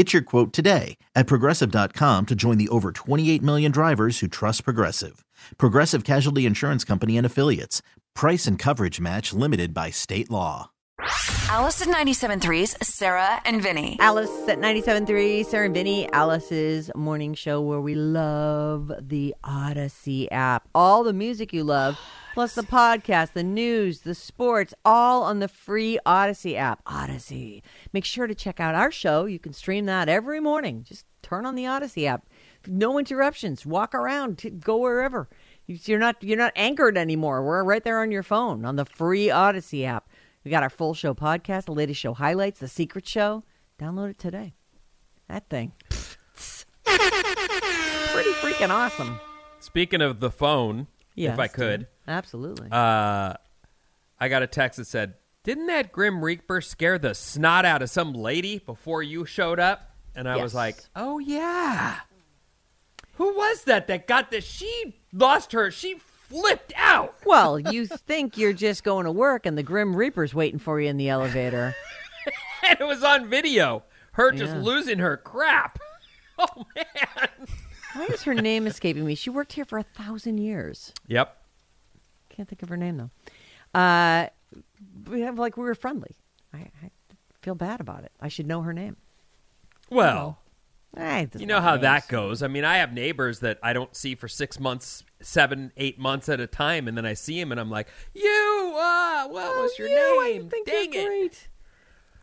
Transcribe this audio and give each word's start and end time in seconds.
Get 0.00 0.14
your 0.14 0.22
quote 0.22 0.54
today 0.54 0.96
at 1.14 1.26
progressive.com 1.26 2.24
to 2.24 2.34
join 2.34 2.56
the 2.56 2.70
over 2.70 2.90
28 2.90 3.42
million 3.42 3.70
drivers 3.70 4.20
who 4.20 4.28
trust 4.28 4.64
Progressive. 4.64 5.26
Progressive 5.58 6.04
Casualty 6.04 6.46
Insurance 6.46 6.84
Company 6.84 7.18
and 7.18 7.26
Affiliates. 7.26 7.82
Price 8.14 8.46
and 8.46 8.58
coverage 8.58 8.98
match 8.98 9.34
limited 9.34 9.74
by 9.74 9.90
state 9.90 10.30
law. 10.30 10.70
Alice 11.50 11.82
at 11.82 11.88
97.3's 11.88 12.76
Sarah 12.86 13.42
and 13.44 13.60
Vinny. 13.60 13.98
Alice 14.00 14.48
at 14.48 14.58
97.3, 14.58 15.44
Sarah 15.44 15.66
and 15.66 15.74
Vinny, 15.74 16.10
Alice's 16.12 16.90
morning 16.94 17.34
show 17.34 17.60
where 17.60 17.82
we 17.82 17.94
love 17.94 18.90
the 19.00 19.34
Audacy 19.44 20.28
app. 20.30 20.66
All 20.74 21.04
the 21.04 21.12
music 21.12 21.52
you 21.52 21.62
love, 21.62 21.98
plus 22.34 22.54
the 22.54 22.62
podcast, 22.62 23.32
the 23.32 23.42
news, 23.42 24.00
the 24.00 24.14
sports, 24.14 24.74
all 24.84 25.22
on 25.22 25.38
the 25.38 25.48
free 25.48 25.98
Audacy 26.06 26.54
app. 26.56 26.84
Audacy. 26.84 27.62
Make 27.92 28.04
sure 28.04 28.26
to 28.26 28.34
check 28.34 28.60
out 28.60 28.74
our 28.74 28.90
show. 28.90 29.26
You 29.26 29.38
can 29.38 29.52
stream 29.52 29.86
that 29.86 30.08
every 30.08 30.40
morning. 30.40 30.84
Just 30.84 31.06
turn 31.22 31.46
on 31.46 31.54
the 31.54 31.64
Audacy 31.64 32.06
app. 32.06 32.26
No 32.66 32.98
interruptions. 32.98 33.64
Walk 33.64 33.94
around. 33.94 34.60
Go 34.62 34.78
wherever. 34.78 35.28
You're 35.66 35.98
not 35.98 36.22
you're 36.22 36.36
not 36.36 36.52
anchored 36.56 36.98
anymore. 36.98 37.44
We're 37.44 37.62
right 37.64 37.84
there 37.84 38.00
on 38.00 38.10
your 38.10 38.22
phone 38.22 38.64
on 38.64 38.76
the 38.76 38.84
free 38.84 39.26
Audacy 39.28 39.84
app. 39.84 40.08
We 40.44 40.50
got 40.50 40.62
our 40.62 40.70
full 40.70 40.94
show 40.94 41.14
podcast, 41.14 41.66
the 41.66 41.72
latest 41.72 42.00
show 42.00 42.14
highlights, 42.14 42.60
the 42.60 42.68
secret 42.68 43.06
show. 43.06 43.44
Download 43.78 44.10
it 44.10 44.18
today. 44.18 44.54
That 45.28 45.48
thing. 45.48 45.72
Pretty 46.84 48.30
freaking 48.40 48.70
awesome. 48.70 49.20
Speaking 49.60 50.00
of 50.02 50.20
the 50.20 50.30
phone, 50.30 50.88
Yes, 51.20 51.34
if 51.34 51.38
I 51.38 51.48
could. 51.48 51.86
Absolutely. 52.08 52.68
uh, 52.70 53.34
I 54.18 54.28
got 54.28 54.42
a 54.42 54.46
text 54.46 54.78
that 54.78 54.86
said, 54.86 55.14
"Didn't 55.44 55.66
that 55.66 55.92
Grim 55.92 56.24
Reaper 56.24 56.60
scare 56.60 56.98
the 56.98 57.14
snot 57.14 57.64
out 57.64 57.82
of 57.82 57.90
some 57.90 58.12
lady 58.12 58.58
before 58.58 59.02
you 59.02 59.24
showed 59.24 59.58
up?" 59.60 59.94
And 60.14 60.28
I 60.28 60.36
was 60.36 60.54
like, 60.54 60.76
"Oh 60.96 61.18
yeah, 61.18 62.00
who 63.14 63.34
was 63.36 63.64
that 63.64 63.86
that 63.88 64.06
got 64.06 64.30
this? 64.30 64.44
She 64.44 64.94
lost 65.12 65.52
her. 65.52 65.70
She 65.70 65.94
flipped 65.98 66.72
out." 66.76 67.14
well, 67.26 67.58
you 67.58 67.86
think 67.86 68.36
you're 68.36 68.52
just 68.52 68.84
going 68.84 69.04
to 69.04 69.12
work 69.12 69.46
and 69.46 69.56
the 69.56 69.62
Grim 69.62 69.94
Reaper's 69.96 70.34
waiting 70.34 70.58
for 70.58 70.80
you 70.80 70.88
in 70.88 70.96
the 70.96 71.08
elevator. 71.08 71.74
and 72.68 72.80
it 72.80 72.84
was 72.84 73.02
on 73.04 73.28
video. 73.28 73.84
Her 74.12 74.32
just 74.32 74.56
losing 74.56 74.98
her 74.98 75.16
crap. 75.16 75.78
Oh 76.42 76.64
man. 76.74 77.48
Why 77.94 78.06
is 78.06 78.22
her 78.24 78.34
name 78.34 78.66
escaping 78.66 79.04
me? 79.04 79.14
She 79.14 79.30
worked 79.30 79.52
here 79.54 79.64
for 79.64 79.78
a 79.78 79.82
thousand 79.82 80.38
years. 80.38 80.92
Yep. 81.08 81.36
Can't 82.28 82.48
think 82.48 82.62
of 82.62 82.68
her 82.68 82.76
name 82.76 82.96
though. 82.96 83.78
Uh, 83.78 84.28
we 85.08 85.20
have 85.22 85.38
like 85.38 85.56
we 85.56 85.64
were 85.64 85.74
friendly. 85.74 86.16
I, 86.52 86.58
I 86.82 86.90
feel 87.42 87.54
bad 87.54 87.80
about 87.80 88.04
it. 88.04 88.12
I 88.20 88.28
should 88.28 88.46
know 88.46 88.62
her 88.62 88.72
name. 88.72 88.96
Well, 89.90 90.38
it 90.96 91.30
doesn't 91.32 91.40
you 91.40 91.46
know 91.46 91.60
how 91.60 91.72
matter. 91.72 91.82
that 91.82 92.08
goes. 92.08 92.42
I 92.42 92.48
mean, 92.48 92.64
I 92.64 92.76
have 92.78 92.92
neighbors 92.92 93.40
that 93.40 93.58
I 93.62 93.72
don't 93.72 93.94
see 93.94 94.14
for 94.14 94.28
six 94.28 94.58
months, 94.60 95.04
seven, 95.20 95.72
eight 95.76 95.98
months 95.98 96.28
at 96.28 96.40
a 96.40 96.46
time, 96.46 96.88
and 96.88 96.96
then 96.96 97.06
I 97.06 97.14
see 97.14 97.38
them, 97.40 97.50
and 97.52 97.60
I'm 97.60 97.70
like, 97.70 97.88
"You, 98.14 98.72
uh, 98.76 99.26
what 99.28 99.56
was 99.56 99.78
your 99.78 99.88
Oh, 99.90 100.22
you, 100.24 100.34
name? 100.34 100.46
I 100.46 100.48
think 100.48 100.66
Dang 100.66 100.92
you're 100.92 101.02
it!" 101.02 101.06
great. 101.06 101.48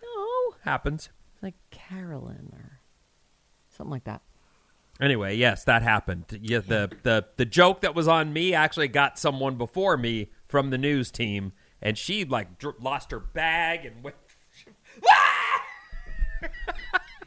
No, 0.02 0.56
Happens. 0.62 1.10
like 1.42 1.56
Carolyn 1.72 2.50
or 2.54 2.80
something 3.70 3.92
like 3.92 4.06
that. 4.06 4.22
Anyway, 5.00 5.36
yes, 5.36 5.64
that 5.66 5.84
happened. 5.84 6.26
Yeah, 6.42 6.60
the 6.60 6.92
the 7.04 7.26
the 7.36 7.46
joke 7.46 7.82
that 7.82 7.94
was 7.94 8.08
on 8.08 8.34
me 8.34 8.54
actually 8.54 8.88
got 8.88 9.20
someone 9.20 9.56
before 9.56 9.98
me 9.98 10.32
from 10.48 10.70
the 10.70 10.78
news 10.78 11.12
team, 11.12 11.54
and 11.82 11.98
she 11.98 12.26
like 12.26 12.58
dr- 12.58 12.82
lost 12.82 13.12
her 13.12 13.20
bag 13.20 13.86
and 13.86 14.04
went. 14.04 14.16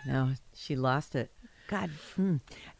No, 0.07 0.33
she 0.55 0.77
lost 0.77 1.15
it. 1.15 1.31
God, 1.69 1.91
hmm. 2.17 2.37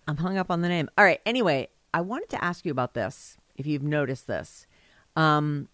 I'm 0.09 0.17
hung 0.17 0.39
up 0.39 0.51
on 0.51 0.63
the 0.63 0.69
name. 0.69 0.89
All 0.97 1.05
right. 1.05 1.21
Anyway, 1.27 1.69
I 1.93 2.01
wanted 2.01 2.29
to 2.31 2.43
ask 2.43 2.65
you 2.65 2.73
about 2.73 2.95
this. 2.95 3.37
If 3.57 3.67
you've 3.67 3.83
noticed 3.83 4.27
this, 4.27 4.67
um, 5.17 5.69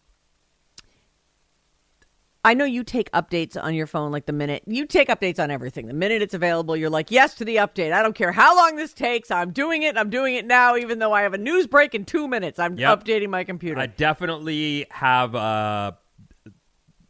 I 2.47 2.55
know 2.55 2.65
you 2.65 2.85
take 2.85 3.11
updates 3.11 3.61
on 3.61 3.75
your 3.75 3.89
phone 3.89 4.13
like 4.13 4.27
the 4.27 4.33
minute 4.33 4.63
you 4.69 4.87
take 4.87 5.09
updates 5.09 5.43
on 5.43 5.51
everything. 5.51 5.89
The 5.89 5.93
minute 5.95 6.23
it's 6.23 6.33
available, 6.33 6.77
you're 6.77 6.89
like, 6.91 7.11
yes 7.11 7.35
to 7.35 7.45
the 7.45 7.57
update. 7.57 7.93
I 7.93 8.03
don't 8.03 8.15
care 8.15 8.31
how 8.31 8.55
long 8.55 8.77
this 8.77 8.93
takes. 8.93 9.33
I'm 9.33 9.51
doing 9.51 9.83
it. 9.83 9.99
I'm 9.99 10.11
doing 10.11 10.37
it 10.37 10.47
now, 10.47 10.77
even 10.77 11.01
though 11.01 11.13
I 11.13 11.23
have 11.23 11.35
a 11.35 11.39
news 11.39 11.67
break 11.67 11.93
in 11.93 12.05
two 12.05 12.29
minutes. 12.29 12.61
I'm 12.61 12.79
Yep. 12.79 13.05
updating 13.05 13.31
my 13.31 13.43
computer. 13.43 13.81
I 13.81 13.87
definitely 13.87 14.87
have 14.91 15.35
uh 15.35 15.93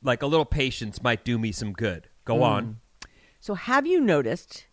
like 0.02 0.22
a 0.22 0.26
little 0.26 0.46
patience 0.46 1.02
might 1.02 1.22
do 1.22 1.38
me 1.38 1.52
some 1.52 1.74
good. 1.74 2.08
Go 2.24 2.42
on. 2.42 2.80
So, 3.38 3.54
have 3.54 3.86
you 3.86 4.00
noticed 4.00 4.66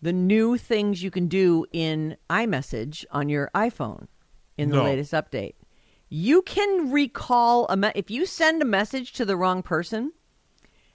the 0.00 0.14
new 0.14 0.56
things 0.56 1.02
you 1.02 1.10
can 1.10 1.28
do 1.28 1.66
in 1.72 2.16
iMessage 2.30 3.04
on 3.10 3.28
your 3.28 3.50
iPhone 3.54 4.06
in 4.56 4.70
the 4.70 4.82
latest 4.82 5.12
update? 5.12 5.54
You 6.08 6.42
can 6.42 6.90
recall 6.92 7.66
a 7.68 7.76
me- 7.76 7.92
if 7.94 8.10
you 8.10 8.26
send 8.26 8.62
a 8.62 8.64
message 8.64 9.12
to 9.14 9.24
the 9.24 9.36
wrong 9.36 9.62
person, 9.62 10.12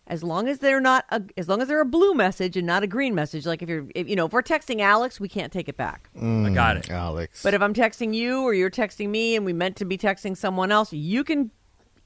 as 0.08 0.24
long 0.24 0.48
as 0.48 0.60
they're 0.60 0.80
not 0.80 1.06
a, 1.10 1.22
as 1.38 1.48
long 1.48 1.62
as 1.62 1.68
they're 1.68 1.82
a 1.82 1.86
blue 1.86 2.14
message 2.16 2.56
and 2.58 2.66
not 2.66 2.84
a 2.84 2.88
green 2.88 3.14
message. 3.14 3.46
Like 3.46 3.62
if 3.62 3.70
you're 3.70 3.86
if, 3.94 4.08
you 4.10 4.16
know 4.16 4.26
if 4.26 4.34
we're 4.34 4.42
texting 4.42 4.80
Alex, 4.82 5.20
we 5.20 5.28
can't 5.30 5.52
take 5.54 5.68
it 5.70 5.78
back. 5.78 6.10
I 6.20 6.50
got 6.52 6.78
it. 6.78 6.90
Alex. 6.90 7.44
But 7.44 7.54
if 7.54 7.62
I'm 7.62 7.74
texting 7.74 8.14
you 8.16 8.42
or 8.42 8.54
you're 8.54 8.72
texting 8.72 9.10
me 9.10 9.36
and 9.36 9.46
we 9.46 9.54
meant 9.54 9.76
to 9.78 9.86
be 9.86 9.98
texting 9.98 10.36
someone 10.38 10.72
else, 10.72 10.92
you 10.94 11.24
can 11.24 11.52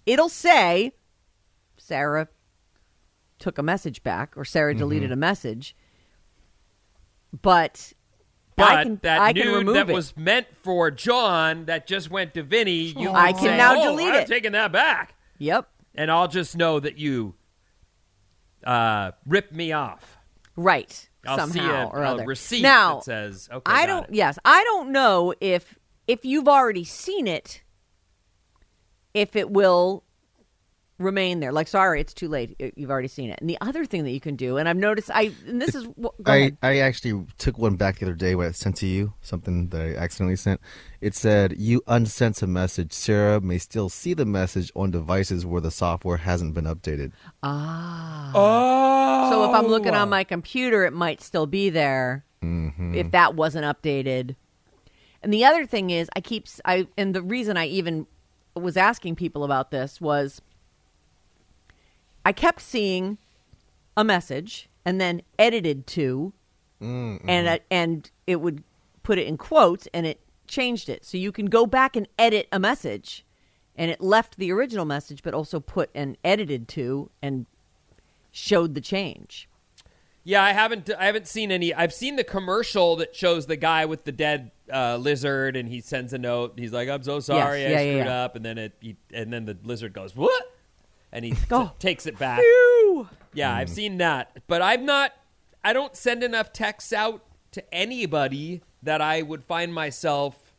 it'll 0.06 0.28
say 0.30 0.92
Sarah 1.78 2.28
took 3.40 3.58
a 3.58 3.64
message 3.64 4.04
back 4.04 4.36
or 4.38 4.44
Sarah 4.46 4.74
deleted 4.74 5.06
Mm-hmm. 5.08 5.14
a 5.14 5.18
message. 5.18 5.76
But, 7.42 7.94
But 8.56 8.72
I 8.72 8.84
can 8.84 9.00
that 9.04 9.22
I 9.22 9.32
nude 9.32 9.68
that 9.76 9.90
it. 9.90 9.94
was 9.94 10.16
meant 10.16 10.48
for 10.56 10.92
John 10.92 11.66
that 11.66 11.88
just 11.88 12.10
went 12.12 12.34
to 12.36 12.44
Vinny, 12.44 12.94
you 12.98 13.10
I 13.12 13.32
can 13.32 13.42
say, 13.42 13.58
now 13.58 13.76
"Oh, 13.78 13.92
delete 13.92 14.08
I'm 14.10 14.16
it." 14.22 14.28
taking 14.28 14.52
that 14.54 14.72
back. 14.72 15.16
Yep. 15.40 15.70
And 15.96 16.12
I'll 16.12 16.28
just 16.28 16.56
know 16.56 16.80
that 16.80 16.98
you 16.98 17.36
uh 18.64 19.12
ripped 19.26 19.54
me 19.54 19.72
off. 19.72 20.18
Right. 20.56 21.10
I'll 21.26 21.38
somehow 21.38 21.54
see 21.54 21.70
a, 21.70 21.86
or 21.86 22.04
a 22.04 22.10
other. 22.10 22.26
receipt 22.26 22.62
now, 22.62 22.96
that 22.96 23.04
says, 23.06 23.50
"Okay, 23.52 23.72
I 23.72 23.86
don't 23.86 24.10
it. 24.10 24.16
yes, 24.16 24.38
I 24.46 24.64
don't 24.66 24.92
know 24.92 25.34
if 25.40 25.78
if 26.08 26.26
you've 26.26 26.48
already 26.48 26.84
seen 26.84 27.28
it 27.28 27.64
if 29.14 29.36
it 29.36 29.50
will 29.52 30.04
remain 31.04 31.40
there. 31.40 31.52
Like 31.52 31.68
sorry, 31.68 32.02
it's 32.02 32.14
too 32.14 32.28
late. 32.28 32.56
You've 32.76 32.90
already 32.90 33.08
seen 33.08 33.30
it. 33.30 33.40
And 33.40 33.50
the 33.50 33.58
other 33.62 33.86
thing 33.86 34.04
that 34.04 34.12
you 34.12 34.20
can 34.20 34.36
do 34.36 34.58
and 34.58 34.68
I've 34.68 34.78
noticed 34.78 35.12
I 35.14 35.32
and 35.48 35.62
this 35.62 35.76
is 35.76 35.86
wh- 36.02 36.08
I, 36.26 36.36
ahead. 36.36 36.58
I 36.62 36.78
actually 36.80 37.26
took 37.38 37.58
one 37.58 37.76
back 37.76 38.00
the 38.00 38.06
other 38.06 38.16
day 38.16 38.36
when 38.36 38.48
I 38.48 38.52
sent 38.52 38.78
to 38.78 38.88
you 38.88 39.14
something 39.22 39.70
that 39.70 39.82
I 39.82 39.96
accidentally 39.96 40.36
sent. 40.36 40.62
It 41.02 41.16
said 41.16 41.56
you 41.58 41.82
unsent 41.88 42.42
a 42.42 42.48
message. 42.48 42.94
Sarah 42.94 43.42
may 43.42 43.58
still 43.58 43.90
see 43.90 44.14
the 44.14 44.26
message 44.26 44.72
on 44.76 44.92
devices 44.92 45.46
where 45.46 45.62
the 45.62 45.72
software 45.72 46.18
hasn't 46.18 46.54
been 46.54 46.66
updated. 46.66 47.12
Ah. 47.44 48.32
Oh. 48.34 49.32
So 49.32 49.44
if 49.50 49.56
I'm 49.56 49.68
looking 49.68 49.94
on 49.94 50.10
my 50.10 50.24
computer, 50.24 50.86
it 50.86 50.94
might 50.94 51.22
still 51.22 51.46
be 51.46 51.70
there 51.70 52.26
if 52.42 53.12
that 53.12 53.36
wasn't 53.36 53.66
updated. 53.66 54.36
And 55.22 55.34
the 55.34 55.46
other 55.46 55.66
thing 55.66 55.90
is, 55.90 56.10
I 56.16 56.22
keep 56.22 56.48
I 56.66 56.88
and 56.98 57.16
the 57.16 57.22
reason 57.22 57.56
I 57.58 57.68
even 57.68 58.06
was 58.56 58.78
asking 58.78 59.16
people 59.16 59.44
about 59.44 59.72
this 59.72 60.00
was 60.02 60.42
I 62.26 62.32
kept 62.32 62.62
seeing 62.62 63.18
a 63.98 64.04
message 64.04 64.70
and 64.86 65.00
then 65.00 65.22
edited 65.38 65.88
to, 65.88 66.34
and 66.80 67.48
uh, 67.48 67.60
and 67.72 68.10
it 68.28 68.42
would 68.42 68.64
put 69.04 69.18
it 69.18 69.28
in 69.28 69.38
quotes 69.38 69.88
and 69.94 70.06
it 70.06 70.20
changed 70.48 70.90
it. 70.90 71.06
So 71.06 71.18
you 71.18 71.32
can 71.32 71.46
go 71.48 71.66
back 71.66 71.96
and 71.96 72.08
edit 72.20 72.48
a 72.52 72.60
message 72.60 73.26
and 73.76 73.90
it 73.90 74.02
left 74.02 74.38
the 74.38 74.52
original 74.52 74.86
message, 74.86 75.24
but 75.24 75.34
also 75.34 75.60
put 75.60 75.90
and 75.96 76.18
edited 76.24 76.68
to 76.70 77.10
and 77.22 77.46
showed 78.32 78.76
the 78.76 78.82
change. 78.82 79.48
Yeah, 80.26 80.42
I 80.44 80.54
haven't. 80.54 80.90
I 80.98 81.06
haven't 81.06 81.28
seen 81.28 81.52
any. 81.52 81.74
I've 81.74 81.94
seen 81.94 82.16
the 82.16 82.24
commercial 82.24 82.96
that 82.98 83.14
shows 83.14 83.46
the 83.46 83.58
guy 83.58 83.86
with 83.86 84.06
the 84.06 84.14
dead 84.14 84.52
uh, 84.72 84.96
lizard, 84.96 85.58
and 85.58 85.68
he 85.68 85.82
sends 85.82 86.14
a 86.14 86.18
note. 86.18 86.54
He's 86.58 86.72
like, 86.72 86.88
"I'm 86.88 87.04
so 87.04 87.20
sorry, 87.20 87.62
Yes, 87.62 87.68
I 87.68 87.72
yeah, 87.72 87.82
yeah, 87.82 87.92
screwed 87.92 88.06
yeah. 88.06 88.24
up," 88.24 88.36
and 88.38 88.46
then 88.46 88.58
it, 88.58 88.74
he, 88.80 88.96
and 89.14 89.34
then 89.34 89.44
the 89.44 89.58
lizard 89.64 89.92
goes, 89.92 90.16
"What?" 90.16 90.53
And 91.14 91.24
he 91.24 91.34
Oh. 91.52 91.72
t- 91.80 91.88
takes 91.88 92.06
it 92.06 92.20
back. 92.20 92.40
Yeah, 93.34 93.52
Mm. 93.54 93.58
I've 93.58 93.70
seen 93.70 93.98
that, 94.00 94.38
but 94.48 94.62
I'm 94.62 94.86
not. 94.86 95.14
I 95.64 95.72
don't 95.74 95.96
send 95.96 96.24
enough 96.24 96.52
texts 96.52 96.92
out 96.92 97.24
to 97.54 97.64
anybody 97.74 98.62
that 98.84 99.00
I 99.00 99.22
would 99.22 99.44
find 99.46 99.74
myself 99.74 100.54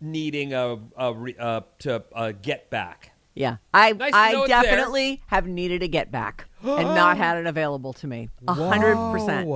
needing 0.00 0.52
a, 0.54 0.78
a 0.96 1.12
re, 1.14 1.36
uh, 1.38 1.60
to 1.80 2.02
uh, 2.14 2.32
get 2.40 2.70
back. 2.70 3.12
Yeah, 3.34 3.56
I 3.72 3.92
Nice 3.92 4.12
I 4.14 4.32
know 4.32 4.46
there. 4.46 4.62
definitely 4.62 5.22
have 5.28 5.46
needed 5.46 5.82
a 5.82 5.88
get 5.88 6.10
back 6.10 6.46
and 6.62 6.94
not 6.94 7.16
had 7.16 7.38
it 7.38 7.46
available 7.46 7.92
to 7.94 8.06
me. 8.06 8.28
A 8.48 8.54
hundred 8.54 8.96
percent. 9.12 9.48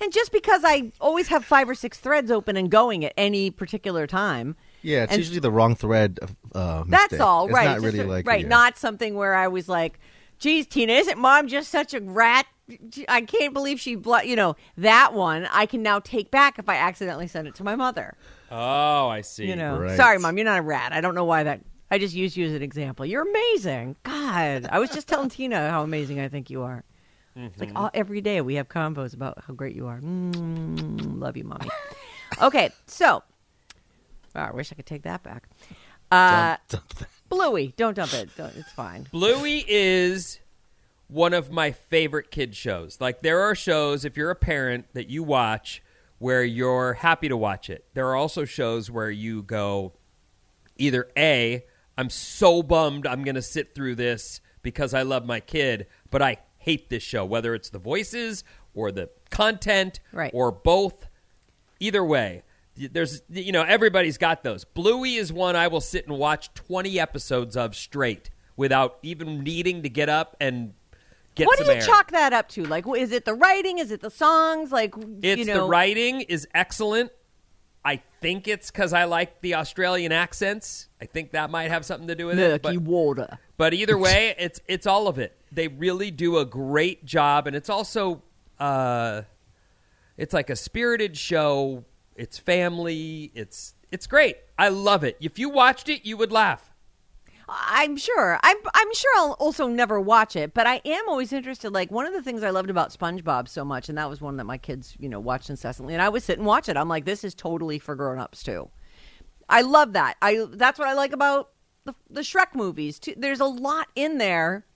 And 0.00 0.12
just 0.12 0.30
because 0.30 0.62
I 0.64 0.92
always 1.00 1.28
have 1.28 1.44
five 1.44 1.68
or 1.68 1.74
six 1.74 1.98
threads 1.98 2.30
open 2.30 2.56
and 2.56 2.70
going 2.70 3.04
at 3.04 3.12
any 3.16 3.50
particular 3.50 4.06
time, 4.06 4.54
Yeah, 4.88 5.02
it's 5.04 5.12
And- 5.12 5.18
usually 5.18 5.40
the 5.40 5.50
wrong 5.50 5.74
thread. 5.76 6.18
Uh, 6.54 6.84
that's 6.88 7.12
mistake. 7.12 7.20
all 7.20 7.44
it's 7.46 7.54
right. 7.54 7.66
Not 7.66 7.80
really 7.80 8.00
a- 8.00 8.06
like 8.06 8.26
right, 8.26 8.42
yeah. 8.42 8.48
not 8.48 8.78
something 8.78 9.14
where 9.14 9.34
I 9.34 9.48
was 9.48 9.68
like, 9.68 10.00
"Geez, 10.38 10.66
Tina, 10.66 10.92
isn't 10.94 11.18
mom 11.18 11.46
just 11.48 11.70
such 11.70 11.92
a 11.94 12.00
rat?" 12.00 12.46
I 13.08 13.22
can't 13.22 13.54
believe 13.54 13.80
she, 13.80 13.94
blo-, 13.94 14.20
you 14.20 14.36
know, 14.36 14.54
that 14.76 15.14
one 15.14 15.46
I 15.50 15.64
can 15.66 15.82
now 15.82 16.00
take 16.00 16.30
back 16.30 16.58
if 16.58 16.68
I 16.68 16.76
accidentally 16.76 17.26
send 17.26 17.48
it 17.48 17.54
to 17.56 17.64
my 17.64 17.76
mother. 17.76 18.14
Oh, 18.50 19.08
I 19.08 19.22
see. 19.22 19.46
You 19.46 19.56
know, 19.56 19.78
Right. 19.78 19.96
sorry, 19.96 20.18
mom, 20.18 20.36
you're 20.36 20.44
not 20.44 20.58
a 20.58 20.62
rat. 20.62 20.92
I 20.92 21.00
don't 21.00 21.14
know 21.14 21.24
why 21.24 21.44
that. 21.44 21.60
I 21.90 21.96
just 21.98 22.14
used 22.14 22.36
you 22.36 22.46
as 22.46 22.52
an 22.52 22.60
example. 22.62 23.06
You're 23.06 23.26
amazing. 23.26 23.96
God, 24.02 24.68
I 24.70 24.78
was 24.78 24.90
just 24.90 25.08
telling 25.08 25.30
Tina 25.30 25.70
how 25.70 25.82
amazing 25.82 26.20
I 26.20 26.28
think 26.28 26.50
you 26.50 26.62
are. 26.62 26.84
It's 27.34 27.58
like 27.58 27.70
all, 27.76 27.88
every 27.94 28.20
day 28.20 28.40
we 28.42 28.56
have 28.56 28.68
convos 28.68 29.14
about 29.14 29.42
how 29.46 29.54
great 29.54 29.74
you 29.76 29.86
are. 29.86 30.00
Mm, 30.00 31.18
love 31.20 31.36
you, 31.36 31.44
mommy. 31.44 31.70
okay, 32.42 32.70
so 32.86 33.22
oh, 34.38 34.42
I 34.42 34.50
wish 34.52 34.72
I 34.72 34.74
could 34.74 34.86
take 34.86 35.02
that 35.02 35.22
back. 35.22 35.48
Uh, 36.10 36.56
Dump 36.68 36.88
that. 36.94 37.08
Bluey, 37.28 37.74
don't 37.76 37.94
dump 37.94 38.14
it. 38.14 38.30
Don't, 38.36 38.54
it's 38.56 38.72
fine. 38.72 39.06
Bluey 39.12 39.64
is 39.68 40.38
one 41.08 41.34
of 41.34 41.50
my 41.50 41.72
favorite 41.72 42.30
kid 42.30 42.54
shows. 42.56 42.98
Like 43.00 43.20
there 43.22 43.40
are 43.42 43.54
shows 43.54 44.04
if 44.04 44.16
you're 44.16 44.30
a 44.30 44.34
parent 44.36 44.86
that 44.94 45.08
you 45.10 45.22
watch 45.22 45.82
where 46.18 46.42
you're 46.42 46.94
happy 46.94 47.28
to 47.28 47.36
watch 47.36 47.68
it. 47.70 47.84
There 47.94 48.08
are 48.08 48.16
also 48.16 48.44
shows 48.46 48.90
where 48.90 49.10
you 49.10 49.42
go 49.42 49.92
either 50.78 51.08
A, 51.16 51.64
I'm 51.98 52.08
so 52.10 52.62
bummed 52.62 53.06
I'm 53.06 53.22
going 53.24 53.34
to 53.34 53.42
sit 53.42 53.74
through 53.74 53.96
this 53.96 54.40
because 54.62 54.94
I 54.94 55.02
love 55.02 55.26
my 55.26 55.40
kid, 55.40 55.86
but 56.10 56.22
I 56.22 56.38
hate 56.58 56.88
this 56.88 57.02
show 57.02 57.24
whether 57.24 57.54
it's 57.54 57.70
the 57.70 57.78
voices 57.78 58.44
or 58.74 58.90
the 58.92 59.10
content 59.30 60.00
Right. 60.12 60.30
or 60.34 60.50
both. 60.52 61.06
Either 61.80 62.04
way, 62.04 62.42
there's 62.92 63.22
you 63.28 63.52
know 63.52 63.62
everybody's 63.62 64.18
got 64.18 64.42
those. 64.42 64.64
Bluey 64.64 65.16
is 65.16 65.32
one 65.32 65.56
I 65.56 65.68
will 65.68 65.80
sit 65.80 66.06
and 66.06 66.18
watch 66.18 66.52
20 66.54 66.98
episodes 67.00 67.56
of 67.56 67.74
straight 67.74 68.30
without 68.56 68.98
even 69.02 69.42
needing 69.42 69.82
to 69.82 69.88
get 69.88 70.08
up 70.08 70.36
and 70.40 70.74
get 71.34 71.46
what 71.46 71.58
do 71.58 71.64
you 71.64 71.72
air. 71.72 71.80
chalk 71.80 72.10
that 72.10 72.32
up 72.32 72.48
to? 72.50 72.64
Like, 72.64 72.84
is 72.96 73.12
it 73.12 73.24
the 73.24 73.34
writing? 73.34 73.78
Is 73.78 73.90
it 73.90 74.00
the 74.00 74.10
songs? 74.10 74.72
Like, 74.72 74.94
It's 75.22 75.38
you 75.38 75.44
know, 75.44 75.64
the 75.64 75.68
writing 75.68 76.22
is 76.22 76.46
excellent. 76.54 77.12
I 77.84 78.02
think 78.20 78.48
it's 78.48 78.70
because 78.70 78.92
I 78.92 79.04
like 79.04 79.40
the 79.40 79.54
Australian 79.54 80.12
accents. 80.12 80.88
I 81.00 81.06
think 81.06 81.30
that 81.30 81.50
might 81.50 81.70
have 81.70 81.84
something 81.84 82.08
to 82.08 82.14
do 82.14 82.26
with 82.26 82.38
it. 82.38 82.62
murky 82.64 82.76
water. 82.76 83.38
but 83.56 83.72
either 83.72 83.96
way, 84.06 84.34
it's 84.38 84.60
it's 84.66 84.86
all 84.86 85.08
of 85.08 85.18
it. 85.18 85.36
They 85.52 85.68
really 85.68 86.10
do 86.10 86.38
a 86.38 86.44
great 86.44 87.04
job, 87.04 87.46
and 87.46 87.54
it's 87.56 87.70
also 87.70 88.22
uh, 88.58 89.22
it's 90.16 90.34
like 90.34 90.50
a 90.50 90.56
spirited 90.56 91.16
show. 91.16 91.84
It's 92.18 92.36
family. 92.36 93.30
It's 93.34 93.74
it's 93.90 94.06
great. 94.06 94.36
I 94.58 94.68
love 94.68 95.04
it. 95.04 95.16
If 95.20 95.38
you 95.38 95.48
watched 95.48 95.88
it, 95.88 96.04
you 96.04 96.16
would 96.16 96.32
laugh. 96.32 96.74
I'm 97.48 97.96
sure. 97.96 98.38
I'm 98.42 98.56
I'm 98.74 98.92
sure 98.92 99.10
I'll 99.16 99.36
also 99.38 99.68
never 99.68 100.00
watch 100.00 100.36
it, 100.36 100.52
but 100.52 100.66
I 100.66 100.82
am 100.84 101.08
always 101.08 101.32
interested. 101.32 101.72
Like 101.72 101.90
one 101.90 102.06
of 102.06 102.12
the 102.12 102.22
things 102.22 102.42
I 102.42 102.50
loved 102.50 102.70
about 102.70 102.90
SpongeBob 102.90 103.48
so 103.48 103.64
much, 103.64 103.88
and 103.88 103.96
that 103.96 104.10
was 104.10 104.20
one 104.20 104.36
that 104.36 104.44
my 104.44 104.58
kids, 104.58 104.94
you 104.98 105.08
know, 105.08 105.20
watched 105.20 105.48
incessantly, 105.48 105.94
and 105.94 106.02
I 106.02 106.08
would 106.08 106.22
sit 106.22 106.38
and 106.38 106.46
watch 106.46 106.68
it. 106.68 106.76
I'm 106.76 106.88
like, 106.88 107.04
this 107.04 107.24
is 107.24 107.34
totally 107.34 107.78
for 107.78 107.94
grown-ups 107.94 108.42
too. 108.42 108.68
I 109.48 109.62
love 109.62 109.94
that. 109.94 110.16
I 110.20 110.44
that's 110.50 110.78
what 110.78 110.88
I 110.88 110.94
like 110.94 111.12
about 111.12 111.50
the 111.84 111.94
the 112.10 112.20
Shrek 112.20 112.54
movies. 112.54 112.98
Too. 112.98 113.14
There's 113.16 113.40
a 113.40 113.46
lot 113.46 113.88
in 113.94 114.18
there. 114.18 114.66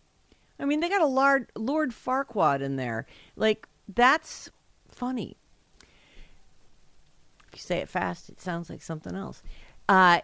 I 0.58 0.64
mean, 0.64 0.78
they 0.78 0.88
got 0.88 1.02
a 1.02 1.06
Lord 1.06 1.50
Lord 1.56 1.90
Farquaad 1.90 2.62
in 2.62 2.76
there. 2.76 3.06
Like 3.36 3.68
that's 3.88 4.48
funny. 4.88 5.36
You 7.52 7.58
say 7.58 7.78
it 7.78 7.88
fast, 7.88 8.28
it 8.28 8.40
sounds 8.40 8.70
like 8.70 8.82
something 8.82 9.14
else. 9.14 9.42
Uh, 9.88 10.20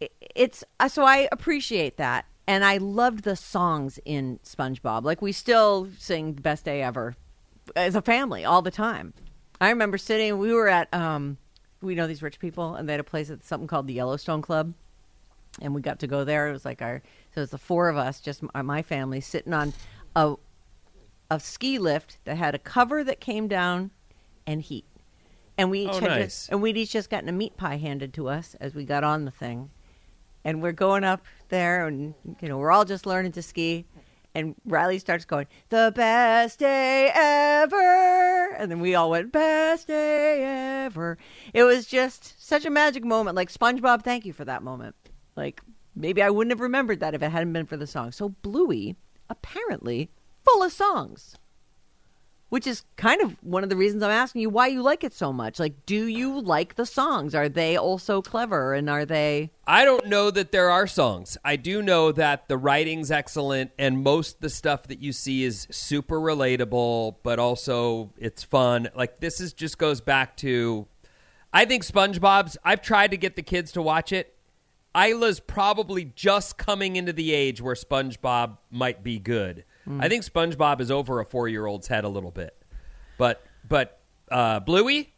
it- 0.00 0.12
it's 0.34 0.64
uh, 0.80 0.88
so 0.88 1.04
I 1.04 1.28
appreciate 1.32 1.96
that, 1.96 2.26
and 2.46 2.64
I 2.64 2.76
loved 2.78 3.24
the 3.24 3.36
songs 3.36 3.98
in 4.04 4.38
SpongeBob. 4.44 5.02
Like 5.04 5.20
we 5.22 5.32
still 5.32 5.88
sing 5.98 6.32
"Best 6.34 6.64
Day 6.64 6.82
Ever" 6.82 7.16
as 7.76 7.94
a 7.96 8.02
family 8.02 8.44
all 8.44 8.62
the 8.62 8.70
time. 8.70 9.12
I 9.60 9.70
remember 9.70 9.98
sitting. 9.98 10.38
We 10.38 10.52
were 10.52 10.68
at 10.68 10.92
um, 10.94 11.36
we 11.80 11.94
know 11.94 12.06
these 12.06 12.22
rich 12.22 12.38
people, 12.38 12.74
and 12.74 12.88
they 12.88 12.92
had 12.92 13.00
a 13.00 13.04
place 13.04 13.30
at 13.30 13.44
something 13.44 13.66
called 13.66 13.86
the 13.86 13.94
Yellowstone 13.94 14.42
Club, 14.42 14.72
and 15.60 15.74
we 15.74 15.80
got 15.80 15.98
to 16.00 16.06
go 16.06 16.24
there. 16.24 16.48
It 16.48 16.52
was 16.52 16.64
like 16.64 16.80
our 16.82 17.02
so 17.34 17.38
it 17.38 17.42
was 17.42 17.50
the 17.50 17.58
four 17.58 17.88
of 17.88 17.96
us, 17.96 18.20
just 18.20 18.42
my, 18.54 18.62
my 18.62 18.82
family, 18.82 19.20
sitting 19.20 19.52
on 19.54 19.72
a 20.14 20.34
a 21.30 21.40
ski 21.40 21.78
lift 21.78 22.18
that 22.24 22.36
had 22.36 22.54
a 22.54 22.58
cover 22.58 23.02
that 23.04 23.20
came 23.20 23.48
down 23.48 23.90
and 24.46 24.62
heat. 24.62 24.84
And 25.58 25.70
we 25.70 25.80
each 25.80 25.88
Oh, 25.90 26.00
had 26.00 26.08
nice. 26.10 26.24
just, 26.24 26.48
and 26.50 26.62
we'd 26.62 26.76
each 26.76 26.92
just 26.92 27.10
gotten 27.10 27.28
a 27.28 27.32
meat 27.32 27.56
pie 27.56 27.76
handed 27.76 28.14
to 28.14 28.28
us 28.28 28.54
as 28.60 28.74
we 28.74 28.84
got 28.84 29.02
on 29.04 29.24
the 29.24 29.30
thing. 29.30 29.70
And 30.44 30.62
we're 30.62 30.72
going 30.72 31.02
up 31.04 31.24
there 31.48 31.86
and 31.86 32.14
you 32.40 32.48
know, 32.48 32.58
we're 32.58 32.70
all 32.70 32.84
just 32.84 33.04
learning 33.06 33.32
to 33.32 33.42
ski. 33.42 33.84
And 34.34 34.54
Riley 34.64 34.98
starts 35.00 35.24
going, 35.24 35.46
The 35.68 35.92
best 35.94 36.60
day 36.60 37.10
ever 37.12 38.54
and 38.56 38.70
then 38.70 38.80
we 38.80 38.94
all 38.94 39.10
went, 39.10 39.32
Best 39.32 39.88
day 39.88 40.44
ever. 40.84 41.18
It 41.52 41.64
was 41.64 41.86
just 41.86 42.40
such 42.44 42.64
a 42.64 42.70
magic 42.70 43.04
moment. 43.04 43.36
Like 43.36 43.52
SpongeBob, 43.52 44.02
thank 44.02 44.24
you 44.24 44.32
for 44.32 44.44
that 44.44 44.62
moment. 44.62 44.94
Like 45.36 45.60
maybe 45.96 46.22
I 46.22 46.30
wouldn't 46.30 46.52
have 46.52 46.60
remembered 46.60 47.00
that 47.00 47.14
if 47.14 47.22
it 47.22 47.30
hadn't 47.32 47.52
been 47.52 47.66
for 47.66 47.76
the 47.76 47.86
song. 47.86 48.12
So 48.12 48.28
Bluey, 48.42 48.94
apparently, 49.28 50.08
full 50.44 50.62
of 50.62 50.72
songs 50.72 51.36
which 52.48 52.66
is 52.66 52.84
kind 52.96 53.20
of 53.20 53.36
one 53.42 53.62
of 53.62 53.68
the 53.68 53.76
reasons 53.76 54.02
I'm 54.02 54.10
asking 54.10 54.42
you 54.42 54.50
why 54.50 54.68
you 54.68 54.82
like 54.82 55.04
it 55.04 55.12
so 55.12 55.32
much. 55.32 55.58
Like, 55.58 55.84
do 55.86 56.06
you 56.06 56.40
like 56.40 56.76
the 56.76 56.86
songs? 56.86 57.34
Are 57.34 57.48
they 57.48 57.76
also 57.76 58.22
clever 58.22 58.74
and 58.74 58.88
are 58.88 59.04
they? 59.04 59.50
I 59.66 59.84
don't 59.84 60.06
know 60.06 60.30
that 60.30 60.52
there 60.52 60.70
are 60.70 60.86
songs. 60.86 61.36
I 61.44 61.56
do 61.56 61.82
know 61.82 62.10
that 62.12 62.48
the 62.48 62.56
writing's 62.56 63.10
excellent 63.10 63.72
and 63.78 64.02
most 64.02 64.40
the 64.40 64.50
stuff 64.50 64.84
that 64.84 65.00
you 65.00 65.12
see 65.12 65.44
is 65.44 65.66
super 65.70 66.18
relatable, 66.18 67.16
but 67.22 67.38
also 67.38 68.12
it's 68.16 68.42
fun. 68.42 68.88
Like 68.94 69.20
this 69.20 69.40
is 69.40 69.52
just 69.52 69.78
goes 69.78 70.00
back 70.00 70.36
to 70.38 70.86
I 71.52 71.64
think 71.64 71.84
SpongeBob's 71.84 72.56
I've 72.64 72.82
tried 72.82 73.10
to 73.10 73.16
get 73.16 73.36
the 73.36 73.42
kids 73.42 73.72
to 73.72 73.82
watch 73.82 74.12
it. 74.12 74.34
Isla's 74.94 75.38
probably 75.38 76.04
just 76.04 76.56
coming 76.56 76.96
into 76.96 77.12
the 77.12 77.32
age 77.32 77.60
where 77.60 77.74
SpongeBob 77.74 78.56
might 78.70 79.04
be 79.04 79.18
good. 79.18 79.64
I 80.00 80.08
think 80.08 80.24
SpongeBob 80.24 80.80
is 80.80 80.90
over 80.90 81.20
a 81.20 81.24
4-year-old's 81.24 81.86
head 81.86 82.04
a 82.04 82.08
little 82.08 82.30
bit. 82.30 82.56
But 83.16 83.42
but 83.66 84.00
uh 84.30 84.60
Bluey 84.60 85.14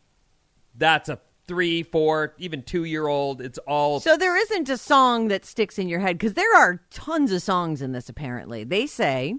that's 0.76 1.08
a 1.08 1.18
3, 1.46 1.82
4, 1.82 2.34
even 2.38 2.62
2-year-old. 2.62 3.40
It's 3.40 3.58
all 3.58 3.98
So 3.98 4.16
there 4.16 4.36
isn't 4.36 4.68
a 4.68 4.78
song 4.78 5.28
that 5.28 5.44
sticks 5.44 5.78
in 5.78 5.88
your 5.88 5.98
head 5.98 6.16
because 6.16 6.34
there 6.34 6.56
are 6.56 6.80
tons 6.90 7.32
of 7.32 7.42
songs 7.42 7.82
in 7.82 7.90
this. 7.90 8.08
Apparently, 8.08 8.62
they 8.62 8.86
say 8.86 9.34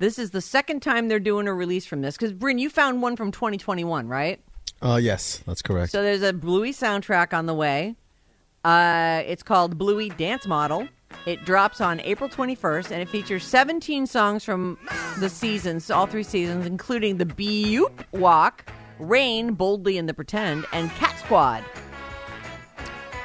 this 0.00 0.18
is 0.18 0.32
the 0.32 0.40
second 0.40 0.80
time 0.80 1.06
they're 1.06 1.20
doing 1.20 1.46
a 1.46 1.54
release 1.54 1.86
from 1.86 2.00
this. 2.00 2.16
Because 2.16 2.32
Bryn, 2.32 2.58
you 2.58 2.68
found 2.68 3.00
one 3.00 3.14
from 3.14 3.30
2021, 3.30 4.08
right? 4.08 4.40
Uh, 4.82 4.98
yes, 5.00 5.42
that's 5.46 5.62
correct. 5.62 5.92
So 5.92 6.02
there's 6.02 6.22
a 6.22 6.32
Bluey 6.32 6.72
soundtrack 6.72 7.32
on 7.32 7.46
the 7.46 7.54
way. 7.54 7.94
Uh, 8.64 9.22
it's 9.26 9.42
called 9.42 9.78
Bluey 9.78 10.08
Dance 10.08 10.46
Model. 10.46 10.88
It 11.26 11.44
drops 11.44 11.80
on 11.80 12.00
April 12.00 12.30
21st, 12.30 12.90
and 12.90 13.02
it 13.02 13.08
features 13.08 13.44
17 13.44 14.06
songs 14.06 14.44
from 14.44 14.78
the 15.18 15.28
seasons, 15.28 15.90
all 15.90 16.06
three 16.06 16.22
seasons, 16.22 16.66
including 16.66 17.18
the 17.18 17.26
Beep 17.26 17.82
Walk, 18.12 18.70
Rain, 18.98 19.54
Boldly 19.54 19.98
in 19.98 20.06
the 20.06 20.14
Pretend, 20.14 20.64
and 20.72 20.90
Cat 20.92 21.18
Squad. 21.18 21.64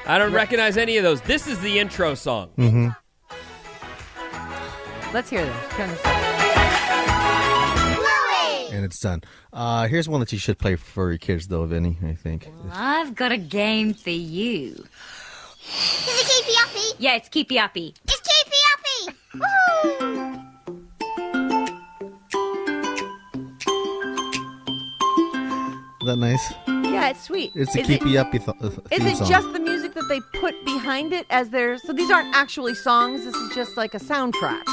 I 0.06 0.18
don't 0.18 0.34
recognize 0.34 0.78
any 0.78 0.98
of 0.98 1.04
those. 1.04 1.22
This 1.22 1.48
is 1.48 1.60
the 1.62 1.80
intro 1.80 2.16
song. 2.16 2.52
Let's 5.14 5.30
hear 5.30 5.46
this. 5.46 5.70
Turn 5.72 5.90
this 5.90 6.02
and 8.76 8.84
it's 8.86 9.00
done. 9.00 9.22
Uh, 9.54 9.88
here's 9.88 10.08
one 10.08 10.20
that 10.20 10.32
you 10.32 10.38
should 10.38 10.60
play 10.60 10.76
for 10.76 11.10
your 11.10 11.18
kids, 11.18 11.48
though, 11.48 11.66
Vinny. 11.66 11.98
I 12.04 12.14
think. 12.14 12.50
I've 12.72 13.16
got 13.16 13.32
a 13.32 13.38
game 13.38 13.94
for 13.94 14.10
you. 14.10 14.86
Is 15.68 16.08
it 16.08 16.28
keepy 16.28 16.58
uppy? 16.64 16.80
uppy? 16.92 17.04
Yeah, 17.04 17.16
it's 17.16 17.30
keepy 17.30 17.60
uppy. 17.60 17.94
It's 18.08 18.22
keepy 18.22 18.58
uppy! 18.74 20.16
Is 26.02 26.08
that 26.08 26.18
nice? 26.18 26.54
Yeah, 26.68 27.10
it's 27.10 27.24
sweet. 27.24 27.52
It's 27.56 27.76
a 27.76 27.80
Is 27.80 27.90
it- 27.90 28.00
keepy 28.00 28.18
uppy 28.18 28.40
th- 28.40 28.50
Is 28.92 29.06
it 29.06 29.18
song. 29.18 29.28
just 29.28 29.54
the 29.54 29.60
music 29.60 29.94
that 29.96 30.06
they 30.08 30.20
put 30.40 30.54
behind 30.66 31.14
it 31.14 31.26
as 31.30 31.50
their 31.50 31.78
so 31.80 31.94
these 31.94 32.12
aren't 32.12 32.36
actually 32.36 32.76
songs, 32.76 33.24
this 33.26 33.34
is 33.36 33.56
just 33.56 33.76
like 33.76 33.94
a 33.96 34.00
soundtrack. 34.00 34.64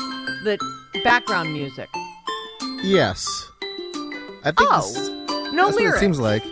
The 0.44 0.58
background 1.04 1.52
music. 1.52 1.88
Yes. 2.82 3.26
I 4.44 4.50
think 4.50 4.60
Oh, 4.60 4.80
this- 4.92 5.08
no 5.52 5.66
that's 5.66 5.74
what 5.74 5.74
lyrics. 5.76 5.96
it 5.96 6.00
seems 6.00 6.20
like. 6.20 6.44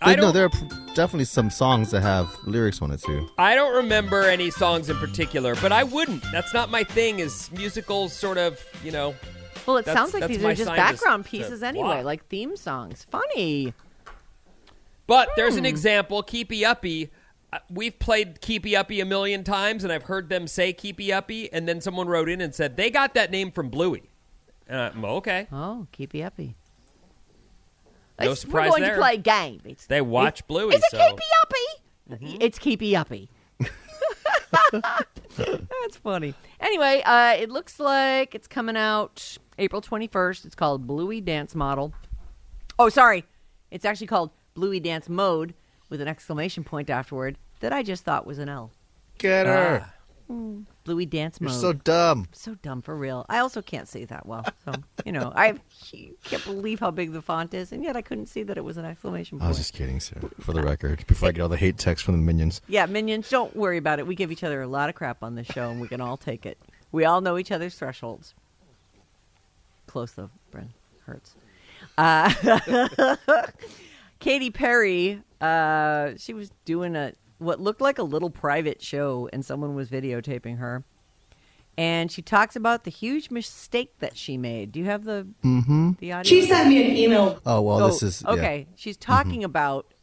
I 0.00 0.14
But 0.14 0.16
no, 0.16 0.22
don't- 0.22 0.34
there 0.34 0.44
are 0.46 0.50
p- 0.50 0.68
definitely 0.98 1.24
some 1.26 1.48
songs 1.48 1.92
that 1.92 2.00
have 2.02 2.36
lyrics 2.44 2.82
on 2.82 2.90
it 2.90 3.00
too. 3.00 3.28
I 3.38 3.54
don't 3.54 3.72
remember 3.76 4.22
any 4.22 4.50
songs 4.50 4.90
in 4.90 4.96
particular, 4.98 5.54
but 5.56 5.70
I 5.70 5.84
wouldn't. 5.84 6.24
That's 6.32 6.52
not 6.52 6.70
my 6.70 6.82
thing. 6.82 7.20
Is 7.20 7.50
musicals 7.52 8.12
sort 8.12 8.36
of 8.36 8.60
you 8.82 8.90
know? 8.90 9.14
Well, 9.64 9.76
it 9.76 9.84
sounds 9.86 10.12
like 10.12 10.26
these 10.26 10.42
are 10.44 10.52
just 10.54 10.64
sign 10.66 10.76
to- 10.76 10.82
background 10.82 11.24
to 11.24 11.30
pieces 11.30 11.62
anyway, 11.62 11.86
block. 11.96 12.04
like 12.04 12.26
theme 12.26 12.56
songs. 12.56 13.06
Funny. 13.10 13.72
But 15.06 15.28
there's 15.36 15.54
Hmm. 15.54 15.60
an 15.60 15.66
example, 15.66 16.22
Keepy 16.22 16.64
Uppy. 16.64 17.10
Uh, 17.52 17.58
We've 17.70 17.98
played 17.98 18.40
Keepy 18.40 18.76
Uppy 18.76 19.00
a 19.00 19.04
million 19.06 19.44
times, 19.44 19.84
and 19.84 19.92
I've 19.92 20.02
heard 20.04 20.28
them 20.28 20.46
say 20.48 20.72
Keepy 20.72 21.12
Uppy, 21.12 21.50
and 21.52 21.66
then 21.68 21.80
someone 21.80 22.08
wrote 22.08 22.28
in 22.28 22.40
and 22.40 22.54
said 22.54 22.76
they 22.76 22.90
got 22.90 23.14
that 23.14 23.30
name 23.30 23.50
from 23.52 23.68
Bluey. 23.70 24.02
And 24.66 24.78
I'm 24.80 25.04
okay. 25.04 25.46
Oh, 25.52 25.86
keepy 25.92 26.22
uppy. 26.22 26.56
No 28.18 28.24
It's- 28.26 28.40
surprise 28.40 28.66
We're 28.66 28.78
going 28.78 28.82
there. 28.82 28.94
to 28.96 29.00
play 29.00 29.14
a 29.14 29.18
game. 29.18 29.60
It's, 29.64 29.86
They 29.86 30.00
watch 30.00 30.40
it's, 30.40 30.46
Bluey, 30.48 30.74
It's 30.74 30.86
a 30.92 30.96
so- 30.96 30.98
Mm-hmm. 30.98 31.16
keepy 31.16 31.24
uppy. 31.42 32.38
It's 32.44 32.58
keepy 32.58 32.96
uppy. 32.96 33.30
That's 34.72 35.96
funny. 36.02 36.34
Anyway, 36.60 37.02
uh, 37.04 37.34
it 37.38 37.50
looks 37.50 37.78
like 37.78 38.34
it's 38.34 38.46
coming 38.46 38.76
out 38.76 39.36
April 39.58 39.80
21st. 39.82 40.44
It's 40.46 40.54
called 40.54 40.86
Bluey 40.86 41.20
Dance 41.20 41.54
Model. 41.54 41.92
Oh, 42.78 42.88
sorry. 42.88 43.24
It's 43.70 43.84
actually 43.84 44.06
called 44.06 44.30
Bluey 44.54 44.80
Dance 44.80 45.08
Mode 45.08 45.54
with 45.90 46.00
an 46.00 46.08
exclamation 46.08 46.64
point 46.64 46.90
afterward 46.90 47.36
that 47.60 47.72
I 47.72 47.82
just 47.82 48.04
thought 48.04 48.26
was 48.26 48.38
an 48.38 48.48
L. 48.48 48.70
Get 49.18 49.46
her. 49.46 49.84
Ah. 50.30 50.34
Bluey 50.88 51.04
Dance 51.04 51.36
You're 51.38 51.50
Mode. 51.50 51.60
so 51.60 51.72
dumb. 51.74 52.28
so 52.32 52.54
dumb 52.62 52.80
for 52.80 52.96
real. 52.96 53.26
I 53.28 53.40
also 53.40 53.60
can't 53.60 53.86
see 53.86 54.06
that 54.06 54.24
well. 54.24 54.46
So, 54.64 54.72
you 55.04 55.12
know, 55.12 55.30
I 55.36 55.52
can't 56.24 56.44
believe 56.46 56.80
how 56.80 56.90
big 56.90 57.12
the 57.12 57.20
font 57.20 57.52
is, 57.52 57.72
and 57.72 57.84
yet 57.84 57.94
I 57.94 58.00
couldn't 58.00 58.26
see 58.28 58.42
that 58.44 58.56
it 58.56 58.64
was 58.64 58.78
an 58.78 58.86
exclamation 58.86 59.38
point. 59.38 59.44
I 59.44 59.48
was 59.48 59.58
just 59.58 59.74
kidding, 59.74 60.00
sir. 60.00 60.16
For 60.40 60.54
the 60.54 60.62
record, 60.72 61.06
before 61.06 61.28
I 61.28 61.32
get 61.32 61.42
all 61.42 61.50
the 61.50 61.58
hate 61.58 61.76
texts 61.76 62.06
from 62.06 62.14
the 62.14 62.22
minions. 62.22 62.62
Yeah, 62.68 62.86
minions, 62.86 63.28
don't 63.28 63.54
worry 63.54 63.76
about 63.76 63.98
it. 63.98 64.06
We 64.06 64.14
give 64.14 64.32
each 64.32 64.42
other 64.44 64.62
a 64.62 64.66
lot 64.66 64.88
of 64.88 64.94
crap 64.94 65.22
on 65.22 65.34
this 65.34 65.46
show, 65.46 65.68
and 65.68 65.78
we 65.78 65.88
can 65.88 66.00
all 66.00 66.16
take 66.16 66.46
it. 66.46 66.56
We 66.90 67.04
all 67.04 67.20
know 67.20 67.36
each 67.36 67.52
other's 67.52 67.74
thresholds. 67.74 68.32
Close 69.86 70.12
though, 70.12 70.30
Bren. 70.54 70.68
Hurts. 71.04 71.34
Uh, 71.98 73.16
Katy 74.20 74.50
Perry, 74.50 75.22
uh, 75.42 76.12
she 76.16 76.32
was 76.32 76.50
doing 76.64 76.96
a 76.96 77.12
what 77.38 77.60
looked 77.60 77.80
like 77.80 77.98
a 77.98 78.02
little 78.02 78.30
private 78.30 78.82
show, 78.82 79.28
and 79.32 79.44
someone 79.44 79.74
was 79.74 79.88
videotaping 79.88 80.58
her. 80.58 80.84
And 81.76 82.10
she 82.10 82.22
talks 82.22 82.56
about 82.56 82.82
the 82.82 82.90
huge 82.90 83.30
mistake 83.30 84.00
that 84.00 84.16
she 84.16 84.36
made. 84.36 84.72
Do 84.72 84.80
you 84.80 84.86
have 84.86 85.04
the 85.04 85.28
mm-hmm. 85.44 85.92
the 86.00 86.12
audio? 86.12 86.28
She 86.28 86.44
sent 86.44 86.68
me 86.68 86.84
an 86.84 86.96
email. 86.96 87.40
Oh 87.46 87.62
well, 87.62 87.82
Oh, 87.82 87.86
this 87.86 88.02
is 88.02 88.22
yeah. 88.26 88.32
okay. 88.32 88.66
She's 88.74 88.96
talking 88.96 89.40
mm-hmm. 89.40 89.44
about 89.44 89.94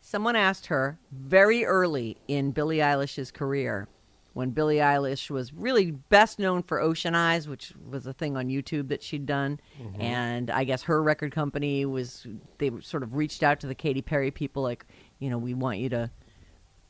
someone 0.00 0.34
asked 0.34 0.66
her 0.66 0.98
very 1.12 1.66
early 1.66 2.16
in 2.26 2.52
Billie 2.52 2.78
Eilish's 2.78 3.30
career, 3.30 3.86
when 4.32 4.50
Billie 4.50 4.76
Eilish 4.76 5.30
was 5.30 5.52
really 5.52 5.90
best 5.90 6.38
known 6.38 6.62
for 6.62 6.80
Ocean 6.80 7.14
Eyes, 7.14 7.46
which 7.48 7.72
was 7.90 8.06
a 8.06 8.12
thing 8.12 8.36
on 8.36 8.48
YouTube 8.48 8.88
that 8.88 9.02
she'd 9.02 9.26
done, 9.26 9.60
mm-hmm. 9.80 10.00
and 10.00 10.50
I 10.50 10.64
guess 10.64 10.82
her 10.84 11.02
record 11.02 11.32
company 11.32 11.84
was 11.84 12.26
they 12.58 12.70
sort 12.80 13.02
of 13.02 13.14
reached 13.14 13.42
out 13.42 13.60
to 13.60 13.66
the 13.66 13.74
Katy 13.74 14.02
Perry 14.02 14.30
people, 14.30 14.62
like 14.62 14.86
you 15.18 15.28
know 15.28 15.38
we 15.38 15.54
want 15.54 15.78
you 15.78 15.90
to 15.90 16.10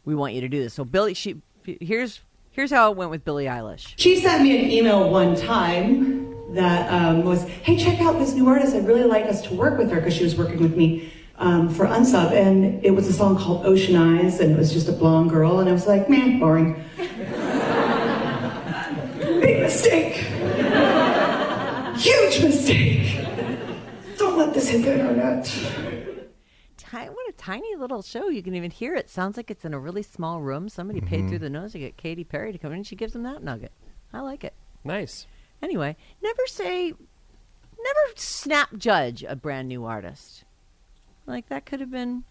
we 0.05 0.15
want 0.15 0.35
you 0.35 0.41
to 0.41 0.49
do 0.49 0.61
this. 0.63 0.75
So 0.75 0.85
Billy, 0.85 1.15
she 1.15 1.37
here's 1.65 2.21
here's 2.51 2.71
how 2.71 2.91
it 2.91 2.97
went 2.97 3.11
with 3.11 3.25
Billie 3.25 3.47
Eilish. 3.47 3.95
She 3.97 4.17
sent 4.21 4.43
me 4.43 4.59
an 4.63 4.71
email 4.71 5.11
one 5.11 5.37
time 5.37 6.55
that 6.55 6.91
um, 6.93 7.25
was, 7.25 7.45
"Hey, 7.45 7.77
check 7.77 8.01
out 8.01 8.19
this 8.19 8.35
new 8.35 8.47
artist. 8.49 8.75
I'd 8.75 8.87
really 8.87 9.05
like 9.05 9.25
us 9.25 9.43
to 9.43 9.55
work 9.55 9.79
with 9.79 9.91
her 9.91 9.97
because 9.97 10.15
she 10.15 10.25
was 10.25 10.37
working 10.37 10.61
with 10.63 10.77
me 10.77 11.13
um, 11.39 11.69
for 11.69 11.87
Unsub, 11.87 12.33
and 12.33 12.85
it 12.85 12.91
was 12.91 13.09
a 13.09 13.13
song 13.13 13.37
called 13.39 13.65
Ocean 13.67 13.97
Eyes, 13.97 14.41
and 14.41 14.53
it 14.53 14.59
was 14.59 14.73
just 14.73 14.89
a 14.89 14.93
blonde 14.93 15.31
girl, 15.31 15.61
and 15.61 15.69
I 15.69 15.73
was 15.73 15.87
like, 15.87 16.09
man, 16.11 16.39
boring. 16.39 16.85
Big 19.41 19.61
mistake. 19.61 20.15
Huge 21.97 22.43
mistake. 22.43 23.25
Don't 24.19 24.37
let 24.39 24.53
this 24.55 24.69
hit 24.69 24.83
the 24.83 24.93
internet." 24.93 25.45
Ti- 26.77 27.09
what 27.09 27.22
a 27.33 27.43
tiny 27.43 27.75
little 27.77 28.03
show. 28.03 28.29
You 28.29 28.43
can 28.43 28.55
even 28.55 28.71
hear 28.71 28.95
it. 28.95 29.09
Sounds 29.09 29.37
like 29.37 29.51
it's 29.51 29.65
in 29.65 29.75
a 29.75 29.79
really 29.79 30.03
small 30.03 30.41
room. 30.41 30.69
Somebody 30.69 31.01
paid 31.01 31.29
through 31.29 31.39
mm-hmm. 31.39 31.45
the 31.45 31.51
nose 31.51 31.73
to 31.73 31.79
get 31.79 31.97
Katy 31.97 32.25
Perry 32.25 32.53
to 32.53 32.59
come 32.59 32.73
in. 32.73 32.79
and 32.79 32.87
She 32.87 32.97
gives 32.97 33.13
them 33.13 33.23
that 33.23 33.43
nugget. 33.43 33.73
I 34.13 34.21
like 34.21 34.45
it. 34.45 34.55
Nice. 34.85 35.27
Anyway, 35.63 35.97
never 36.23 36.43
say, 36.47 36.89
never 36.89 38.17
snap 38.17 38.77
judge 38.77 39.25
a 39.25 39.37
brand 39.37 39.69
new 39.69 39.85
artist. 39.85 40.45
Like 41.27 41.49
that 41.49 41.65
could 41.65 41.81
have 41.81 41.91
been 41.91 42.25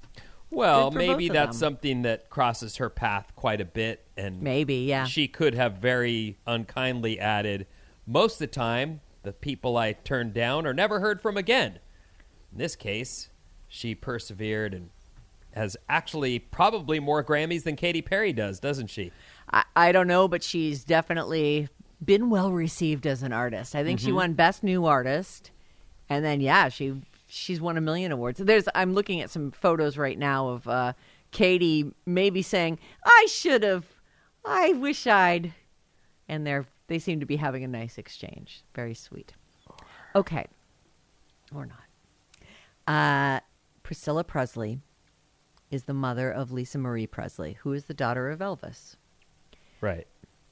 Well, 0.49 0.91
maybe 0.91 1.29
that's 1.29 1.57
them. 1.57 1.73
something 1.73 2.01
that 2.03 2.29
crosses 2.29 2.75
her 2.77 2.89
path 2.89 3.31
quite 3.35 3.61
a 3.61 3.65
bit, 3.65 4.05
and 4.17 4.41
maybe, 4.41 4.75
yeah. 4.75 5.05
she 5.05 5.27
could 5.27 5.55
have 5.55 5.75
very 5.75 6.37
unkindly 6.45 7.19
added. 7.19 7.67
Most 8.05 8.33
of 8.33 8.39
the 8.39 8.47
time, 8.47 8.99
the 9.23 9.31
people 9.31 9.77
I 9.77 9.93
turned 9.93 10.33
down 10.33 10.67
are 10.67 10.73
never 10.73 10.99
heard 10.99 11.21
from 11.21 11.37
again. 11.37 11.79
In 12.51 12.57
this 12.57 12.75
case, 12.75 13.29
she 13.73 13.95
persevered 13.95 14.73
and 14.73 14.89
has 15.53 15.77
actually 15.87 16.39
probably 16.39 16.99
more 16.99 17.23
Grammys 17.23 17.63
than 17.63 17.77
Katy 17.77 18.01
Perry 18.01 18.33
does, 18.33 18.59
doesn't 18.59 18.87
she? 18.87 19.11
I, 19.51 19.63
I 19.75 19.91
don't 19.93 20.07
know, 20.07 20.27
but 20.27 20.43
she's 20.43 20.83
definitely 20.83 21.69
been 22.03 22.29
well 22.29 22.51
received 22.51 23.07
as 23.07 23.23
an 23.23 23.31
artist. 23.31 23.73
I 23.75 23.83
think 23.83 23.99
Mm-hmm. 23.99 24.07
she 24.07 24.11
won 24.11 24.33
Best 24.33 24.61
New 24.61 24.85
Artist, 24.85 25.51
and 26.09 26.23
then 26.25 26.41
yeah, 26.41 26.67
she 26.67 27.01
she's 27.27 27.61
won 27.61 27.77
a 27.77 27.81
million 27.81 28.11
awards. 28.11 28.39
There's 28.39 28.67
I'm 28.75 28.93
looking 28.93 29.21
at 29.21 29.29
some 29.29 29.51
photos 29.51 29.97
right 29.97 30.19
now 30.19 30.49
of 30.49 30.67
uh, 30.67 30.93
Katy 31.31 31.93
maybe 32.05 32.41
saying, 32.41 32.77
"I 33.05 33.27
should 33.29 33.63
have, 33.63 33.85
I 34.43 34.73
wish 34.73 35.07
I'd," 35.07 35.53
and 36.27 36.45
they're 36.45 36.65
they 36.87 36.99
seem 36.99 37.21
to 37.21 37.25
be 37.25 37.37
having 37.37 37.63
a 37.63 37.67
nice 37.69 37.97
exchange. 37.97 38.63
Very 38.75 38.93
sweet. 38.93 39.31
Okay, 40.13 40.45
or 41.55 41.65
not. 41.65 41.77
Uh, 42.87 43.39
Priscilla 43.91 44.23
Presley 44.23 44.79
is 45.69 45.83
the 45.83 45.93
mother 45.93 46.31
of 46.31 46.49
Lisa 46.49 46.77
Marie 46.77 47.05
Presley, 47.05 47.57
who 47.63 47.73
is 47.73 47.87
the 47.87 47.93
daughter 47.93 48.29
of 48.29 48.39
Elvis. 48.39 48.95
Right. 49.81 50.07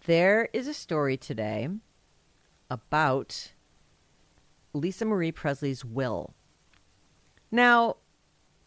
There 0.08 0.50
is 0.51 0.67
a 0.67 0.74
story 0.74 1.15
today 1.15 1.69
about 2.69 3.53
Lisa 4.74 5.05
Marie 5.05 5.31
Presley's 5.31 5.86
will. 5.86 6.34
Now, 7.50 7.96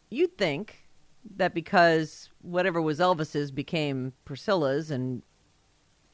you'd 0.08 0.38
think 0.38 0.88
that 1.36 1.52
because 1.52 2.30
whatever 2.40 2.80
was 2.80 2.98
Elvis's 2.98 3.50
became 3.50 4.14
Priscilla's, 4.24 4.90
and 4.90 5.20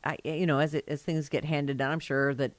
I, 0.02 0.18
you 0.24 0.46
know, 0.46 0.58
as 0.58 0.74
it, 0.74 0.84
as 0.88 1.02
things 1.02 1.28
get 1.28 1.44
handed 1.44 1.76
down, 1.76 1.92
I'm 1.92 2.00
sure 2.00 2.34
that 2.34 2.54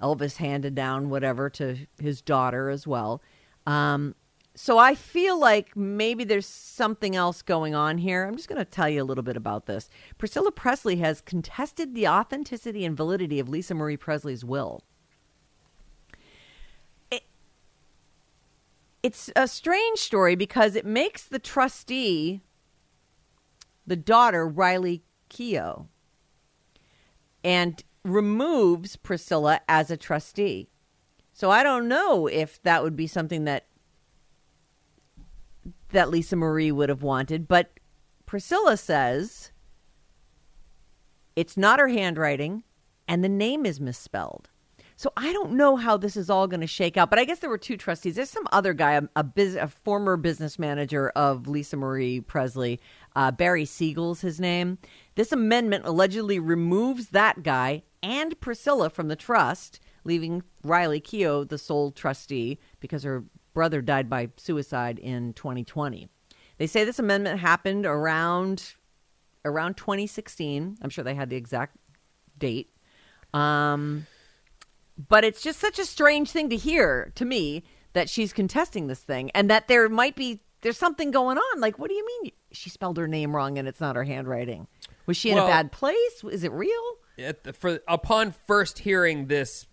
Elvis 0.00 0.36
handed 0.36 0.76
down 0.76 1.10
whatever 1.10 1.50
to 1.50 1.76
his 2.00 2.22
daughter 2.22 2.70
as 2.70 2.86
well. 2.86 3.20
Um, 3.66 4.14
so 4.62 4.76
I 4.76 4.94
feel 4.94 5.40
like 5.40 5.74
maybe 5.74 6.22
there's 6.22 6.44
something 6.44 7.16
else 7.16 7.40
going 7.40 7.74
on 7.74 7.96
here. 7.96 8.26
I'm 8.26 8.36
just 8.36 8.46
going 8.46 8.58
to 8.58 8.70
tell 8.70 8.90
you 8.90 9.02
a 9.02 9.04
little 9.04 9.24
bit 9.24 9.38
about 9.38 9.64
this. 9.64 9.88
Priscilla 10.18 10.52
Presley 10.52 10.96
has 10.96 11.22
contested 11.22 11.94
the 11.94 12.06
authenticity 12.06 12.84
and 12.84 12.94
validity 12.94 13.40
of 13.40 13.48
Lisa 13.48 13.74
Marie 13.74 13.96
Presley's 13.96 14.44
will. 14.44 14.84
It, 17.10 17.22
it's 19.02 19.30
a 19.34 19.48
strange 19.48 19.98
story 19.98 20.34
because 20.34 20.76
it 20.76 20.84
makes 20.84 21.22
the 21.22 21.38
trustee 21.38 22.42
the 23.86 23.96
daughter 23.96 24.46
Riley 24.46 25.02
Keough 25.30 25.86
and 27.42 27.82
removes 28.04 28.96
Priscilla 28.96 29.62
as 29.66 29.90
a 29.90 29.96
trustee. 29.96 30.68
So 31.32 31.50
I 31.50 31.62
don't 31.62 31.88
know 31.88 32.26
if 32.26 32.62
that 32.64 32.82
would 32.82 32.94
be 32.94 33.06
something 33.06 33.44
that 33.44 33.64
that 35.92 36.10
Lisa 36.10 36.36
Marie 36.36 36.72
would 36.72 36.88
have 36.88 37.02
wanted, 37.02 37.48
but 37.48 37.70
Priscilla 38.26 38.76
says 38.76 39.50
it's 41.36 41.56
not 41.56 41.80
her 41.80 41.88
handwriting 41.88 42.64
and 43.08 43.24
the 43.24 43.28
name 43.28 43.66
is 43.66 43.80
misspelled. 43.80 44.50
So 44.94 45.10
I 45.16 45.32
don't 45.32 45.52
know 45.52 45.76
how 45.76 45.96
this 45.96 46.14
is 46.14 46.28
all 46.28 46.46
going 46.46 46.60
to 46.60 46.66
shake 46.66 46.98
out, 46.98 47.08
but 47.08 47.18
I 47.18 47.24
guess 47.24 47.38
there 47.38 47.48
were 47.48 47.56
two 47.56 47.78
trustees. 47.78 48.16
There's 48.16 48.28
some 48.28 48.46
other 48.52 48.74
guy, 48.74 48.92
a, 48.92 49.02
a, 49.16 49.24
bus- 49.24 49.54
a 49.54 49.66
former 49.66 50.18
business 50.18 50.58
manager 50.58 51.08
of 51.16 51.48
Lisa 51.48 51.78
Marie 51.78 52.20
Presley, 52.20 52.78
Uh, 53.16 53.30
Barry 53.30 53.64
Siegel's 53.64 54.20
his 54.20 54.38
name. 54.38 54.76
This 55.14 55.32
amendment 55.32 55.86
allegedly 55.86 56.38
removes 56.38 57.08
that 57.08 57.42
guy 57.42 57.82
and 58.02 58.38
Priscilla 58.40 58.90
from 58.90 59.08
the 59.08 59.16
trust, 59.16 59.80
leaving 60.04 60.42
Riley 60.62 61.00
Keough 61.00 61.48
the 61.48 61.58
sole 61.58 61.92
trustee 61.92 62.58
because 62.78 63.02
her 63.02 63.24
brother 63.54 63.80
died 63.82 64.08
by 64.08 64.30
suicide 64.36 64.98
in 64.98 65.32
2020. 65.34 66.08
They 66.58 66.66
say 66.66 66.84
this 66.84 66.98
amendment 66.98 67.40
happened 67.40 67.86
around 67.86 68.74
around 69.44 69.76
2016. 69.76 70.76
I'm 70.82 70.90
sure 70.90 71.02
they 71.02 71.14
had 71.14 71.30
the 71.30 71.36
exact 71.36 71.76
date. 72.38 72.70
Um, 73.32 74.06
but 75.08 75.24
it's 75.24 75.42
just 75.42 75.58
such 75.60 75.78
a 75.78 75.84
strange 75.86 76.30
thing 76.30 76.50
to 76.50 76.56
hear 76.56 77.12
to 77.14 77.24
me 77.24 77.62
that 77.94 78.10
she's 78.10 78.32
contesting 78.32 78.86
this 78.86 79.00
thing 79.00 79.30
and 79.34 79.48
that 79.50 79.68
there 79.68 79.88
might 79.88 80.14
be 80.16 80.40
there's 80.62 80.76
something 80.76 81.10
going 81.10 81.38
on. 81.38 81.60
Like, 81.60 81.78
what 81.78 81.88
do 81.88 81.94
you 81.94 82.06
mean 82.06 82.32
she 82.52 82.68
spelled 82.68 82.98
her 82.98 83.08
name 83.08 83.34
wrong 83.34 83.56
and 83.56 83.66
it's 83.66 83.80
not 83.80 83.96
her 83.96 84.04
handwriting? 84.04 84.66
Was 85.06 85.16
she 85.16 85.30
in 85.30 85.36
Well- 85.36 85.46
a 85.46 85.48
bad 85.48 85.72
place? 85.72 86.22
Is 86.30 86.44
it 86.44 86.52
real? 86.52 86.96
The, 87.16 87.52
for 87.52 87.80
upon 87.86 88.34
first 88.46 88.78
hearing 88.78 89.26
this 89.26 89.66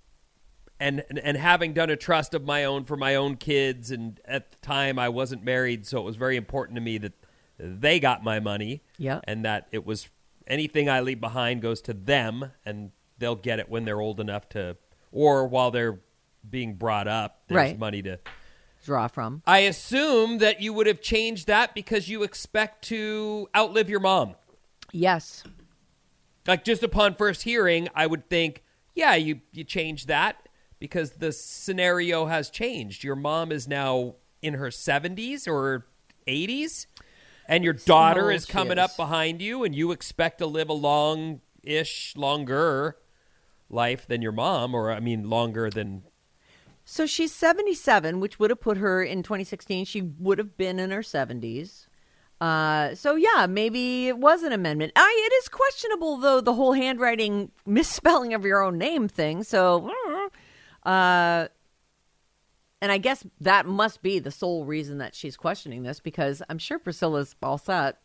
and 0.80 1.04
and 1.24 1.36
having 1.38 1.74
done 1.74 1.90
a 1.90 1.96
trust 1.96 2.34
of 2.34 2.44
my 2.44 2.64
own 2.66 2.84
for 2.86 2.96
my 2.98 3.16
own 3.16 3.36
kids 3.36 3.92
and 3.92 4.20
at 4.26 4.52
the 4.52 4.58
time 4.58 5.00
I 5.00 5.10
wasn't 5.10 5.44
married 5.44 5.86
so 5.88 5.98
it 6.00 6.04
was 6.04 6.16
very 6.16 6.36
important 6.38 6.76
to 6.76 6.82
me 6.82 6.98
that 7.00 7.14
they 7.60 8.00
got 8.00 8.24
my 8.24 8.40
money 8.40 8.82
Yeah. 8.98 9.20
and 9.24 9.44
that 9.46 9.68
it 9.72 9.86
was 9.86 10.08
anything 10.46 10.88
I 10.90 11.00
leave 11.00 11.20
behind 11.20 11.62
goes 11.62 11.82
to 11.82 11.94
them 11.94 12.52
and 12.66 12.92
they'll 13.18 13.36
get 13.36 13.60
it 13.60 13.70
when 13.70 13.86
they're 13.86 14.00
old 14.02 14.20
enough 14.20 14.48
to 14.50 14.78
or 15.12 15.48
while 15.48 15.72
they're 15.72 16.00
being 16.48 16.76
brought 16.76 17.08
up 17.08 17.42
there's 17.48 17.56
Right. 17.58 17.80
money 17.80 18.02
to 18.04 18.20
Draw 18.86 19.08
from. 19.08 19.42
I 19.46 19.60
assume 19.60 20.38
that 20.38 20.62
you 20.62 20.72
would 20.72 20.88
have 20.88 21.02
changed 21.02 21.48
that 21.48 21.74
because 21.74 22.08
you 22.08 22.24
expect 22.24 22.84
to 22.86 23.50
outlive 23.56 23.90
your 23.90 24.00
mom 24.00 24.36
Yes. 24.94 25.44
like 26.46 26.64
just 26.64 26.84
upon 26.84 27.16
first 27.16 27.42
hearing, 27.44 27.90
I 27.96 28.06
would 28.08 28.30
think, 28.30 28.64
yeah, 28.96 29.16
you 29.16 29.42
you 29.52 29.64
change 29.64 30.06
that 30.06 30.47
because 30.80 31.12
the 31.12 31.32
scenario 31.32 32.26
has 32.26 32.50
changed. 32.50 33.04
Your 33.04 33.16
mom 33.16 33.52
is 33.52 33.68
now 33.68 34.16
in 34.42 34.56
her 34.56 34.72
seventies 34.72 35.48
or 35.48 35.86
eighties, 36.28 36.88
and 37.48 37.64
your 37.64 37.74
daughter 37.74 38.32
is 38.32 38.46
coming 38.46 38.78
is. 38.78 38.84
up 38.84 38.98
behind 38.98 39.42
you, 39.42 39.64
and 39.64 39.76
you 39.76 39.92
expect 39.92 40.40
to 40.40 40.46
live 40.46 40.70
a 40.70 40.74
long 40.74 41.42
ish, 41.64 42.16
longer 42.16 42.98
life 43.70 44.08
than 44.08 44.22
your 44.22 44.32
mom, 44.32 44.74
or 44.74 44.92
I 44.92 45.00
mean, 45.00 45.30
longer 45.30 45.70
than 45.70 46.04
So 46.86 47.06
she's 47.06 47.34
77, 47.34 48.20
which 48.20 48.40
would 48.40 48.50
have 48.50 48.62
put 48.62 48.78
her 48.78 49.04
in 49.04 49.24
2016. 49.24 49.86
She 49.86 50.02
would 50.02 50.38
have 50.38 50.58
been 50.58 50.80
in 50.80 50.92
her 50.92 51.02
70s. 51.02 51.88
Uh, 52.40 52.94
so 52.94 53.16
yeah, 53.16 53.48
maybe 53.48 54.08
it 54.08 54.18
was 54.20 54.44
an 54.44 54.54
amendment. 54.54 54.92
I, 54.96 55.28
it 55.28 55.34
is 55.34 55.50
questionable 55.50 56.18
though 56.18 56.40
the 56.40 56.54
whole 56.54 56.74
handwriting 56.74 57.52
misspelling 57.66 58.34
of 58.34 58.46
your 58.46 58.62
own 58.62 58.78
name 58.78 59.08
thing. 59.08 59.44
So, 59.44 59.92
uh, 60.88 61.48
and 62.82 62.92
I 62.92 62.98
guess 62.98 63.26
that 63.42 63.66
must 63.66 64.02
be 64.02 64.20
the 64.20 64.32
sole 64.32 64.66
reason 64.66 65.00
that 65.00 65.14
she's 65.16 65.36
questioning 65.36 65.84
this 65.84 66.00
because 66.00 66.42
I'm 66.50 66.58
sure 66.58 66.80
Priscilla's 66.80 67.36
all 67.44 67.58
set, 67.58 67.98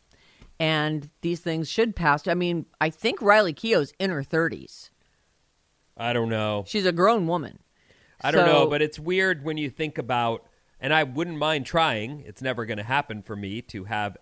and 0.59 1.09
these 1.21 1.39
things 1.39 1.69
should 1.69 1.95
pass. 1.95 2.27
I 2.27 2.33
mean, 2.33 2.65
I 2.81 2.89
think 2.89 3.21
Riley 3.21 3.53
Keough's 3.53 3.93
in 3.99 4.09
her 4.09 4.23
30s. 4.23 4.89
I 5.95 6.11
don't 6.11 6.29
know. 6.29 6.63
She's 6.67 6.85
a 6.85 6.91
grown 6.91 7.27
woman. 7.27 7.59
I 8.21 8.31
don't 8.31 8.45
know, 8.45 8.67
but 8.67 8.81
it's 8.81 8.97
weird 8.97 9.43
when 9.43 9.57
you 9.57 9.69
think 9.69 9.97
about, 9.97 10.45
and 10.79 10.93
I 10.93 11.03
wouldn't 11.03 11.37
mind 11.37 11.65
trying. 11.65 12.21
It's 12.25 12.41
never 12.41 12.65
going 12.65 12.77
to 12.77 12.83
happen 12.83 13.21
for 13.21 13.35
me 13.35 13.61
to 13.63 13.83
have 13.83 14.17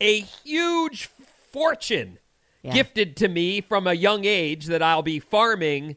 a 0.00 0.20
huge 0.20 1.06
fortune 1.52 2.18
Yeah. 2.62 2.72
gifted 2.72 3.16
to 3.18 3.28
me 3.28 3.60
from 3.60 3.86
a 3.86 3.94
young 3.94 4.24
age 4.24 4.66
that 4.66 4.82
I'll 4.82 5.02
be 5.02 5.18
farming 5.18 5.96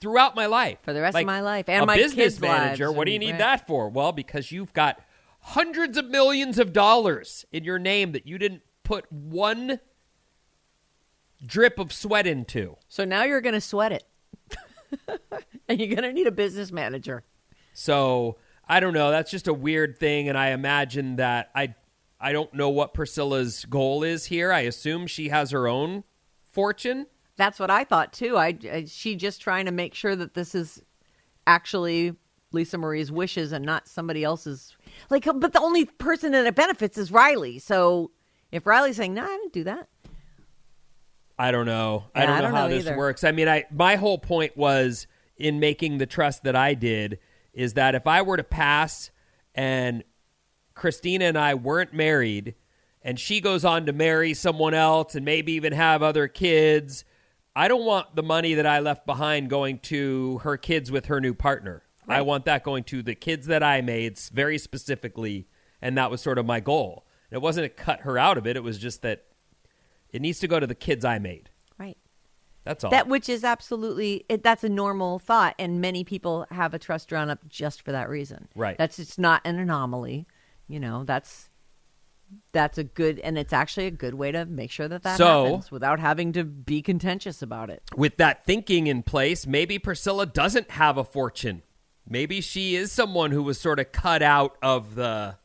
throughout 0.00 0.34
my 0.34 0.46
life 0.46 0.78
For 0.82 0.92
the 0.92 1.00
rest 1.00 1.16
of 1.16 1.26
my 1.26 1.40
life, 1.40 1.68
and 1.68 1.82
a 1.82 1.86
my 1.86 1.96
business 1.96 2.40
manager. 2.40 2.86
lives 2.86 2.96
What 2.96 3.06
do 3.06 3.12
you 3.12 3.18
need 3.18 3.32
right. 3.32 3.38
that 3.38 3.66
for? 3.66 3.88
Well, 3.88 4.12
because 4.12 4.52
you've 4.52 4.72
got 4.72 5.00
hundreds 5.40 5.96
of 5.96 6.06
millions 6.06 6.58
of 6.58 6.72
dollars 6.72 7.44
in 7.52 7.64
your 7.64 7.78
name 7.78 8.12
that 8.12 8.26
you 8.26 8.38
didn't 8.38 8.62
put 8.82 9.10
one 9.10 9.80
drip 11.44 11.78
of 11.78 11.92
sweat 11.92 12.26
into. 12.26 12.76
So 12.88 13.04
now 13.04 13.24
you're 13.24 13.40
going 13.40 13.54
to 13.54 13.60
sweat 13.60 13.92
it. 13.92 14.04
and 15.68 15.78
you're 15.78 15.94
going 15.94 16.02
to 16.02 16.12
need 16.12 16.26
a 16.26 16.32
business 16.32 16.72
manager. 16.72 17.22
So 17.72 18.38
I 18.68 18.80
don't 18.80 18.94
know. 18.94 19.10
That's 19.10 19.30
just 19.30 19.48
a 19.48 19.54
weird 19.54 19.98
thing, 19.98 20.28
and 20.28 20.36
I 20.36 20.48
imagine 20.50 21.16
that 21.16 21.50
I 21.54 21.74
I 22.20 22.32
don't 22.32 22.52
know 22.52 22.68
what 22.68 22.94
Priscilla's 22.94 23.64
goal 23.64 24.02
is 24.02 24.26
here. 24.26 24.52
I 24.52 24.60
assume 24.60 25.06
she 25.06 25.28
has 25.28 25.52
her 25.52 25.68
own 25.68 26.04
fortune. 26.50 27.06
That's 27.38 27.58
what 27.58 27.70
I 27.70 27.84
thought 27.84 28.12
too. 28.12 28.36
I, 28.36 28.58
I 28.70 28.84
she 28.86 29.16
just 29.16 29.40
trying 29.40 29.64
to 29.64 29.72
make 29.72 29.94
sure 29.94 30.14
that 30.14 30.34
this 30.34 30.54
is 30.54 30.82
actually 31.46 32.14
Lisa 32.52 32.76
Marie's 32.76 33.10
wishes 33.10 33.52
and 33.52 33.64
not 33.64 33.88
somebody 33.88 34.24
else's. 34.24 34.76
Like, 35.08 35.24
but 35.24 35.54
the 35.54 35.60
only 35.60 35.86
person 35.86 36.32
that 36.32 36.44
it 36.46 36.54
benefits 36.54 36.98
is 36.98 37.10
Riley. 37.10 37.58
So 37.58 38.10
if 38.52 38.66
Riley's 38.66 38.96
saying, 38.96 39.14
"No, 39.14 39.22
I 39.22 39.28
didn't 39.28 39.52
do 39.52 39.64
that," 39.64 39.88
I 41.38 41.50
don't 41.50 41.66
know. 41.66 42.04
I 42.14 42.26
don't 42.26 42.30
I 42.30 42.36
know 42.36 42.42
don't 42.42 42.54
how 42.54 42.66
know 42.66 42.74
this 42.74 42.86
either. 42.86 42.96
works. 42.98 43.24
I 43.24 43.32
mean, 43.32 43.48
I 43.48 43.64
my 43.70 43.96
whole 43.96 44.18
point 44.18 44.56
was 44.56 45.06
in 45.36 45.60
making 45.60 45.98
the 45.98 46.06
trust 46.06 46.42
that 46.42 46.56
I 46.56 46.74
did 46.74 47.18
is 47.52 47.74
that 47.74 47.94
if 47.94 48.06
I 48.06 48.22
were 48.22 48.36
to 48.36 48.44
pass 48.44 49.10
and 49.54 50.02
Christina 50.74 51.26
and 51.26 51.38
I 51.38 51.54
weren't 51.54 51.94
married 51.94 52.56
and 53.02 53.18
she 53.18 53.40
goes 53.40 53.64
on 53.64 53.86
to 53.86 53.92
marry 53.92 54.34
someone 54.34 54.74
else 54.74 55.14
and 55.14 55.24
maybe 55.24 55.52
even 55.52 55.72
have 55.72 56.02
other 56.02 56.26
kids, 56.26 57.04
I 57.58 57.66
don't 57.66 57.84
want 57.84 58.14
the 58.14 58.22
money 58.22 58.54
that 58.54 58.66
I 58.66 58.78
left 58.78 59.04
behind 59.04 59.50
going 59.50 59.80
to 59.80 60.38
her 60.44 60.56
kids 60.56 60.92
with 60.92 61.06
her 61.06 61.20
new 61.20 61.34
partner. 61.34 61.82
I 62.06 62.22
want 62.22 62.44
that 62.44 62.62
going 62.62 62.84
to 62.84 63.02
the 63.02 63.16
kids 63.16 63.48
that 63.48 63.64
I 63.64 63.80
made 63.80 64.16
very 64.32 64.58
specifically, 64.58 65.48
and 65.82 65.98
that 65.98 66.08
was 66.08 66.20
sort 66.20 66.38
of 66.38 66.46
my 66.46 66.60
goal. 66.60 67.04
It 67.32 67.42
wasn't 67.42 67.64
to 67.64 67.68
cut 67.68 68.02
her 68.02 68.16
out 68.16 68.38
of 68.38 68.46
it, 68.46 68.56
it 68.56 68.62
was 68.62 68.78
just 68.78 69.02
that 69.02 69.24
it 70.12 70.22
needs 70.22 70.38
to 70.38 70.46
go 70.46 70.60
to 70.60 70.68
the 70.68 70.74
kids 70.74 71.04
I 71.04 71.18
made. 71.18 71.50
right? 71.78 71.98
That's 72.62 72.84
all. 72.84 72.92
That 72.92 73.08
which 73.08 73.28
is 73.28 73.42
absolutely 73.42 74.24
it, 74.28 74.44
that's 74.44 74.62
a 74.62 74.68
normal 74.68 75.18
thought, 75.18 75.56
and 75.58 75.80
many 75.80 76.04
people 76.04 76.46
have 76.52 76.74
a 76.74 76.78
trust 76.78 77.08
drawn 77.08 77.28
up 77.28 77.40
just 77.48 77.82
for 77.82 77.90
that 77.90 78.08
reason. 78.08 78.46
Right. 78.54 78.78
That's 78.78 79.00
it's 79.00 79.18
not 79.18 79.42
an 79.44 79.58
anomaly. 79.58 80.28
You 80.68 80.78
know, 80.78 81.02
that's 81.02 81.47
that's 82.52 82.78
a 82.78 82.84
good, 82.84 83.18
and 83.20 83.38
it's 83.38 83.52
actually 83.52 83.86
a 83.86 83.90
good 83.90 84.14
way 84.14 84.32
to 84.32 84.44
make 84.46 84.70
sure 84.70 84.88
that 84.88 85.02
that 85.02 85.16
So- 85.16 85.44
happens 85.44 85.70
without 85.70 86.00
having 86.00 86.32
to 86.32 86.44
be 86.44 86.82
contentious 86.82 87.42
about 87.42 87.70
it. 87.70 87.82
With 87.96 88.16
that 88.18 88.44
thinking 88.44 88.86
in 88.86 89.02
place, 89.02 89.46
maybe 89.46 89.78
Priscilla 89.78 90.26
doesn't 90.26 90.70
have 90.72 90.96
a 90.98 91.04
fortune. 91.04 91.62
Maybe 92.08 92.40
she 92.40 92.74
is 92.74 92.90
someone 92.90 93.32
who 93.32 93.42
was 93.42 93.60
sort 93.60 93.78
of 93.78 93.92
cut 93.92 94.22
out 94.22 94.56
of 94.62 94.94
the 94.94 95.36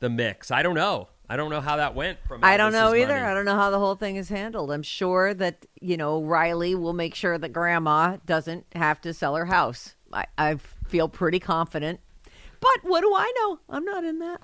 the 0.00 0.10
mix. 0.10 0.50
I 0.50 0.62
don't 0.64 0.74
know. 0.74 1.08
I 1.30 1.36
don't 1.36 1.48
know 1.50 1.60
how 1.60 1.76
that 1.76 1.94
went 1.94 2.18
from 2.26 2.42
I 2.42 2.56
don't 2.56 2.72
know 2.72 2.92
either. 2.94 3.14
money. 3.14 3.24
I 3.24 3.32
don't 3.32 3.44
know 3.44 3.54
how 3.54 3.70
the 3.70 3.78
whole 3.78 3.94
thing 3.94 4.16
is 4.16 4.28
handled. 4.28 4.72
I'm 4.72 4.82
sure 4.82 5.32
that 5.34 5.64
you 5.80 5.96
know 5.96 6.22
Riley 6.22 6.74
will 6.74 6.92
make 6.92 7.14
sure 7.14 7.38
that 7.38 7.50
Grandma 7.52 8.16
doesn't 8.26 8.66
have 8.74 9.00
to 9.02 9.14
sell 9.14 9.36
her 9.36 9.46
house. 9.46 9.94
I, 10.12 10.26
I 10.36 10.56
feel 10.88 11.08
pretty 11.08 11.38
confident. 11.38 12.00
But 12.60 12.78
what 12.82 13.00
do 13.00 13.14
I 13.14 13.32
know? 13.38 13.60
I'm 13.70 13.84
not 13.84 14.04
in 14.04 14.18
that. 14.18 14.42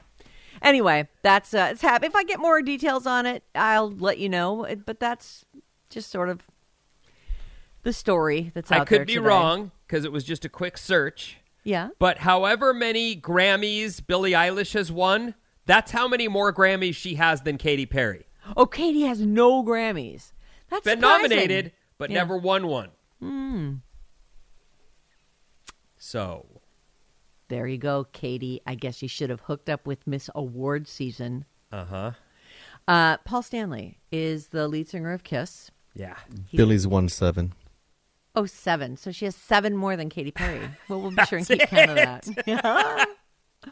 Anyway, 0.63 1.09
that's 1.23 1.55
uh, 1.55 1.69
it's 1.73 1.83
hap- 1.83 2.05
If 2.05 2.15
I 2.17 2.25
get 2.25 2.41
more 2.41 2.61
details 2.63 3.07
on 3.07 3.27
it, 3.27 3.43
I'll 3.55 3.91
let 3.91 4.19
you 4.19 4.29
know. 4.29 4.67
But 4.87 5.01
that's 5.01 5.45
just 5.91 6.11
sort 6.11 6.29
of 6.29 6.43
the 7.83 7.93
story 7.93 8.51
that's 8.55 8.71
out 8.73 8.83
I 8.83 8.85
could 8.85 9.07
be 9.07 9.15
today. 9.15 9.27
wrong 9.27 9.71
because 9.87 10.05
it 10.05 10.13
was 10.13 10.25
just 10.25 10.45
a 10.45 10.49
quick 10.49 10.77
search. 10.79 11.39
Yeah. 11.65 11.89
But 11.99 12.19
however 12.19 12.73
many 12.75 13.15
Grammys 13.17 14.05
Billie 14.07 14.33
Eilish 14.33 14.73
has 14.75 14.91
won, 14.91 15.35
that's 15.67 15.91
how 15.93 16.09
many 16.09 16.29
more 16.29 16.53
Grammys 16.53 16.95
she 16.97 17.17
has 17.17 17.43
than 17.43 17.59
Katy 17.59 17.87
Perry. 17.87 18.27
Oh, 18.57 18.67
Katy 18.67 19.03
has 19.03 19.21
no 19.21 19.63
Grammys. 19.63 20.33
That's 20.71 20.85
Been 20.85 20.99
surprising. 21.01 21.23
nominated, 21.31 21.73
but 21.99 22.11
Yeah. 22.11 22.17
never 22.19 22.37
won 22.39 22.67
one. 22.67 22.91
Hmm. 23.21 23.75
So 25.99 26.58
There 27.49 27.67
you 27.67 27.79
go, 27.79 28.07
Katy. 28.13 28.61
I 28.67 28.75
guess 28.75 29.03
you 29.03 29.09
should 29.09 29.31
have 29.31 29.41
hooked 29.41 29.69
up 29.69 29.87
with 29.87 30.07
Miss 30.07 30.29
Award 30.35 30.87
season. 30.87 31.47
Uh 31.73 31.85
huh. 31.85 32.13
Uh, 32.87 33.17
Paul 33.19 33.43
Stanley 33.43 33.99
is 34.13 34.49
the 34.49 34.69
lead 34.69 34.89
singer 34.89 35.13
of 35.13 35.25
Kiss. 35.25 35.71
Yeah. 35.95 36.17
Billy's 36.55 36.87
one 36.87 37.09
seven. 37.09 37.53
Oh, 38.35 38.47
seven. 38.47 38.97
So 38.97 39.11
she 39.11 39.25
has 39.25 39.35
seven 39.35 39.77
more 39.77 39.97
than 39.97 40.09
Katy 40.09 40.31
Perry. 40.31 40.61
Well, 40.89 41.01
we'll 41.01 41.11
be 41.11 41.25
sure 41.25 41.39
and 41.39 41.47
keep 41.47 41.61
count 41.69 41.91
of 41.91 41.97
that. 41.97 43.09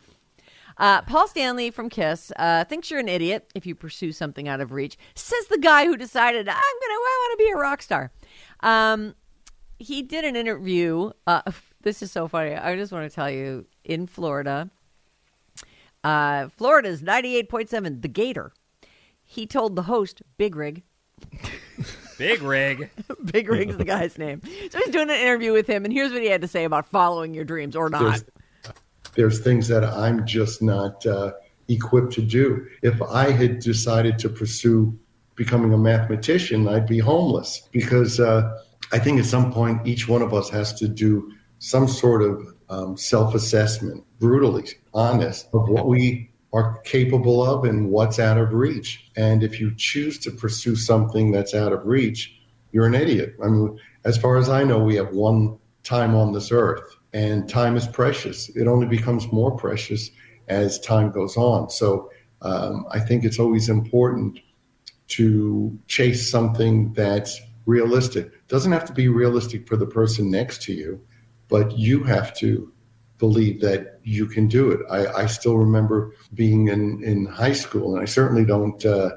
uh, 0.79 1.03
Paul 1.03 1.29
Stanley 1.29 1.71
from 1.71 1.89
Kiss 1.89 2.33
uh, 2.37 2.65
thinks 2.65 2.91
you're 2.91 3.01
an 3.01 3.09
idiot 3.09 3.51
if 3.55 3.65
you 3.65 3.75
pursue 3.75 4.13
something 4.13 4.49
out 4.49 4.61
of 4.61 4.73
reach. 4.73 4.99
Says 5.15 5.47
the 5.49 5.59
guy 5.59 5.87
who 5.87 5.97
decided 5.97 6.49
I'm 6.49 6.55
gonna 6.55 6.95
I 6.95 7.29
want 7.29 7.39
to 7.39 7.45
be 7.45 7.51
a 7.51 7.57
rock 7.57 7.81
star. 7.81 8.11
Um, 8.61 9.15
he 9.79 10.03
did 10.03 10.25
an 10.25 10.37
interview. 10.37 11.11
Uh, 11.27 11.43
this 11.87 12.03
is 12.03 12.11
so 12.11 12.27
funny. 12.27 12.53
I 12.53 12.75
just 12.75 12.91
want 12.91 13.09
to 13.09 13.15
tell 13.15 13.31
you 13.31 13.65
in 13.85 14.09
Florida. 14.09 14.69
Uh, 16.03 16.49
Florida's 16.49 17.01
98.7, 17.01 18.03
The 18.03 18.09
Gator. 18.09 18.53
he 19.23 19.47
told 19.47 19.77
the 19.77 19.83
host, 19.83 20.21
Big 20.37 20.57
Rig, 20.57 20.83
Big 22.19 22.43
rig. 22.43 22.91
Big 23.33 23.49
Rig's 23.49 23.77
the 23.77 23.85
guy's 23.85 24.19
name. 24.19 24.41
So 24.71 24.79
he's 24.79 24.89
doing 24.89 25.11
an 25.11 25.17
interview 25.17 25.53
with 25.53 25.69
him, 25.69 25.85
and 25.85 25.95
here's 25.95 26.13
what 26.13 26.23
he 26.23 26.29
had 26.29 26.41
to 26.41 26.49
say 26.49 26.65
about 26.65 26.87
following 26.87 27.33
your 27.35 27.45
dreams 27.45 27.77
or 27.77 27.89
not. 27.89 28.03
There's, 28.03 28.25
there's 29.15 29.41
things 29.41 29.69
that 29.69 29.85
I'm 29.85 30.27
just 30.27 30.63
not 30.63 31.07
uh, 31.07 31.35
equipped 31.69 32.13
to 32.15 32.23
do. 32.23 32.67
If 32.83 33.01
I 33.01 33.31
had 33.31 33.61
decided 33.61 34.19
to 34.21 34.29
pursue 34.29 34.99
becoming 35.37 35.73
a 35.73 35.79
mathematician, 35.79 36.67
I'd 36.67 36.87
be 36.87 36.99
homeless 36.99 37.69
because 37.71 38.19
uh, 38.19 38.59
I 38.93 38.99
think 38.99 39.21
at 39.21 39.27
some 39.27 39.53
point 39.53 39.87
each 39.87 40.09
one 40.09 40.23
of 40.23 40.35
us 40.35 40.49
has 40.51 40.75
to 40.75 40.89
do 40.89 41.33
some 41.67 41.89
sort 41.89 42.23
of 42.23 42.55
um, 42.69 42.97
self 42.97 43.35
assessment, 43.35 44.05
brutally 44.21 44.65
honest, 44.95 45.49
of 45.53 45.69
what 45.69 45.89
we 45.89 46.31
are 46.53 46.79
capable 46.85 47.45
of 47.45 47.65
and 47.65 47.91
what's 47.91 48.21
out 48.21 48.39
of 48.39 48.53
reach. 48.53 49.11
And 49.17 49.43
if 49.43 49.59
you 49.59 49.75
choose 49.77 50.17
to 50.21 50.31
pursue 50.31 50.77
something 50.77 51.33
that's 51.33 51.55
out 51.55 51.73
of 51.73 51.85
reach, 51.85 52.39
you're 52.71 52.87
an 52.87 52.95
idiot. 52.95 53.35
I 53.45 53.49
mean, 53.49 53.81
as 54.05 54.17
far 54.17 54.37
as 54.37 54.49
I 54.49 54.63
know, 54.63 54.79
we 54.79 54.95
have 54.95 55.13
one 55.13 55.59
time 55.83 56.15
on 56.15 56.33
this 56.33 56.53
earth, 56.53 56.97
and 57.13 57.49
time 57.49 57.77
is 57.77 57.89
precious. 57.89 58.49
It 58.51 58.69
only 58.69 58.87
becomes 58.87 59.31
more 59.33 59.57
precious 59.57 60.11
as 60.47 60.79
time 60.79 61.11
goes 61.11 61.37
on. 61.37 61.69
So 61.69 62.11
um, 62.43 62.87
I 62.93 63.01
think 63.01 63.25
it's 63.25 63.41
always 63.41 63.69
important 63.69 64.39
to 65.09 65.77
chase 65.89 66.31
something 66.31 66.93
that's 66.93 67.41
realistic. 67.65 68.47
Doesn't 68.47 68.71
have 68.71 68.85
to 68.85 68.93
be 68.93 69.09
realistic 69.09 69.67
for 69.67 69.77
the 69.77 69.87
person 69.87 70.31
next 70.31 70.63
to 70.63 70.73
you, 70.73 71.01
but 71.49 71.77
you 71.79 72.03
have 72.05 72.37
to 72.39 72.73
believe 73.19 73.61
that 73.61 74.01
you 74.03 74.27
can 74.27 74.47
do 74.47 74.71
it. 74.71 74.81
I, 74.91 75.23
I 75.23 75.27
still 75.27 75.57
remember 75.57 76.13
being 76.35 76.69
in, 76.69 77.03
in 77.03 77.27
high 77.27 77.53
school, 77.53 77.95
and 77.95 78.03
I 78.03 78.05
certainly 78.05 78.45
don't 78.45 78.85
uh, 78.85 79.11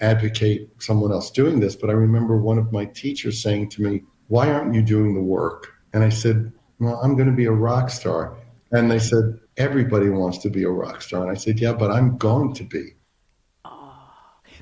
advocate 0.00 0.70
someone 0.78 1.12
else 1.12 1.30
doing 1.30 1.60
this, 1.60 1.76
but 1.76 1.90
I 1.90 1.92
remember 1.92 2.36
one 2.36 2.58
of 2.58 2.72
my 2.72 2.86
teachers 2.86 3.42
saying 3.42 3.70
to 3.70 3.82
me, 3.82 4.02
Why 4.28 4.50
aren't 4.50 4.74
you 4.74 4.82
doing 4.82 5.14
the 5.14 5.22
work? 5.22 5.68
And 5.92 6.02
I 6.02 6.08
said, 6.08 6.52
Well, 6.78 7.00
I'm 7.02 7.16
going 7.16 7.28
to 7.28 7.36
be 7.36 7.46
a 7.46 7.52
rock 7.52 7.90
star. 7.90 8.36
And 8.72 8.90
they 8.90 8.98
said, 8.98 9.38
Everybody 9.56 10.08
wants 10.08 10.38
to 10.38 10.50
be 10.50 10.64
a 10.64 10.70
rock 10.70 11.02
star. 11.02 11.22
And 11.22 11.30
I 11.30 11.34
said, 11.34 11.60
Yeah, 11.60 11.72
but 11.72 11.90
I'm 11.90 12.16
going 12.16 12.54
to 12.54 12.64
be. 12.64 12.94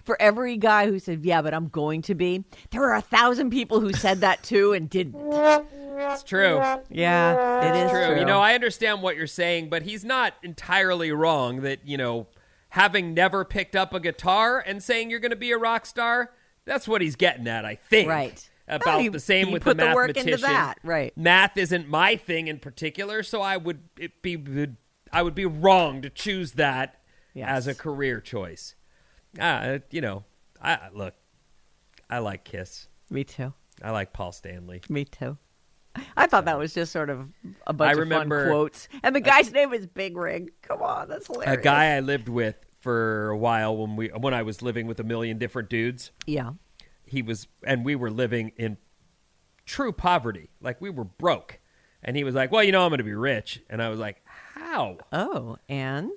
For 0.05 0.21
every 0.21 0.57
guy 0.57 0.87
who 0.89 0.99
said, 0.99 1.25
"Yeah, 1.25 1.43
but 1.43 1.55
I'm 1.55 1.69
going 1.69 2.03
to 2.03 2.17
be," 2.17 2.45
there 2.71 2.81
were 2.81 2.95
a 2.95 3.01
thousand 3.01 3.51
people 3.51 3.79
who 3.79 3.93
said 3.93 4.23
that 4.23 4.43
too 4.43 4.73
and 4.73 4.91
didn't. 4.91 5.15
It's 5.99 6.23
true. 6.23 6.57
Yeah, 6.91 7.71
it 7.73 7.85
is 7.87 7.91
true. 7.91 8.07
true. 8.07 8.19
You 8.19 8.25
know, 8.25 8.41
I 8.41 8.55
understand 8.55 9.03
what 9.03 9.17
you're 9.17 9.27
saying, 9.27 9.69
but 9.71 9.83
he's 9.83 10.05
not 10.05 10.35
entirely 10.43 11.13
wrong 11.13 11.63
that, 11.63 11.87
you 11.87 11.97
know, 11.97 12.27
having 12.71 13.15
never 13.15 13.45
picked 13.45 13.77
up 13.77 13.93
a 13.95 14.01
guitar 14.01 14.63
and 14.65 14.83
saying 14.83 15.11
you're 15.11 15.21
going 15.21 15.31
to 15.31 15.37
be 15.37 15.53
a 15.53 15.59
rock 15.59 15.85
star, 15.87 16.33
that's 16.65 16.87
what 16.89 17.01
he's 17.03 17.17
getting 17.17 17.47
at, 17.49 17.65
I 17.65 17.75
think. 17.75 18.09
Right. 18.09 18.49
About 18.69 19.01
he- 19.01 19.09
the 19.09 19.21
same 19.21 19.51
with 19.51 19.65
the 19.65 19.75
the 19.75 19.93
work 19.95 20.11
into 20.11 20.21
mathematician. 20.31 20.49
that, 20.53 20.79
right. 20.85 21.17
Math 21.19 21.57
isn't 21.57 21.89
my 21.89 22.17
thing 22.17 22.47
in 22.47 22.59
particular, 22.59 23.23
so 23.23 23.43
I 23.43 23.57
would 23.57 23.81
it 23.99 24.23
be 24.23 24.39
I 25.13 25.23
would 25.23 25.35
be 25.35 25.45
wrong 25.45 26.01
to 26.03 26.09
choose 26.11 26.53
that 26.53 27.01
Yes. 27.35 27.49
as 27.49 27.67
a 27.67 27.75
career 27.75 28.21
choice. 28.21 28.75
Ah, 29.41 29.79
you 29.91 30.01
know, 30.01 30.25
I 30.63 30.89
look, 30.95 31.15
I 32.09 32.19
like 32.21 32.45
Kiss. 32.45 32.89
Me 33.11 33.25
too. 33.25 33.53
I 33.83 33.91
like 33.91 34.13
Paul 34.13 34.33
Stanley. 34.33 34.81
Me 34.89 35.05
too. 35.05 35.37
I 36.17 36.27
thought 36.27 36.45
that 36.47 36.59
was 36.59 36.73
just 36.75 36.93
sort 36.93 37.11
of 37.11 37.29
a 37.67 37.73
bunch 37.73 37.89
I 37.91 37.93
of 37.93 37.99
remember- 37.99 38.45
fun 38.45 38.53
quotes. 38.53 38.89
And 39.03 39.15
the 39.15 39.21
guy's 39.21 39.53
name 39.53 39.73
is 39.73 39.87
Big 39.87 40.17
Rig. 40.17 40.53
Come 40.63 40.83
on, 40.83 41.09
that's 41.09 41.27
hilarious. 41.27 41.55
A 41.59 41.61
guy 41.61 41.97
I 41.97 42.01
lived 42.01 42.29
with 42.29 42.59
for 42.81 43.29
a 43.31 43.37
while 43.37 43.77
when 43.77 43.97
we 43.97 44.09
when 44.09 44.35
I 44.35 44.43
was 44.43 44.63
living 44.63 44.87
with 44.87 44.99
a 45.01 45.05
million 45.05 45.39
different 45.39 45.69
dudes. 45.71 46.11
Yeah. 46.27 46.53
he 47.05 47.23
was 47.23 47.47
and 47.65 47.85
we 47.85 47.95
were 47.95 48.11
living 48.11 48.53
in 48.57 48.77
true 49.67 49.93
poverty 49.93 50.51
like 50.61 50.81
we 50.81 50.91
were 50.91 51.05
broke 51.05 51.61
and 52.03 52.17
he 52.17 52.25
was 52.25 52.35
like 52.35 52.51
well 52.51 52.65
you 52.65 52.73
know 52.73 52.83
i'm 52.85 52.91
gonna 52.91 53.05
be 53.05 53.15
rich 53.15 53.61
and 53.71 53.81
i 53.81 53.89
was 53.89 54.01
like 54.01 54.21
how 54.55 54.99
Oh, 55.13 55.57
and 55.69 56.11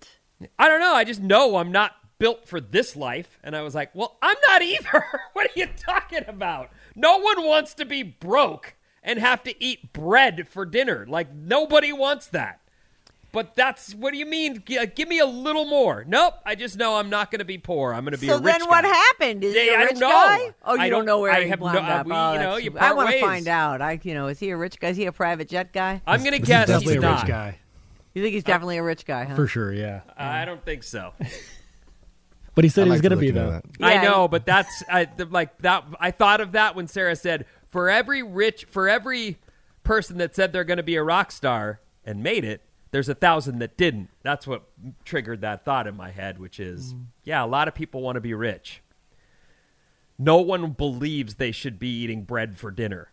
i 0.58 0.68
don't 0.68 0.80
know 0.80 0.94
i 0.96 1.04
just 1.04 1.22
know 1.22 1.58
i'm 1.58 1.72
not 1.72 1.92
built 2.18 2.48
for 2.48 2.60
this 2.60 2.96
life 2.96 3.38
and 3.44 3.56
i 3.56 3.62
was 3.62 3.76
like 3.76 3.94
well 3.94 4.18
i'm 4.24 4.36
not 4.48 4.64
either 4.64 5.06
what 5.34 5.46
are 5.48 5.60
you 5.60 5.68
talking 5.78 6.24
about 6.28 6.72
no 6.96 7.18
one 7.20 7.44
wants 7.46 7.76
to 7.76 7.86
be 7.86 8.02
broke 8.02 8.75
and 9.06 9.20
have 9.20 9.42
to 9.44 9.64
eat 9.64 9.94
bread 9.94 10.48
for 10.50 10.66
dinner 10.66 11.06
like 11.08 11.34
nobody 11.34 11.94
wants 11.94 12.28
that 12.28 12.60
but 13.32 13.54
that's 13.56 13.94
what 13.96 14.12
do 14.14 14.18
you 14.18 14.26
mean 14.26 14.64
G- 14.66 14.78
uh, 14.78 14.86
give 14.96 15.08
me 15.08 15.20
a 15.20 15.26
little 15.26 15.66
more 15.66 16.04
nope 16.08 16.34
i 16.46 16.56
just 16.56 16.78
know 16.78 16.96
i'm 16.98 17.10
not 17.10 17.30
going 17.32 17.40
to 17.40 17.46
be 17.46 17.58
poor 17.58 17.94
i'm 17.94 18.04
going 18.04 18.14
to 18.14 18.18
be 18.20 18.28
so 18.28 18.36
a 18.38 18.42
rich 18.42 18.58
then 18.60 18.68
what 18.68 18.84
guy. 18.84 18.90
happened? 18.90 19.44
Is 19.44 19.54
he 19.54 19.66
Yeah, 19.68 19.74
a 19.74 19.78
I 19.78 19.84
rich 19.84 19.90
don't 19.92 20.00
know. 20.00 20.10
guy? 20.10 20.54
Oh, 20.66 20.74
you 20.76 20.82
I 20.82 20.90
don't, 20.90 21.00
don't- 21.00 21.06
know 21.06 21.20
where 21.20 21.32
I 21.32 21.44
he 21.44 21.50
have 21.50 21.60
no- 21.60 21.66
wound 21.66 21.78
uh, 21.78 21.82
up. 21.82 22.06
we- 22.08 22.12
Oh, 22.14 22.34
you 22.34 22.40
know, 22.40 22.56
you 22.58 22.78
I 22.80 22.94
want 22.94 23.10
to 23.12 23.20
find 23.22 23.48
out. 23.48 23.82
I, 23.82 24.00
you 24.04 24.14
know, 24.14 24.28
is 24.28 24.40
he 24.40 24.50
a 24.50 24.58
rich 24.58 24.80
guy? 24.80 24.90
Is 24.90 24.98
he 24.98 25.06
a 25.06 25.12
private 25.12 25.50
jet 25.50 25.72
guy? 25.74 26.02
i'm 26.08 26.22
going 26.22 26.32
to 26.32 26.38
He's 26.40 26.48
guess 26.48 26.68
definitely 26.68 26.94
he's 26.96 27.04
a 27.04 27.06
not 27.06 27.22
rich 27.24 27.28
guy 27.30 27.60
You 28.14 28.24
think 28.24 28.34
he's 28.34 28.44
definitely 28.44 28.78
a 28.78 28.84
rich 28.84 29.06
guy, 29.06 29.26
huh? 29.26 29.36
for 29.36 29.48
sure. 29.48 29.72
Yeah, 29.74 30.02
I 30.18 30.46
don't 30.46 30.64
think 30.64 30.84
so. 30.84 31.12
but 32.56 32.64
he 32.64 32.70
said 32.70 32.84
I 32.84 32.86
he 32.86 32.92
was 32.92 33.02
going 33.02 33.12
to 33.12 33.18
be 33.18 33.32
though. 33.32 33.52
that. 33.52 33.64
I 33.82 34.02
know, 34.02 34.30
but 34.30 34.46
that's 34.46 34.82
I, 34.90 35.06
the, 35.06 35.26
like 35.26 35.58
that. 35.60 35.84
I 36.00 36.12
thought 36.12 36.40
of 36.40 36.54
that 36.54 36.74
when 36.76 36.88
Sarah 36.88 37.16
said, 37.18 37.46
"For 37.76 37.90
every 37.90 38.24
rich, 38.24 38.64
for 38.64 38.88
every 38.88 39.38
person 39.84 40.18
that 40.20 40.34
said 40.34 40.54
they're 40.54 40.64
going 40.64 40.78
to 40.78 40.84
be 40.84 40.96
a 40.96 41.04
rock 41.04 41.30
star 41.30 41.82
and 42.06 42.24
made 42.24 42.46
it, 42.46 42.62
there's 42.92 43.10
a 43.10 43.14
thousand 43.14 43.60
that 43.60 43.76
didn't." 43.76 44.08
That's 44.24 44.48
what 44.48 44.64
triggered 45.04 45.42
that 45.42 45.66
thought 45.66 45.86
in 45.86 45.98
my 45.98 46.10
head, 46.12 46.40
which 46.40 46.58
is, 46.58 46.94
Mm. 46.94 47.08
yeah, 47.26 47.44
a 47.44 47.46
lot 47.46 47.68
of 47.68 47.76
people 47.76 48.02
want 48.02 48.16
to 48.16 48.22
be 48.22 48.34
rich. 48.34 48.82
No 50.18 50.38
one 50.38 50.72
believes 50.72 51.36
they 51.36 51.52
should 51.52 51.78
be 51.78 51.90
eating 51.90 52.24
bread 52.24 52.58
for 52.58 52.72
dinner, 52.72 53.12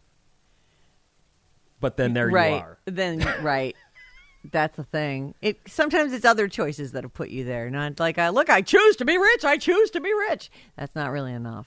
but 1.81 1.97
then 1.97 2.13
there 2.15 2.29
right. 2.29 2.53
you 2.53 2.57
are. 2.59 2.79
Then 2.85 3.19
right. 3.43 3.75
That's 4.53 4.77
the 4.77 4.85
thing. 4.85 5.35
It 5.43 5.59
sometimes 5.67 6.13
it's 6.13 6.25
other 6.25 6.47
choices 6.47 6.93
that 6.93 7.03
have 7.03 7.15
put 7.15 7.31
you 7.31 7.43
there. 7.43 7.69
Not 7.69 7.99
like, 7.99 8.17
I 8.17 8.29
look, 8.29 8.49
I 8.49 8.61
choose 8.63 8.95
to 8.97 9.05
be 9.05 9.19
rich. 9.19 9.45
I 9.45 9.57
choose 9.57 9.91
to 9.91 10.01
be 10.01 10.13
rich. 10.15 10.53
That's 10.77 10.95
not 10.95 11.11
really 11.11 11.33
enough. 11.33 11.67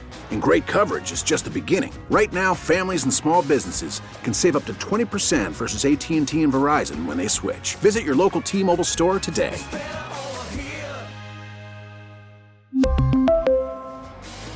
And 0.31 0.41
great 0.41 0.65
coverage 0.65 1.11
is 1.13 1.23
just 1.23 1.45
the 1.45 1.51
beginning. 1.51 1.93
Right 2.09 2.33
now, 2.33 2.53
families 2.53 3.03
and 3.03 3.13
small 3.13 3.41
businesses 3.43 4.01
can 4.23 4.33
save 4.33 4.57
up 4.57 4.65
to 4.65 4.73
20% 4.73 5.51
versus 5.51 5.85
AT&T 5.85 6.17
and 6.17 6.27
Verizon 6.27 7.05
when 7.05 7.15
they 7.15 7.29
switch. 7.29 7.75
Visit 7.75 8.03
your 8.03 8.15
local 8.15 8.41
T-Mobile 8.41 8.83
store 8.83 9.19
today. 9.19 9.57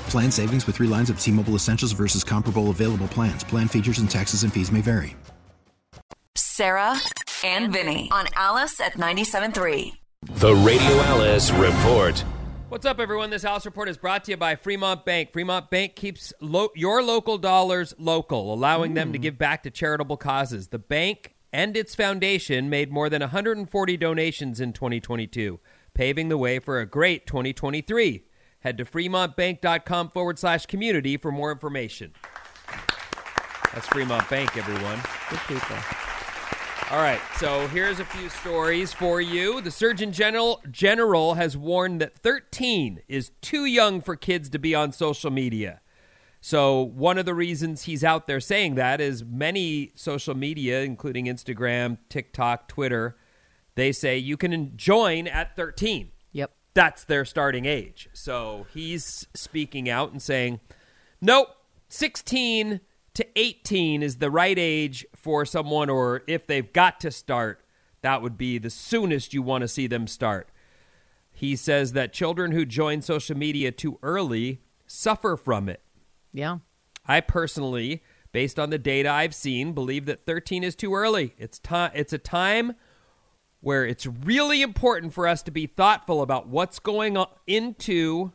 Plan 0.09 0.31
savings 0.31 0.65
with 0.65 0.77
three 0.77 0.87
lines 0.87 1.09
of 1.09 1.19
T 1.19 1.29
Mobile 1.29 1.55
Essentials 1.55 1.91
versus 1.91 2.23
comparable 2.23 2.69
available 2.69 3.09
plans. 3.09 3.43
Plan 3.43 3.67
features 3.67 3.99
and 3.99 4.09
taxes 4.09 4.43
and 4.43 4.53
fees 4.53 4.71
may 4.71 4.79
vary. 4.79 5.13
Sarah 6.37 6.95
and 7.43 7.73
Vinny 7.73 8.07
on 8.13 8.25
Alice 8.37 8.79
at 8.79 8.93
97.3. 8.93 9.91
The 10.39 10.55
Radio 10.55 10.95
Alice 11.01 11.51
Report. 11.51 12.23
What's 12.67 12.85
up, 12.87 12.99
everyone? 12.99 13.29
This 13.29 13.43
House 13.43 13.63
Report 13.63 13.87
is 13.87 13.97
brought 13.97 14.23
to 14.23 14.31
you 14.31 14.37
by 14.37 14.55
Fremont 14.55 15.05
Bank. 15.05 15.31
Fremont 15.31 15.69
Bank 15.69 15.95
keeps 15.95 16.33
lo- 16.41 16.71
your 16.75 17.03
local 17.03 17.37
dollars 17.37 17.93
local, 17.99 18.51
allowing 18.51 18.95
them 18.95 19.13
to 19.13 19.19
hmm. 19.19 19.23
give 19.23 19.37
back 19.37 19.61
to 19.63 19.69
charitable 19.69 20.17
causes. 20.17 20.69
The 20.69 20.79
bank 20.79 21.35
and 21.53 21.77
its 21.77 21.93
foundation 21.93 22.67
made 22.67 22.91
more 22.91 23.07
than 23.07 23.21
140 23.21 23.97
donations 23.97 24.59
in 24.59 24.73
2022, 24.73 25.59
paving 25.93 26.29
the 26.29 26.39
way 26.39 26.57
for 26.57 26.79
a 26.79 26.87
great 26.87 27.27
2023. 27.27 28.23
Head 28.61 28.77
to 28.79 28.85
fremontbank.com 28.85 30.09
forward 30.09 30.39
slash 30.39 30.65
community 30.65 31.17
for 31.17 31.31
more 31.31 31.51
information. 31.51 32.13
That's 33.75 33.87
Fremont 33.87 34.27
Bank, 34.27 34.57
everyone. 34.57 34.99
Good 35.29 35.39
people. 35.47 36.04
All 36.91 37.01
right, 37.01 37.19
so 37.37 37.67
here's 37.69 37.99
a 37.99 38.05
few 38.05 38.29
stories 38.29 38.93
for 38.93 39.19
you. 39.19 39.59
The 39.59 39.71
Surgeon 39.71 40.11
General 40.11 40.61
General 40.69 41.33
has 41.33 41.57
warned 41.57 41.99
that 41.99 42.15
13 42.19 43.01
is 43.07 43.31
too 43.41 43.65
young 43.65 44.01
for 44.01 44.15
kids 44.15 44.49
to 44.49 44.59
be 44.59 44.75
on 44.75 44.91
social 44.91 45.31
media. 45.31 45.81
So, 46.41 46.83
one 46.83 47.17
of 47.17 47.25
the 47.25 47.33
reasons 47.33 47.85
he's 47.85 48.03
out 48.03 48.27
there 48.27 48.39
saying 48.39 48.75
that 48.75 49.01
is 49.01 49.25
many 49.25 49.93
social 49.95 50.35
media, 50.35 50.83
including 50.83 51.25
Instagram, 51.25 51.97
TikTok, 52.07 52.67
Twitter, 52.67 53.17
they 53.73 53.91
say 53.91 54.19
you 54.19 54.37
can 54.37 54.77
join 54.77 55.25
at 55.25 55.55
13. 55.55 56.11
Yep. 56.33 56.51
That's 56.75 57.03
their 57.03 57.25
starting 57.25 57.65
age. 57.65 58.09
So, 58.13 58.67
he's 58.71 59.25
speaking 59.33 59.89
out 59.89 60.11
and 60.11 60.21
saying, 60.21 60.59
nope, 61.19 61.47
16 61.89 62.79
to 63.15 63.25
18 63.35 64.03
is 64.03 64.17
the 64.17 64.29
right 64.29 64.59
age 64.59 65.05
for 65.25 65.43
someone, 65.43 65.89
or 65.89 66.21
if 66.27 66.45
they've 66.45 66.71
got 66.71 66.99
to 66.99 67.09
start, 67.09 67.65
that 68.03 68.21
would 68.21 68.37
be 68.37 68.59
the 68.59 68.69
soonest 68.69 69.33
you 69.33 69.41
want 69.41 69.63
to 69.63 69.67
see 69.67 69.87
them 69.87 70.05
start. 70.05 70.49
He 71.31 71.55
says 71.55 71.93
that 71.93 72.13
children 72.13 72.51
who 72.51 72.63
join 72.63 73.01
social 73.01 73.35
media 73.35 73.71
too 73.71 73.97
early 74.03 74.61
suffer 74.85 75.35
from 75.35 75.67
it. 75.67 75.81
Yeah. 76.31 76.59
I 77.07 77.21
personally, 77.21 78.03
based 78.33 78.59
on 78.59 78.69
the 78.69 78.77
data 78.77 79.09
I've 79.09 79.33
seen, 79.33 79.73
believe 79.73 80.05
that 80.05 80.27
13 80.27 80.63
is 80.63 80.75
too 80.75 80.93
early. 80.93 81.33
It's 81.39 81.57
time 81.57 81.89
it's 81.95 82.13
a 82.13 82.19
time 82.19 82.75
where 83.61 83.83
it's 83.83 84.05
really 84.05 84.61
important 84.61 85.11
for 85.11 85.27
us 85.27 85.41
to 85.41 85.49
be 85.49 85.65
thoughtful 85.65 86.21
about 86.21 86.47
what's 86.47 86.77
going 86.77 87.17
on 87.17 87.29
into 87.47 88.31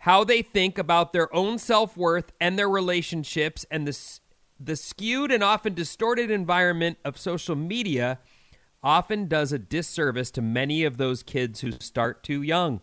how 0.00 0.24
they 0.24 0.42
think 0.42 0.78
about 0.78 1.12
their 1.12 1.32
own 1.32 1.58
self-worth 1.58 2.32
and 2.40 2.58
their 2.58 2.68
relationships 2.68 3.64
and 3.70 3.86
the 3.86 3.90
s- 3.90 4.20
the 4.58 4.76
skewed 4.76 5.30
and 5.30 5.42
often 5.42 5.74
distorted 5.74 6.30
environment 6.30 6.98
of 7.04 7.18
social 7.18 7.56
media 7.56 8.18
often 8.82 9.26
does 9.26 9.52
a 9.52 9.58
disservice 9.58 10.30
to 10.30 10.42
many 10.42 10.84
of 10.84 10.96
those 10.96 11.22
kids 11.22 11.60
who 11.60 11.72
start 11.72 12.22
too 12.22 12.42
young. 12.42 12.80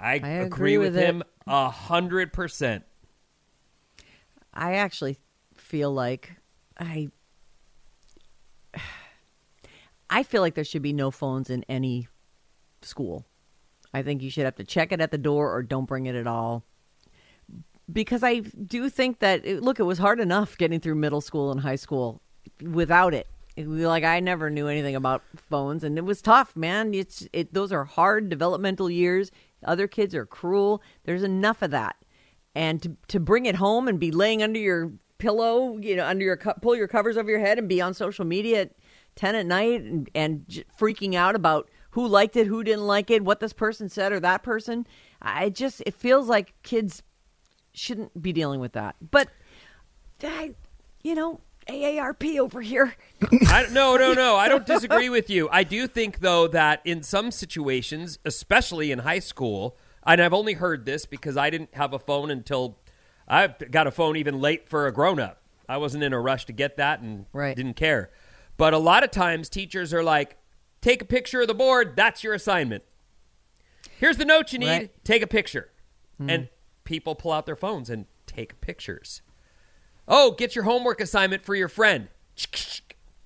I, 0.00 0.12
I 0.14 0.14
agree, 0.14 0.46
agree 0.46 0.78
with, 0.78 0.94
with 0.94 1.02
him 1.02 1.22
a 1.46 1.70
hundred 1.70 2.32
percent. 2.32 2.84
I 4.52 4.74
actually 4.74 5.18
feel 5.54 5.92
like 5.92 6.32
I 6.78 7.10
I 10.10 10.22
feel 10.22 10.40
like 10.40 10.54
there 10.54 10.64
should 10.64 10.82
be 10.82 10.92
no 10.92 11.10
phones 11.10 11.50
in 11.50 11.64
any 11.68 12.08
school. 12.82 13.26
I 13.92 14.02
think 14.02 14.22
you 14.22 14.30
should 14.30 14.44
have 14.44 14.56
to 14.56 14.64
check 14.64 14.92
it 14.92 15.00
at 15.00 15.10
the 15.10 15.18
door 15.18 15.54
or 15.54 15.62
don't 15.62 15.86
bring 15.86 16.06
it 16.06 16.14
at 16.14 16.26
all. 16.26 16.64
Because 17.96 18.22
I 18.22 18.40
do 18.40 18.90
think 18.90 19.20
that 19.20 19.46
it, 19.46 19.62
look, 19.62 19.80
it 19.80 19.84
was 19.84 19.96
hard 19.96 20.20
enough 20.20 20.58
getting 20.58 20.80
through 20.80 20.96
middle 20.96 21.22
school 21.22 21.50
and 21.50 21.62
high 21.62 21.76
school 21.76 22.20
without 22.60 23.14
it. 23.14 23.26
Like 23.56 24.04
I 24.04 24.20
never 24.20 24.50
knew 24.50 24.68
anything 24.68 24.94
about 24.94 25.22
phones, 25.34 25.82
and 25.82 25.96
it 25.96 26.04
was 26.04 26.20
tough, 26.20 26.54
man. 26.54 26.92
It's 26.92 27.26
it; 27.32 27.54
those 27.54 27.72
are 27.72 27.84
hard 27.84 28.28
developmental 28.28 28.90
years. 28.90 29.30
Other 29.64 29.88
kids 29.88 30.14
are 30.14 30.26
cruel. 30.26 30.82
There's 31.04 31.22
enough 31.22 31.62
of 31.62 31.70
that, 31.70 31.96
and 32.54 32.82
to 32.82 32.96
to 33.08 33.18
bring 33.18 33.46
it 33.46 33.54
home 33.54 33.88
and 33.88 33.98
be 33.98 34.10
laying 34.10 34.42
under 34.42 34.60
your 34.60 34.92
pillow, 35.16 35.78
you 35.78 35.96
know, 35.96 36.04
under 36.04 36.22
your 36.22 36.36
pull 36.36 36.76
your 36.76 36.88
covers 36.88 37.16
over 37.16 37.30
your 37.30 37.40
head 37.40 37.58
and 37.58 37.66
be 37.66 37.80
on 37.80 37.94
social 37.94 38.26
media 38.26 38.60
at 38.60 38.72
ten 39.14 39.34
at 39.34 39.46
night 39.46 39.80
and 39.80 40.10
and 40.14 40.44
j- 40.48 40.64
freaking 40.78 41.14
out 41.14 41.34
about 41.34 41.70
who 41.92 42.06
liked 42.06 42.36
it, 42.36 42.46
who 42.46 42.62
didn't 42.62 42.86
like 42.86 43.10
it, 43.10 43.24
what 43.24 43.40
this 43.40 43.54
person 43.54 43.88
said 43.88 44.12
or 44.12 44.20
that 44.20 44.42
person. 44.42 44.86
I 45.22 45.48
just 45.48 45.82
it 45.86 45.94
feels 45.94 46.28
like 46.28 46.52
kids 46.62 47.02
shouldn't 47.76 48.20
be 48.20 48.32
dealing 48.32 48.60
with 48.60 48.72
that. 48.72 48.96
But 49.10 49.28
I, 50.22 50.54
you 51.02 51.14
know, 51.14 51.40
AARP 51.68 52.38
over 52.38 52.60
here. 52.60 52.94
I, 53.48 53.66
no, 53.70 53.96
no, 53.96 54.14
no. 54.14 54.36
I 54.36 54.48
don't 54.48 54.66
disagree 54.66 55.08
with 55.08 55.28
you. 55.28 55.48
I 55.50 55.62
do 55.64 55.86
think, 55.86 56.20
though, 56.20 56.48
that 56.48 56.80
in 56.84 57.02
some 57.02 57.30
situations, 57.30 58.18
especially 58.24 58.92
in 58.92 59.00
high 59.00 59.18
school, 59.18 59.76
and 60.06 60.20
I've 60.20 60.32
only 60.32 60.54
heard 60.54 60.86
this 60.86 61.06
because 61.06 61.36
I 61.36 61.50
didn't 61.50 61.74
have 61.74 61.92
a 61.92 61.98
phone 61.98 62.30
until 62.30 62.78
I 63.28 63.48
got 63.48 63.86
a 63.86 63.90
phone 63.90 64.16
even 64.16 64.40
late 64.40 64.68
for 64.68 64.86
a 64.86 64.92
grown 64.92 65.20
up. 65.20 65.42
I 65.68 65.78
wasn't 65.78 66.04
in 66.04 66.12
a 66.12 66.20
rush 66.20 66.46
to 66.46 66.52
get 66.52 66.76
that 66.76 67.00
and 67.00 67.26
Right. 67.32 67.56
didn't 67.56 67.74
care. 67.74 68.10
But 68.56 68.72
a 68.72 68.78
lot 68.78 69.02
of 69.02 69.10
times, 69.10 69.48
teachers 69.48 69.92
are 69.92 70.04
like, 70.04 70.38
take 70.80 71.02
a 71.02 71.04
picture 71.04 71.42
of 71.42 71.48
the 71.48 71.54
board. 71.54 71.96
That's 71.96 72.22
your 72.22 72.32
assignment. 72.32 72.84
Here's 73.98 74.16
the 74.16 74.24
note 74.24 74.52
you 74.52 74.60
need. 74.60 74.68
Right. 74.68 75.04
Take 75.04 75.22
a 75.22 75.26
picture. 75.26 75.70
And 76.18 76.28
mm-hmm. 76.30 76.55
People 76.86 77.14
pull 77.14 77.32
out 77.32 77.44
their 77.44 77.56
phones 77.56 77.90
and 77.90 78.06
take 78.26 78.60
pictures. 78.62 79.20
Oh, 80.08 80.30
get 80.30 80.54
your 80.54 80.64
homework 80.64 81.00
assignment 81.00 81.44
for 81.44 81.54
your 81.54 81.68
friend. 81.68 82.08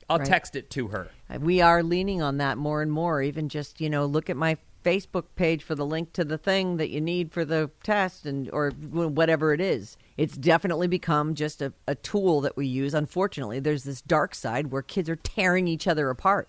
I'll 0.08 0.18
Right. 0.18 0.26
text 0.26 0.56
it 0.56 0.70
to 0.70 0.88
her. 0.88 1.08
Uh, 1.32 1.38
we 1.38 1.60
are 1.60 1.82
leaning 1.84 2.20
on 2.20 2.38
that 2.38 2.58
more 2.58 2.82
and 2.82 2.90
more. 2.90 3.22
Even 3.22 3.48
just 3.48 3.80
you 3.80 3.88
know, 3.88 4.06
look 4.06 4.28
at 4.28 4.36
my 4.36 4.56
Facebook 4.84 5.26
page 5.36 5.62
for 5.62 5.74
the 5.74 5.84
link 5.86 6.12
to 6.14 6.24
the 6.24 6.38
thing 6.38 6.78
that 6.78 6.88
you 6.88 7.00
need 7.00 7.30
for 7.32 7.44
the 7.44 7.70
test 7.84 8.24
and 8.26 8.50
or 8.50 8.70
whatever 8.70 9.52
it 9.52 9.60
is. 9.60 9.96
It's 10.16 10.36
definitely 10.36 10.88
become 10.88 11.34
just 11.34 11.60
a, 11.62 11.72
a 11.86 11.94
tool 11.94 12.40
that 12.40 12.56
we 12.56 12.66
use. 12.66 12.94
Unfortunately, 12.94 13.60
there's 13.60 13.84
this 13.84 14.00
dark 14.00 14.34
side 14.34 14.68
where 14.68 14.82
kids 14.82 15.08
are 15.10 15.16
tearing 15.16 15.68
each 15.68 15.86
other 15.86 16.08
apart. 16.10 16.48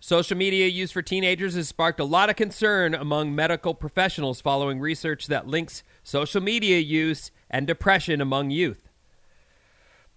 Social 0.00 0.36
media 0.36 0.66
use 0.66 0.90
for 0.92 1.00
teenagers 1.00 1.54
has 1.54 1.68
sparked 1.68 1.98
a 2.00 2.04
lot 2.04 2.28
of 2.28 2.36
concern 2.36 2.92
among 2.94 3.34
medical 3.34 3.72
professionals 3.72 4.40
following 4.40 4.78
research 4.80 5.28
that 5.28 5.46
links 5.46 5.82
social 6.02 6.40
media 6.40 6.78
use 6.78 7.30
and 7.50 7.66
depression 7.66 8.20
among 8.20 8.50
youth. 8.50 8.88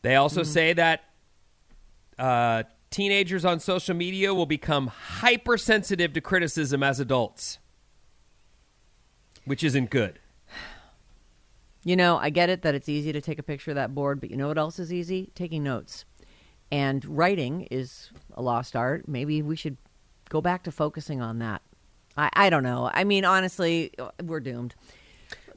They 0.02 0.16
also 0.16 0.44
say 0.44 0.74
that 0.74 1.04
uh, 2.20 2.64
teenagers 2.92 3.44
on 3.44 3.60
social 3.60 3.96
media 3.96 4.34
will 4.34 4.46
become 4.46 4.88
hypersensitive 4.88 6.14
to 6.14 6.22
criticism 6.22 6.84
as 6.84 7.00
adults, 7.00 7.60
which 9.46 9.64
isn't 9.64 9.90
good. 9.90 10.20
You 11.88 11.96
know, 11.96 12.18
I 12.18 12.32
get 12.32 12.50
it 12.50 12.64
that 12.64 12.74
it's 12.74 12.90
easy 12.90 13.14
to 13.14 13.22
take 13.22 13.38
a 13.38 13.44
picture 13.44 13.70
of 13.70 13.76
that 13.76 13.94
board, 13.94 14.20
but 14.20 14.32
you 14.32 14.38
know 14.38 14.48
what 14.48 14.58
else 14.58 14.80
is 14.80 14.92
easy? 14.92 15.32
Taking 15.36 15.62
notes. 15.62 16.04
And 16.72 17.06
writing 17.06 17.68
is 17.70 18.10
a 18.34 18.42
lost 18.42 18.76
art. 18.76 19.08
Maybe 19.08 19.44
we 19.44 19.56
should 19.56 19.78
go 20.30 20.42
back 20.42 20.64
to 20.64 20.72
focusing 20.72 21.22
on 21.22 21.38
that. 21.40 21.62
I, 22.18 22.30
I 22.34 22.50
don't 22.50 22.64
know. 22.64 22.90
I 22.92 23.04
mean, 23.04 23.24
honestly, 23.24 23.92
we're 24.24 24.40
doomed. 24.40 24.74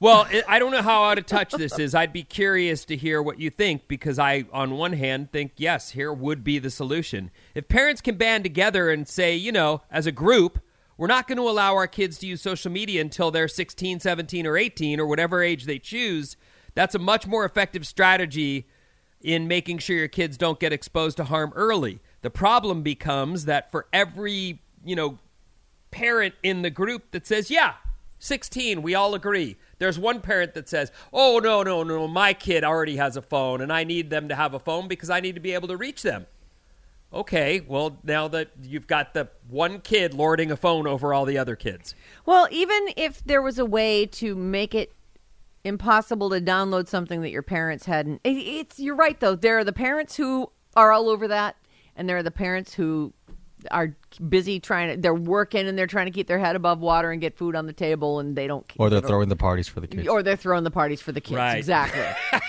Well, 0.00 0.28
I 0.46 0.60
don't 0.60 0.70
know 0.70 0.82
how 0.82 1.04
out 1.04 1.18
of 1.18 1.26
touch 1.26 1.52
this 1.52 1.76
is. 1.76 1.92
I'd 1.92 2.12
be 2.12 2.22
curious 2.22 2.84
to 2.84 2.96
hear 2.96 3.20
what 3.20 3.40
you 3.40 3.50
think 3.50 3.88
because 3.88 4.16
I, 4.16 4.44
on 4.52 4.76
one 4.76 4.92
hand, 4.92 5.32
think 5.32 5.54
yes, 5.56 5.90
here 5.90 6.12
would 6.12 6.44
be 6.44 6.60
the 6.60 6.70
solution. 6.70 7.32
If 7.54 7.68
parents 7.68 8.00
can 8.00 8.14
band 8.14 8.44
together 8.44 8.90
and 8.90 9.08
say, 9.08 9.34
you 9.34 9.50
know, 9.50 9.82
as 9.90 10.06
a 10.06 10.12
group, 10.12 10.60
we're 10.96 11.08
not 11.08 11.26
going 11.26 11.38
to 11.38 11.48
allow 11.48 11.74
our 11.74 11.88
kids 11.88 12.18
to 12.18 12.28
use 12.28 12.40
social 12.40 12.70
media 12.70 13.00
until 13.00 13.32
they're 13.32 13.48
16, 13.48 13.98
17, 13.98 14.46
or 14.46 14.56
18, 14.56 15.00
or 15.00 15.06
whatever 15.06 15.42
age 15.42 15.64
they 15.64 15.80
choose, 15.80 16.36
that's 16.74 16.94
a 16.94 17.00
much 17.00 17.26
more 17.26 17.44
effective 17.44 17.84
strategy 17.84 18.68
in 19.20 19.48
making 19.48 19.78
sure 19.78 19.96
your 19.96 20.06
kids 20.06 20.36
don't 20.36 20.60
get 20.60 20.72
exposed 20.72 21.16
to 21.16 21.24
harm 21.24 21.52
early. 21.56 21.98
The 22.22 22.30
problem 22.30 22.82
becomes 22.82 23.46
that 23.46 23.72
for 23.72 23.86
every, 23.92 24.62
you 24.84 24.94
know, 24.94 25.18
parent 25.90 26.36
in 26.44 26.62
the 26.62 26.70
group 26.70 27.10
that 27.10 27.26
says, 27.26 27.50
yeah, 27.50 27.74
16, 28.20 28.82
we 28.82 28.94
all 28.94 29.14
agree. 29.14 29.56
There's 29.78 29.98
one 29.98 30.20
parent 30.20 30.54
that 30.54 30.68
says, 30.68 30.90
oh, 31.12 31.38
no, 31.38 31.62
no, 31.62 31.82
no, 31.82 32.08
my 32.08 32.34
kid 32.34 32.64
already 32.64 32.96
has 32.96 33.16
a 33.16 33.22
phone 33.22 33.60
and 33.60 33.72
I 33.72 33.84
need 33.84 34.10
them 34.10 34.28
to 34.28 34.34
have 34.34 34.54
a 34.54 34.58
phone 34.58 34.88
because 34.88 35.10
I 35.10 35.20
need 35.20 35.34
to 35.36 35.40
be 35.40 35.52
able 35.54 35.68
to 35.68 35.76
reach 35.76 36.02
them. 36.02 36.26
Okay, 37.12 37.60
well, 37.66 37.98
now 38.02 38.28
that 38.28 38.50
you've 38.62 38.86
got 38.86 39.14
the 39.14 39.28
one 39.48 39.80
kid 39.80 40.12
lording 40.12 40.50
a 40.50 40.56
phone 40.56 40.86
over 40.86 41.14
all 41.14 41.24
the 41.24 41.38
other 41.38 41.56
kids. 41.56 41.94
Well, 42.26 42.48
even 42.50 42.88
if 42.96 43.24
there 43.24 43.40
was 43.40 43.58
a 43.58 43.64
way 43.64 44.04
to 44.06 44.34
make 44.34 44.74
it 44.74 44.92
impossible 45.64 46.28
to 46.30 46.40
download 46.40 46.86
something 46.86 47.22
that 47.22 47.30
your 47.30 47.42
parents 47.42 47.86
hadn't, 47.86 48.20
it's 48.24 48.78
you're 48.78 48.94
right 48.94 49.18
though. 49.20 49.34
There 49.34 49.58
are 49.58 49.64
the 49.64 49.72
parents 49.72 50.16
who 50.16 50.52
are 50.76 50.92
all 50.92 51.08
over 51.08 51.26
that, 51.28 51.56
and 51.96 52.08
there 52.08 52.18
are 52.18 52.22
the 52.22 52.30
parents 52.30 52.74
who 52.74 53.14
are 53.70 53.96
busy 54.28 54.60
trying 54.60 54.94
to. 54.94 55.00
They're 55.00 55.14
working 55.14 55.66
and 55.66 55.78
they're 55.78 55.86
trying 55.86 56.06
to 56.06 56.12
keep 56.12 56.26
their 56.26 56.38
head 56.38 56.56
above 56.56 56.80
water 56.80 57.10
and 57.10 57.20
get 57.20 57.36
food 57.36 57.54
on 57.54 57.66
the 57.66 57.72
table, 57.72 58.20
and 58.20 58.36
they 58.36 58.46
don't. 58.46 58.64
Or 58.78 58.90
they're 58.90 59.00
they 59.00 59.08
throwing 59.08 59.28
the 59.28 59.36
parties 59.36 59.68
for 59.68 59.80
the 59.80 59.86
kids. 59.86 60.08
Or 60.08 60.22
they're 60.22 60.36
throwing 60.36 60.64
the 60.64 60.70
parties 60.70 61.00
for 61.00 61.12
the 61.12 61.20
kids. 61.20 61.36
Right. 61.36 61.58
Exactly. 61.58 62.40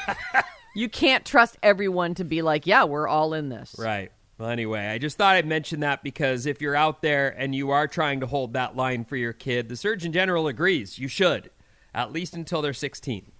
you 0.75 0.89
can't 0.89 1.25
trust 1.25 1.57
everyone 1.63 2.15
to 2.15 2.23
be 2.23 2.41
like, 2.41 2.67
yeah, 2.67 2.83
we're 2.83 3.07
all 3.07 3.33
in 3.33 3.49
this. 3.49 3.75
Right. 3.77 4.11
Well, 4.37 4.49
anyway, 4.49 4.87
I 4.87 4.99
just 4.99 5.17
thought 5.17 5.35
I'd 5.35 5.45
mention 5.45 5.81
that 5.81 6.01
because 6.01 6.45
if 6.45 6.61
you're 6.61 6.75
out 6.75 7.01
there 7.01 7.27
and 7.37 7.53
you 7.53 7.71
are 7.71 7.87
trying 7.87 8.21
to 8.21 8.25
hold 8.25 8.53
that 8.53 8.73
line 8.73 9.03
for 9.03 9.17
your 9.17 9.33
kid, 9.33 9.67
the 9.67 9.75
Surgeon 9.75 10.13
General 10.13 10.47
agrees 10.47 10.97
you 10.97 11.09
should, 11.09 11.51
at 11.93 12.13
least 12.13 12.33
until 12.35 12.61
they're 12.61 12.71
16. 12.71 13.33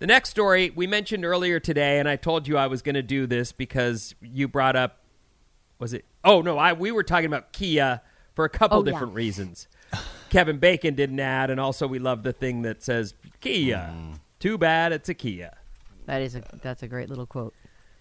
The 0.00 0.08
next 0.08 0.30
story 0.30 0.72
we 0.74 0.88
mentioned 0.88 1.24
earlier 1.24 1.60
today, 1.60 2.00
and 2.00 2.08
I 2.08 2.16
told 2.16 2.48
you 2.48 2.58
I 2.58 2.66
was 2.66 2.82
going 2.82 2.96
to 2.96 3.02
do 3.02 3.28
this 3.28 3.52
because 3.52 4.16
you 4.20 4.48
brought 4.48 4.74
up, 4.74 5.03
was 5.78 5.92
it? 5.92 6.04
Oh 6.24 6.40
no, 6.42 6.58
I 6.58 6.72
we 6.72 6.90
were 6.92 7.02
talking 7.02 7.26
about 7.26 7.52
Kia 7.52 8.00
for 8.34 8.44
a 8.44 8.48
couple 8.48 8.78
Oh, 8.78 8.84
yeah. 8.84 8.92
different 8.92 9.14
reasons. 9.14 9.68
Kevin 10.30 10.58
Bacon 10.58 10.94
did 10.94 11.10
an 11.10 11.20
ad, 11.20 11.50
and 11.50 11.60
also 11.60 11.86
we 11.86 11.98
love 11.98 12.22
the 12.22 12.32
thing 12.32 12.62
that 12.62 12.82
says 12.82 13.14
Kia. 13.40 13.90
Hmm. 13.92 14.12
Too 14.40 14.58
bad 14.58 14.92
it's 14.92 15.08
a 15.08 15.14
Kia. 15.14 15.56
That 16.06 16.20
is 16.22 16.34
a 16.36 16.42
that's 16.62 16.82
a 16.82 16.88
great 16.88 17.08
little 17.08 17.26
quote. 17.26 17.54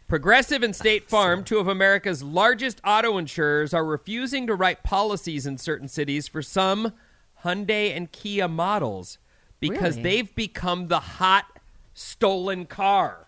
Progressive 0.08 0.62
and 0.64 0.76
State 0.76 1.10
Farm, 1.10 1.44
two 1.44 1.58
of 1.60 1.68
America's 1.68 2.22
largest 2.22 2.82
auto 2.86 3.18
insurers, 3.18 3.74
are 3.74 3.86
refusing 3.86 4.46
to 4.48 4.54
write 4.56 4.84
policies 4.84 5.46
in 5.48 5.58
certain 5.58 5.88
cities 5.88 6.28
for 6.28 6.42
some 6.42 6.94
Hyundai 7.44 7.96
and 7.96 8.12
Kia 8.12 8.48
models 8.48 9.18
because 9.60 9.98
Really? 9.98 10.04
they've 10.04 10.36
become 10.36 10.88
the 10.88 11.00
hot 11.00 11.46
stolen 11.94 12.66
car. 12.66 13.28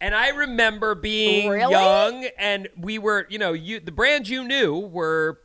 And 0.00 0.14
I 0.14 0.28
remember 0.28 0.94
being 0.94 1.48
Really? 1.48 1.72
young 1.72 2.28
and 2.38 2.68
we 2.76 2.98
were, 2.98 3.26
you 3.28 3.38
know, 3.38 3.52
you 3.52 3.80
the 3.80 3.92
brands 3.92 4.30
you 4.30 4.44
knew 4.44 4.78
were 4.78 5.40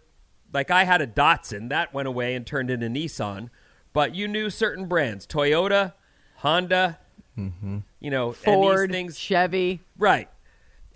like 0.53 0.69
I 0.69 0.83
had 0.83 1.01
a 1.01 1.07
Datsun 1.07 1.69
that 1.69 1.93
went 1.93 2.07
away 2.07 2.35
and 2.35 2.45
turned 2.45 2.69
into 2.69 2.87
Nissan, 2.87 3.49
but 3.93 4.13
you 4.13 4.27
knew 4.27 4.49
certain 4.49 4.85
brands, 4.85 5.25
Toyota, 5.25 5.93
Honda, 6.37 6.99
mm-hmm. 7.37 7.79
you 7.99 8.11
know, 8.11 8.27
and 8.27 8.37
Ford, 8.37 8.89
these 8.89 8.93
things 8.93 9.17
Chevy. 9.17 9.81
Right. 9.97 10.29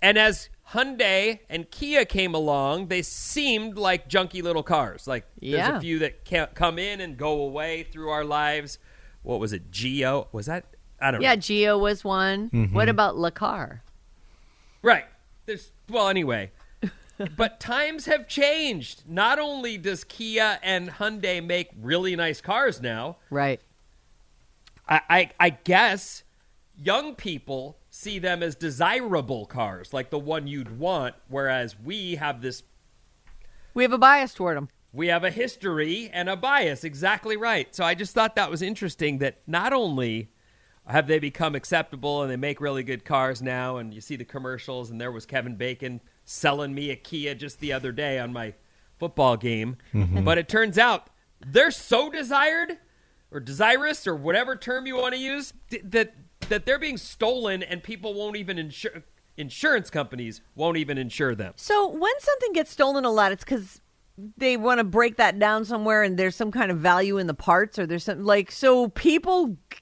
And 0.00 0.16
as 0.16 0.48
Hyundai 0.70 1.40
and 1.48 1.70
Kia 1.70 2.04
came 2.04 2.34
along, 2.34 2.86
they 2.88 3.02
seemed 3.02 3.76
like 3.76 4.08
junky 4.08 4.42
little 4.42 4.62
cars. 4.62 5.06
Like 5.08 5.26
there's 5.40 5.68
a 5.68 5.80
few 5.80 5.98
that 6.00 6.24
can't 6.24 6.54
come 6.54 6.78
in 6.78 7.00
and 7.00 7.16
go 7.16 7.40
away 7.40 7.84
through 7.84 8.10
our 8.10 8.24
lives. 8.24 8.78
What 9.22 9.40
was 9.40 9.52
it? 9.52 9.70
Geo? 9.70 10.28
Was 10.30 10.46
that? 10.46 10.66
I 11.00 11.10
don't 11.10 11.20
Yeah, 11.22 11.34
know. 11.34 11.40
Geo 11.40 11.78
was 11.78 12.04
one. 12.04 12.50
Mm-hmm. 12.50 12.74
What 12.74 12.88
about 12.88 13.16
Le 13.16 13.30
Car? 13.30 13.82
Right. 14.82 15.04
There's 15.46 15.70
well 15.88 16.08
anyway. 16.08 16.50
but 17.36 17.58
times 17.60 18.06
have 18.06 18.28
changed. 18.28 19.02
Not 19.08 19.38
only 19.38 19.76
does 19.78 20.04
Kia 20.04 20.58
and 20.62 20.90
Hyundai 20.90 21.44
make 21.44 21.70
really 21.80 22.14
nice 22.16 22.40
cars 22.40 22.80
now, 22.80 23.16
Right. 23.30 23.60
I, 24.88 25.00
I, 25.10 25.30
I 25.40 25.50
guess 25.50 26.22
young 26.76 27.14
people 27.14 27.76
see 27.90 28.18
them 28.18 28.42
as 28.42 28.54
desirable 28.54 29.46
cars, 29.46 29.92
like 29.92 30.10
the 30.10 30.18
one 30.18 30.46
you'd 30.46 30.78
want, 30.78 31.14
whereas 31.28 31.76
we 31.78 32.14
have 32.16 32.40
this 32.40 32.62
We 33.74 33.82
have 33.82 33.92
a 33.92 33.98
bias 33.98 34.32
toward 34.34 34.56
them. 34.56 34.68
we 34.92 35.08
have 35.08 35.24
a 35.24 35.30
history 35.30 36.08
and 36.12 36.28
a 36.28 36.36
bias. 36.36 36.84
Exactly 36.84 37.36
right. 37.36 37.74
So 37.74 37.84
I 37.84 37.94
just 37.94 38.14
thought 38.14 38.36
that 38.36 38.50
was 38.50 38.62
interesting 38.62 39.18
that 39.18 39.38
not 39.46 39.72
only 39.72 40.28
have 40.88 41.06
they 41.06 41.18
become 41.18 41.54
acceptable 41.54 42.22
and 42.22 42.30
they 42.30 42.36
make 42.36 42.60
really 42.60 42.82
good 42.82 43.04
cars 43.04 43.42
now, 43.42 43.76
and 43.76 43.92
you 43.92 44.00
see 44.00 44.16
the 44.16 44.24
commercials, 44.24 44.90
and 44.90 45.00
there 45.00 45.12
was 45.12 45.26
Kevin 45.26 45.56
Bacon 45.56 46.00
selling 46.24 46.74
me 46.74 46.90
a 46.90 46.96
Kia 46.96 47.34
just 47.34 47.60
the 47.60 47.72
other 47.72 47.92
day 47.92 48.18
on 48.18 48.32
my 48.32 48.54
football 48.98 49.36
game, 49.36 49.76
mm-hmm. 49.94 50.24
but 50.24 50.38
it 50.38 50.48
turns 50.48 50.78
out 50.78 51.08
they're 51.46 51.70
so 51.70 52.10
desired 52.10 52.78
or 53.30 53.40
desirous 53.40 54.06
or 54.06 54.16
whatever 54.16 54.56
term 54.56 54.86
you 54.86 54.96
want 54.96 55.14
to 55.14 55.20
use 55.20 55.52
that 55.82 56.14
that 56.48 56.64
they're 56.64 56.78
being 56.78 56.96
stolen 56.96 57.62
and 57.62 57.82
people 57.82 58.14
won't 58.14 58.36
even 58.36 58.58
insure 58.58 59.02
insurance 59.36 59.90
companies 59.90 60.40
won't 60.56 60.76
even 60.76 60.98
insure 60.98 61.34
them. 61.34 61.52
So 61.56 61.88
when 61.88 62.12
something 62.18 62.52
gets 62.52 62.70
stolen 62.70 63.04
a 63.04 63.10
lot, 63.10 63.30
it's 63.30 63.44
because 63.44 63.80
they 64.36 64.56
want 64.56 64.78
to 64.78 64.84
break 64.84 65.16
that 65.16 65.38
down 65.38 65.64
somewhere, 65.64 66.02
and 66.02 66.18
there's 66.18 66.34
some 66.34 66.50
kind 66.50 66.70
of 66.70 66.78
value 66.78 67.18
in 67.18 67.26
the 67.26 67.34
parts, 67.34 67.78
or 67.78 67.86
there's 67.86 68.04
some 68.04 68.24
like 68.24 68.50
so 68.50 68.88
people 68.88 69.56
c- 69.72 69.78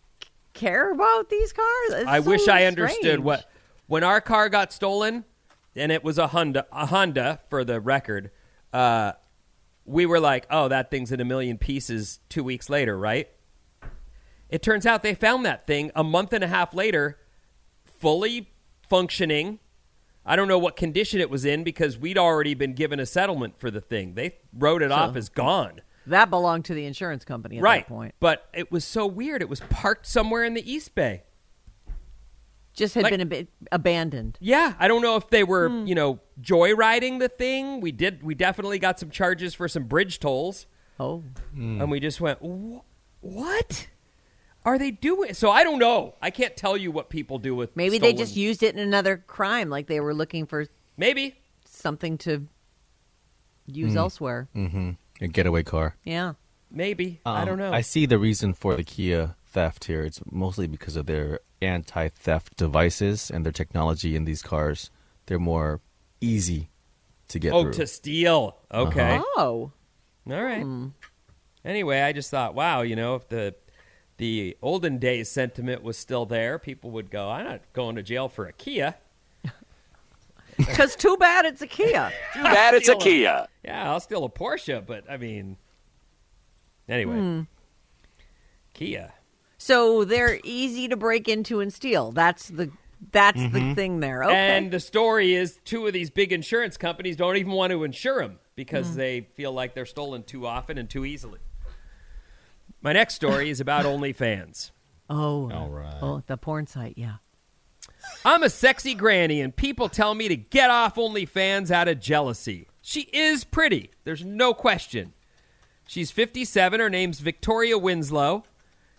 care 0.57 0.91
about 0.93 1.31
these 1.31 1.53
cars. 1.53 1.91
It's 1.91 2.09
I 2.09 2.21
so 2.21 2.31
wish 2.31 2.49
I 2.49 2.65
understood 2.65 3.01
strange. 3.01 3.21
what 3.23 3.49
when 3.87 4.03
our 4.03 4.21
car 4.21 4.49
got 4.49 4.73
stolen, 4.73 5.25
and 5.77 5.93
it 5.93 6.03
was 6.03 6.19
a 6.19 6.29
Honda, 6.29 6.67
a 6.73 6.87
Honda 6.87 7.41
for 7.49 7.65
the 7.65 7.81
record. 7.81 8.31
Uh, 8.73 9.13
we 9.85 10.07
were 10.07 10.19
like, 10.19 10.47
"Oh, 10.51 10.69
that 10.69 10.91
thing's 10.91 11.13
in 11.13 11.21
a 11.21 11.25
million 11.25 11.59
pieces." 11.59 12.19
Two 12.29 12.43
weeks 12.43 12.69
later, 12.69 12.99
right? 12.99 13.29
It 14.49 14.63
turns 14.63 14.87
out 14.87 15.03
they 15.03 15.15
found 15.15 15.45
that 15.45 15.67
thing 15.67 15.91
a 15.95 16.05
month 16.05 16.33
and 16.33 16.43
a 16.43 16.49
half 16.49 16.75
later, 16.75 17.19
fully 17.85 18.51
functioning. 18.89 19.59
I 20.25 20.35
don't 20.37 20.49
know 20.49 20.59
what 20.59 20.77
condition 20.77 21.21
it 21.21 21.31
was 21.31 21.45
in 21.45 21.63
because 21.63 21.99
we'd 21.99 22.19
already 22.19 22.55
been 22.55 22.73
given 22.75 22.99
a 22.99 23.07
settlement 23.07 23.59
for 23.59 23.71
the 23.71 23.81
thing. 23.81 24.15
They 24.15 24.37
wrote 24.53 24.83
it 24.83 24.91
off 24.91 25.15
as 25.17 25.29
gone. 25.29 25.81
That 26.07 26.31
belonged 26.31 26.65
to 26.67 26.75
the 26.75 26.85
insurance 26.87 27.25
company 27.25 27.59
at 27.59 27.63
right. 27.63 27.87
that 27.87 27.93
point. 27.95 28.15
But 28.21 28.49
it 28.55 28.71
was 28.71 28.85
so 28.85 29.07
weird. 29.07 29.43
It 29.43 29.49
was 29.49 29.61
parked 29.61 30.07
somewhere 30.07 30.45
in 30.45 30.55
the 30.55 30.71
East 30.71 30.95
Bay. 30.95 31.23
Just 32.75 32.95
had 32.95 33.05
Like- 33.05 33.13
been 33.13 33.23
a 33.23 33.27
bit 33.27 33.49
abandoned. 33.73 34.37
Yeah, 34.41 34.75
I 34.79 34.87
don't 34.87 35.01
know 35.01 35.17
if 35.17 35.31
they 35.31 35.43
were, 35.45 35.69
you 35.87 35.95
know, 35.95 36.21
joyriding 36.41 37.19
the 37.21 37.29
thing. 37.29 37.81
We 37.81 37.91
did. 37.91 38.23
We 38.23 38.35
definitely 38.35 38.79
got 38.79 39.01
some 39.01 39.09
charges 39.11 39.55
for 39.55 39.67
some 39.67 39.85
bridge 39.85 40.21
tolls, 40.21 40.67
Oh, 41.01 41.23
and 41.55 41.91
we 41.91 42.01
just 42.01 42.21
went, 42.21 42.39
"Wh- 42.41 42.85
"What 43.25 43.89
are 44.67 44.77
they 44.79 44.91
doing?" 44.91 45.33
So 45.33 45.51
I 45.51 45.65
don't 45.65 45.79
know. 45.79 46.17
I 46.21 46.29
can't 46.31 46.55
tell 46.55 46.77
you 46.77 46.91
what 46.91 47.09
people 47.09 47.39
do 47.39 47.55
with. 47.55 47.75
maybe 47.77 47.97
they 47.99 48.13
just 48.13 48.37
used 48.37 48.63
it 48.63 48.75
in 48.75 48.81
another 48.81 49.17
crime, 49.27 49.71
like 49.71 49.87
they 49.87 50.01
were 50.01 50.13
looking 50.15 50.45
for 50.45 50.67
maybe. 50.99 51.37
something 51.65 52.17
to 52.19 52.47
use 53.67 53.93
Hmm. 53.93 53.99
elsewhere. 53.99 54.49
Mm-hmm. 54.57 54.91
A 55.21 55.29
getaway 55.29 55.63
car. 55.63 55.97
Yeah. 56.05 56.35
Maybe 56.71 57.21
I 57.25 57.41
Um, 57.43 57.47
don't 57.47 57.59
know. 57.59 57.73
I 57.73 57.81
see 57.81 58.07
the 58.07 58.19
reason 58.19 58.53
for 58.53 58.77
the 58.77 58.85
Kia 58.85 59.35
theft 59.47 59.85
here. 59.85 60.03
It's 60.03 60.21
mostly 60.31 60.67
because 60.67 60.97
of 60.97 61.07
their 61.07 61.41
anti-theft 61.63 62.57
devices 62.57 63.31
and 63.31 63.45
their 63.45 63.53
technology 63.53 64.15
in 64.17 64.25
these 64.25 64.43
cars. 64.43 64.91
They're 65.27 65.39
more 65.39 65.81
easy 66.21 66.71
to 67.29 67.39
get 67.39 67.53
oh, 67.53 67.63
through. 67.63 67.73
to 67.75 67.87
steal. 67.87 68.57
Okay. 68.73 69.19
Oh, 69.37 69.73
All 70.31 70.43
right. 70.45 70.67
Anyway, 71.65 72.01
I 72.01 72.13
just 72.13 72.31
thought, 72.31 72.55
wow, 72.55 72.83
you 72.83 72.97
know, 72.97 73.15
if 73.15 73.29
the 73.29 73.55
the 74.19 74.57
olden 74.63 74.99
days 74.99 75.29
sentiment 75.29 75.83
was 75.83 75.97
still 75.99 76.25
there, 76.27 76.59
people 76.59 76.91
would 76.93 77.11
go, 77.11 77.29
"I'm 77.31 77.45
not 77.45 77.61
going 77.73 77.97
to 77.97 78.03
jail 78.03 78.29
for 78.29 78.47
a 78.47 78.53
Kia." 78.53 78.95
because 80.67 80.97
too 80.97 81.17
bad 81.17 81.45
it's 81.45 81.63
a 81.63 81.67
Kia. 81.67 82.13
Too 82.35 82.43
bad 82.43 82.75
it's 82.75 82.89
a 82.89 82.93
Steal 82.93 82.95
'em. 82.95 83.01
Kia. 83.01 83.49
Yeah, 83.65 83.91
I'll 83.91 84.01
steal 84.01 84.25
a 84.25 84.31
Porsche, 84.31 84.85
but 84.85 85.05
I 85.11 85.17
mean, 85.17 85.57
anyway, 86.89 87.17
hmm. 87.17 87.41
Kia. 88.75 89.13
So 89.59 90.05
they're 90.05 90.39
easy 90.45 90.89
to 90.89 90.97
break 90.97 91.29
into 91.29 91.61
and 91.61 91.73
steal. 91.73 92.13
That's 92.13 92.49
the 92.49 92.71
that's 93.13 93.41
the 93.41 93.49
mm-hmm. 93.49 93.75
thing 93.75 94.01
there. 94.01 94.25
Okay. 94.25 94.35
And 94.35 94.71
the 94.71 94.81
story 94.81 95.35
is 95.35 95.61
two 95.65 95.87
of 95.87 95.93
these 95.93 96.11
big 96.11 96.33
insurance 96.33 96.77
companies 96.77 97.17
don't 97.17 97.37
even 97.37 97.53
want 97.53 97.73
to 97.73 97.85
insure 97.85 98.21
them 98.21 98.39
because 98.55 98.91
hmm. 98.91 98.97
they 98.97 99.21
feel 99.35 99.53
like 99.53 99.75
they're 99.75 99.87
stolen 99.87 100.23
too 100.23 100.47
often 100.47 100.79
and 100.79 100.89
too 100.89 101.05
easily. 101.05 101.41
My 102.81 102.93
next 102.93 103.15
story 103.15 103.51
is 103.51 103.61
about 103.61 103.85
OnlyFans. 103.87 104.71
oh, 105.11 105.51
All 105.51 105.69
right. 105.69 105.99
oh, 106.03 106.23
the 106.27 106.37
porn 106.37 106.67
site. 106.67 106.95
Yeah. 106.97 107.17
I'm 108.25 108.43
a 108.43 108.51
sexy 108.51 108.95
granny, 108.95 109.41
and 109.41 109.55
people 109.55 109.89
tell 109.89 110.15
me 110.15 110.29
to 110.29 110.37
get 110.37 110.71
off 110.71 110.97
OnlyFans 110.97 111.71
out 111.71 111.89
of 111.89 112.01
jealousy. 112.01 112.67
She 112.83 113.03
is 113.13 113.45
pretty, 113.45 113.91
there's 114.05 114.25
no 114.25 114.55
question. 114.55 115.13
She's 115.87 116.11
57. 116.11 116.81
Her 116.81 116.91
name's 116.91 117.21
Victoria 117.21 117.79
Winslow, 117.79 118.45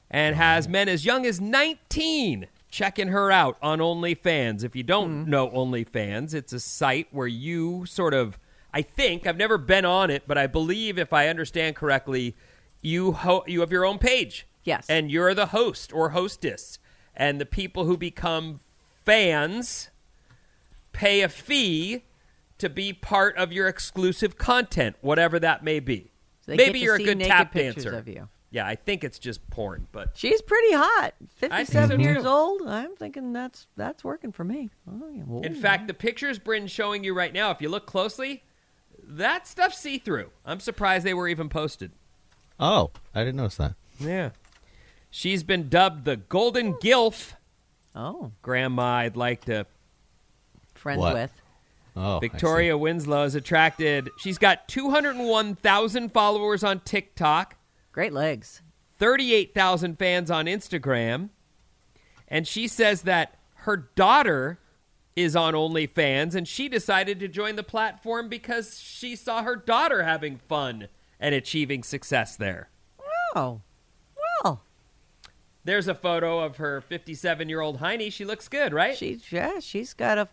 and 0.10 0.36
has 0.36 0.68
mm. 0.68 0.72
men 0.72 0.90
as 0.90 1.06
young 1.06 1.26
as 1.26 1.42
19 1.42 2.48
checking 2.70 3.10
her 3.10 3.32
out 3.32 3.58
on 3.62 3.80
OnlyFans. 3.80 4.64
If 4.64 4.76
you 4.76 4.84
don't 4.84 5.26
mm. 5.26 5.28
know 5.28 5.50
OnlyFans, 5.50 6.34
it's 6.34 6.54
a 6.54 6.60
site 6.60 7.08
where 7.12 7.28
you 7.28 7.86
sort 7.86 8.14
of, 8.14 8.40
I 8.74 8.82
think, 8.82 9.28
I've 9.28 9.38
never 9.38 9.58
been 9.58 9.86
on 9.86 10.10
it, 10.10 10.24
but 10.28 10.38
I 10.38 10.48
believe, 10.48 10.98
if 10.98 11.14
I 11.14 11.28
understand 11.28 11.76
correctly, 11.76 12.36
you 12.82 13.12
ho- 13.12 13.44
you 13.48 13.60
have 13.62 13.72
your 13.72 13.86
own 13.86 14.00
page. 14.00 14.48
Yes. 14.64 14.86
And 14.90 15.12
you're 15.12 15.34
the 15.34 15.48
host 15.48 15.94
or 15.94 16.10
hostess. 16.10 16.80
And 17.16 17.42
the 17.42 17.46
people 17.46 17.86
who 17.86 17.98
become 17.98 18.60
fans 19.08 19.90
pay 20.92 21.22
a 21.22 21.30
fee 21.30 22.04
to 22.58 22.70
be 22.70 22.92
part 22.92 23.38
of 23.38 23.54
your 23.54 23.68
exclusive 23.68 24.38
content, 24.38 24.96
whatever 25.02 25.40
that 25.40 25.64
may 25.64 25.80
be. 25.80 26.12
So 26.42 26.56
Maybe 26.56 26.80
you're 26.80 26.96
a 26.96 27.00
good 27.04 27.18
naked 27.18 27.32
tap 27.32 27.54
dancer. 27.54 27.96
of 27.96 28.08
you. 28.08 28.28
Yeah, 28.52 28.66
I 28.68 28.76
think 28.76 29.04
it's 29.04 29.20
just 29.20 29.48
porn, 29.50 29.88
but 29.92 30.12
She's 30.16 30.42
pretty 30.42 30.74
hot. 30.74 31.14
I 31.22 31.26
think 31.40 31.52
so, 31.54 31.58
Fifty-seven 31.58 32.00
years 32.00 32.24
too. 32.24 32.30
old. 32.30 32.62
I'm 32.68 32.96
thinking 32.96 33.32
that's 33.34 33.68
that's 33.76 34.04
working 34.04 34.32
for 34.32 34.44
me. 34.44 34.70
Oh, 34.90 35.10
yeah. 35.10 35.22
Whoa. 35.24 35.42
in 35.42 35.54
fact, 35.56 35.88
the 35.88 35.94
pictures 35.94 36.40
Bryn's 36.40 36.72
showing 36.72 37.04
you 37.04 37.14
right 37.14 37.34
now, 37.34 37.52
if 37.52 37.62
you 37.62 37.70
look 37.70 37.86
closely, 37.86 38.44
that 39.04 39.48
stuff's 39.48 39.78
see 39.78 39.98
through. 39.98 40.32
I'm 40.46 40.60
surprised 40.62 41.06
they 41.06 41.14
were 41.14 41.28
even 41.28 41.50
posted. 41.50 41.92
Oh, 42.60 42.92
I 43.16 43.20
didn't 43.22 43.36
notice 43.38 43.58
that. 43.58 43.76
Yeah. 44.00 44.30
She's 45.10 45.44
been 45.44 45.70
dubbed 45.70 46.06
the 46.06 46.18
Golden 46.18 46.74
Gilf. 46.76 47.34
Oh, 47.98 48.32
Grandma, 48.42 48.98
I'd 49.00 49.18
like 49.18 49.46
to 49.46 49.66
friends 50.76 51.00
What? 51.00 51.14
with. 51.14 51.42
Oh, 51.96 52.18
I 52.18 52.20
Victoria 52.20 52.78
Winslow 52.78 53.24
is 53.24 53.34
attracted. 53.34 54.10
She's 54.20 54.38
got 54.38 54.68
201,000 54.68 56.14
followers 56.14 56.64
on 56.64 56.80
TikTok, 56.82 57.56
Great 57.92 58.14
legs. 58.14 58.62
38,000 59.00 59.98
fans 59.98 60.30
on 60.30 60.46
Instagram, 60.46 61.30
and 62.28 62.48
she 62.48 62.68
says 62.68 63.02
that 63.04 63.36
her 63.56 63.78
daughter 63.96 64.60
is 65.16 65.36
on 65.36 65.56
OnlyFans, 65.56 66.36
and 66.36 66.48
she 66.48 66.70
decided 66.70 67.20
to 67.20 67.28
join 67.28 67.56
the 67.56 67.64
platform 67.64 68.30
because 68.30 68.80
she 68.80 69.16
saw 69.16 69.42
her 69.42 69.56
daughter 69.56 70.04
having 70.04 70.38
fun 70.38 70.88
and 71.20 71.34
achieving 71.34 71.82
success 71.82 72.36
there. 72.36 72.70
Oh, 73.36 73.62
well, 74.44 74.62
There's 75.68 75.90
a 75.90 75.96
photo 75.96 76.40
of 76.40 76.56
her 76.58 76.80
57 76.80 77.50
year 77.50 77.60
old 77.60 77.80
Heine. 77.80 78.10
She 78.10 78.24
looks 78.24 78.48
good, 78.48 78.74
right? 78.74 78.96
she 78.96 79.20
yeah, 79.30 79.60
she's 79.60 79.94
got 79.94 80.18
a. 80.18 80.30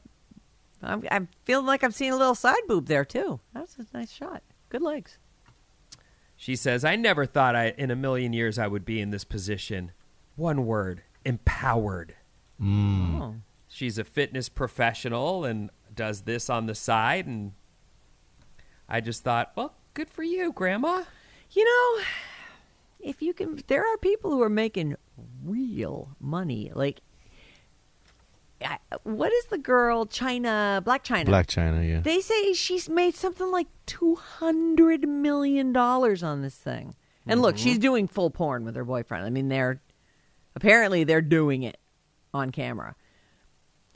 I'm, 0.81 1.03
I'm 1.11 1.29
feeling 1.45 1.67
like 1.67 1.83
I'm 1.83 1.91
seeing 1.91 2.13
a 2.13 2.17
little 2.17 2.37
side 2.37 2.63
boob 2.69 2.87
there 2.87 3.05
too. 3.05 3.41
That's 3.53 3.77
a 3.77 3.85
nice 3.93 4.13
shot. 4.13 4.45
Good 4.69 4.81
legs. 4.81 5.19
She 6.37 6.55
says, 6.55 6.85
I 6.85 6.95
never 6.95 7.27
thought 7.27 7.57
I, 7.57 7.75
in 7.77 7.91
a 7.91 7.97
million 7.97 8.33
years 8.33 8.61
I 8.61 8.69
would 8.69 8.85
be 8.85 9.01
in 9.01 9.11
this 9.11 9.25
position. 9.25 9.91
One 10.37 10.67
word 10.67 11.03
empowered. 11.25 12.15
Mm. 12.61 13.21
Oh. 13.21 13.35
She's 13.67 13.99
a 13.99 14.05
fitness 14.05 14.49
professional 14.49 15.45
and 15.45 15.71
does 15.93 16.23
this 16.23 16.49
on 16.49 16.67
the 16.67 16.77
side. 16.77 17.27
And 17.27 17.55
I 18.89 19.01
just 19.01 19.25
thought, 19.25 19.51
well, 19.57 19.75
good 19.95 20.09
for 20.09 20.23
you, 20.23 20.53
Grandma. 20.53 21.03
You 21.51 21.65
know, 21.65 22.05
if 23.01 23.23
you 23.23 23.35
can, 23.35 23.61
there 23.67 23.83
are 23.83 23.97
people 23.99 24.31
who 24.31 24.43
are 24.43 24.49
making 24.49 24.97
real 25.45 26.17
money. 26.21 26.71
Like, 26.75 27.01
I, 28.65 28.79
what 29.03 29.33
is 29.33 29.47
the 29.47 29.59
girl 29.59 30.07
Chyna 30.07 30.83
Blac 30.83 31.05
Chyna? 31.05 31.27
Blac 31.27 31.47
Chyna, 31.47 31.89
yeah. 31.89 32.01
They 32.01 32.21
say 32.21 32.53
she's 32.55 32.89
made 32.89 33.15
something 33.15 33.51
like 33.51 33.67
two 33.87 34.15
hundred 34.15 35.09
million 35.09 35.73
dollars 35.73 36.23
on 36.23 36.43
this 36.43 36.57
thing. 36.57 36.95
And 37.27 37.41
look, 37.41 37.57
she's 37.57 37.79
doing 37.79 38.07
full 38.07 38.31
porn 38.31 38.65
with 38.65 38.77
her 38.77 38.85
boyfriend. 38.85 39.25
I 39.25 39.31
mean, 39.31 39.49
they're 39.49 39.81
apparently 40.55 41.05
they're 41.05 41.23
doing 41.23 41.63
it 41.63 41.79
on 42.35 42.51
camera. 42.51 42.97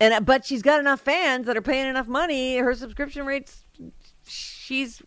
And 0.00 0.14
uh, 0.14 0.20
but 0.20 0.46
she's 0.46 0.62
got 0.62 0.80
enough 0.80 1.00
fans 1.00 1.46
that 1.46 1.56
are 1.56 1.62
paying 1.62 1.88
enough 1.88 2.08
money. 2.08 2.56
Her 2.56 2.74
subscription 2.74 3.26
rates, 3.26 3.64
she's. 4.26 5.02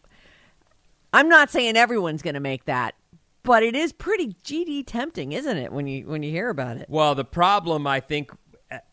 I'm 1.13 1.29
not 1.29 1.49
saying 1.49 1.77
everyone's 1.77 2.21
going 2.21 2.35
to 2.35 2.39
make 2.39 2.65
that, 2.65 2.95
but 3.43 3.63
it 3.63 3.75
is 3.75 3.91
pretty 3.91 4.35
GD 4.43 4.83
tempting, 4.85 5.31
isn't 5.31 5.57
it? 5.57 5.71
When 5.71 5.87
you 5.87 6.07
when 6.07 6.23
you 6.23 6.31
hear 6.31 6.49
about 6.49 6.77
it. 6.77 6.87
Well, 6.89 7.15
the 7.15 7.25
problem, 7.25 7.87
I 7.87 7.99
think, 7.99 8.31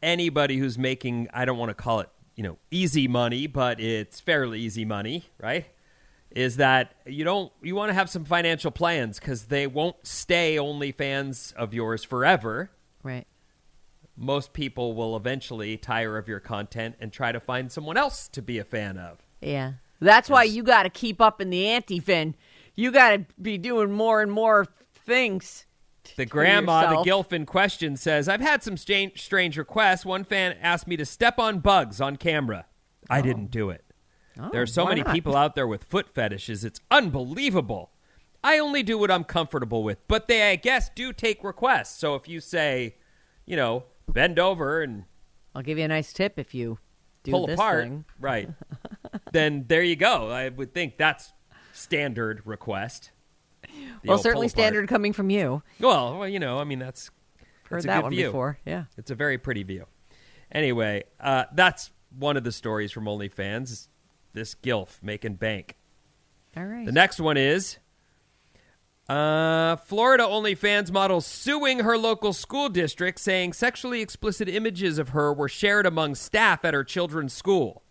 anybody 0.03 0.59
who's 0.59 0.79
making, 0.79 1.29
I 1.33 1.45
don't 1.45 1.59
want 1.59 1.71
to 1.71 1.75
call 1.75 2.01
it, 2.01 2.09
you 2.35 2.43
know, 2.43 2.59
easy 2.71 3.09
money, 3.09 3.47
but 3.47 3.81
it's 3.81 4.21
fairly 4.21 4.61
easy 4.61 4.85
money, 4.85 5.25
right? 5.41 5.67
Is 6.31 6.57
that 6.57 6.95
you 7.07 7.25
don't, 7.25 7.53
you 7.63 7.75
want 7.75 7.91
to 7.91 7.95
have 7.95 8.11
some 8.11 8.25
financial 8.25 8.71
plans 8.71 9.19
because 9.19 9.47
they 9.47 9.67
won't 9.67 9.97
stay 10.07 10.59
only 10.59 10.93
fans 10.93 11.55
of 11.57 11.73
yours 11.73 12.05
forever. 12.05 12.71
Right. 13.03 13.27
Most 14.17 14.53
people 14.53 14.95
will 14.95 15.17
eventually 15.17 15.77
tire 15.77 16.19
of 16.19 16.29
your 16.29 16.41
content 16.41 16.97
and 17.01 17.13
try 17.13 17.33
to 17.33 17.41
find 17.41 17.73
someone 17.73 17.97
else 17.97 18.29
to 18.29 18.43
be 18.43 18.59
a 18.59 18.65
fan 18.65 18.99
of. 18.99 19.19
Yeah. 19.41 19.75
That's 20.01 20.29
why 20.29 20.45
you 20.45 20.63
got 20.63 20.85
to 20.85 20.91
keep 20.91 21.21
up 21.21 21.41
in 21.41 21.51
the 21.51 21.67
ante, 21.67 21.99
Vin. 21.99 22.35
You 22.79 22.93
got 22.93 23.11
to 23.11 23.27
be 23.43 23.59
doing 23.59 23.91
more 23.91 24.23
and 24.23 24.31
more 24.31 24.65
things. 24.95 25.67
The 26.15 26.25
grandma, 26.25 27.03
the 27.03 27.11
Gilf 27.11 27.33
in 27.33 27.45
question, 27.45 27.97
says, 27.97 28.29
I've 28.29 28.41
had 28.41 28.63
some 28.63 28.77
strange, 28.77 29.21
strange 29.21 29.59
requests. 29.59 30.07
One 30.07 30.23
fan 30.23 30.57
asked 30.63 30.87
me 30.87 30.97
to 30.97 31.05
step 31.05 31.41
on 31.41 31.59
bugs 31.59 32.01
on 32.01 32.15
camera. 32.15 32.67
I 33.11 33.21
didn't 33.21 33.47
oh. 33.47 33.51
do 33.51 33.71
it. 33.71 33.85
Oh, 34.41 34.51
there 34.53 34.63
are 34.63 34.67
so 34.67 34.87
many 34.87 35.03
not? 35.03 35.13
people 35.13 35.35
out 35.35 35.57
there 35.57 35.67
with 35.67 35.83
foot 35.83 36.09
fetishes. 36.09 36.65
It's 36.65 36.81
unbelievable. 36.89 37.91
I 38.45 38.61
only 38.61 38.85
do 38.85 38.97
what 38.97 39.11
I'm 39.11 39.25
comfortable 39.25 39.83
with, 39.83 39.99
but 40.07 40.29
they, 40.29 40.53
I 40.53 40.55
guess, 40.55 40.89
do 40.89 41.13
take 41.13 41.43
requests. 41.43 41.99
So 41.99 42.15
if 42.15 42.29
you 42.29 42.39
say, 42.39 42.95
you 43.45 43.57
know, 43.57 43.87
bend 44.07 44.39
over 44.39 44.83
and 44.83 45.03
I'll 45.53 45.63
give 45.63 45.79
you 45.79 45.85
a 45.85 45.89
nice 45.89 46.13
tip 46.13 46.39
if 46.39 46.55
you 46.55 46.79
do 47.25 47.33
pull 47.33 47.49
this 47.49 47.55
apart, 47.55 47.83
thing. 47.83 48.05
right, 48.21 48.49
then 49.33 49.65
there 49.67 49.83
you 49.83 49.97
go. 49.97 50.31
I 50.31 50.49
would 50.51 50.73
think 50.73 50.97
that's 50.97 51.33
standard 51.79 52.43
request. 52.45 53.11
Well, 54.05 54.19
certainly 54.19 54.49
standard 54.49 54.89
coming 54.89 55.13
from 55.13 55.31
you. 55.31 55.63
Well, 55.81 56.19
well, 56.19 56.29
you 56.29 56.39
know, 56.39 56.59
I 56.59 56.65
mean, 56.65 56.79
that's 56.79 57.11
Heard 57.69 57.83
that 57.85 57.97
good 57.97 58.03
one 58.05 58.13
view. 58.13 58.27
before. 58.27 58.59
Yeah. 58.65 58.85
It's 58.97 59.11
a 59.11 59.15
very 59.15 59.39
pretty 59.39 59.63
view. 59.63 59.87
Anyway, 60.51 61.05
uh, 61.21 61.45
that's 61.53 61.91
one 62.17 62.37
of 62.37 62.45
the 62.45 62.53
stories 62.53 62.93
from 62.93 63.05
OnlyFans. 63.05 63.65
is 63.65 63.89
This 64.33 64.55
gilf 64.55 65.03
making 65.03 65.35
bank. 65.35 65.77
All 66.57 66.65
right. 66.65 66.87
The 66.87 66.93
next 66.93 67.21
one 67.21 67.37
is 67.37 67.79
uh, 69.09 69.77
Florida 69.77 70.25
OnlyFans 70.25 70.91
model 70.91 71.21
suing 71.21 71.81
her 71.81 71.99
local 71.99 72.33
school 72.33 72.69
district, 72.69 73.19
saying 73.21 73.53
sexually 73.53 74.01
explicit 74.01 74.49
images 74.49 74.99
of 74.99 75.11
her 75.11 75.33
were 75.33 75.49
shared 75.49 75.87
among 75.87 76.15
staff 76.15 76.65
at 76.65 76.75
her 76.75 76.85
children's 76.85 77.33
school. 77.33 77.83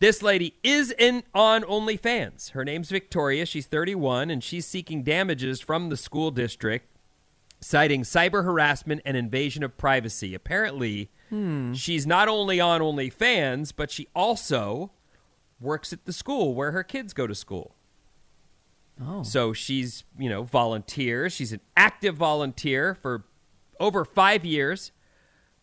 This 0.00 0.22
lady 0.22 0.54
is 0.62 0.94
in 0.96 1.24
on 1.34 1.62
OnlyFans. 1.62 2.52
Her 2.52 2.64
name's 2.64 2.90
Victoria. 2.90 3.44
She's 3.44 3.66
31, 3.66 4.30
and 4.30 4.42
she's 4.44 4.64
seeking 4.64 5.02
damages 5.02 5.60
from 5.60 5.88
the 5.88 5.96
school 5.96 6.30
district, 6.30 6.86
citing 7.60 8.02
cyber 8.02 8.44
harassment 8.44 9.02
and 9.04 9.16
invasion 9.16 9.64
of 9.64 9.76
privacy. 9.76 10.34
Apparently, 10.34 11.10
hmm. 11.30 11.72
she's 11.72 12.06
not 12.06 12.28
only 12.28 12.60
on 12.60 12.80
OnlyFans, 12.80 13.72
but 13.74 13.90
she 13.90 14.06
also 14.14 14.92
works 15.60 15.92
at 15.92 16.04
the 16.04 16.12
school 16.12 16.54
where 16.54 16.70
her 16.70 16.84
kids 16.84 17.12
go 17.12 17.26
to 17.26 17.34
school. 17.34 17.74
Oh. 19.04 19.24
So 19.24 19.52
she's, 19.52 20.04
you 20.16 20.28
know, 20.28 20.44
volunteer. 20.44 21.28
She's 21.28 21.52
an 21.52 21.60
active 21.76 22.16
volunteer 22.16 22.94
for 22.94 23.24
over 23.80 24.04
five 24.04 24.44
years. 24.44 24.92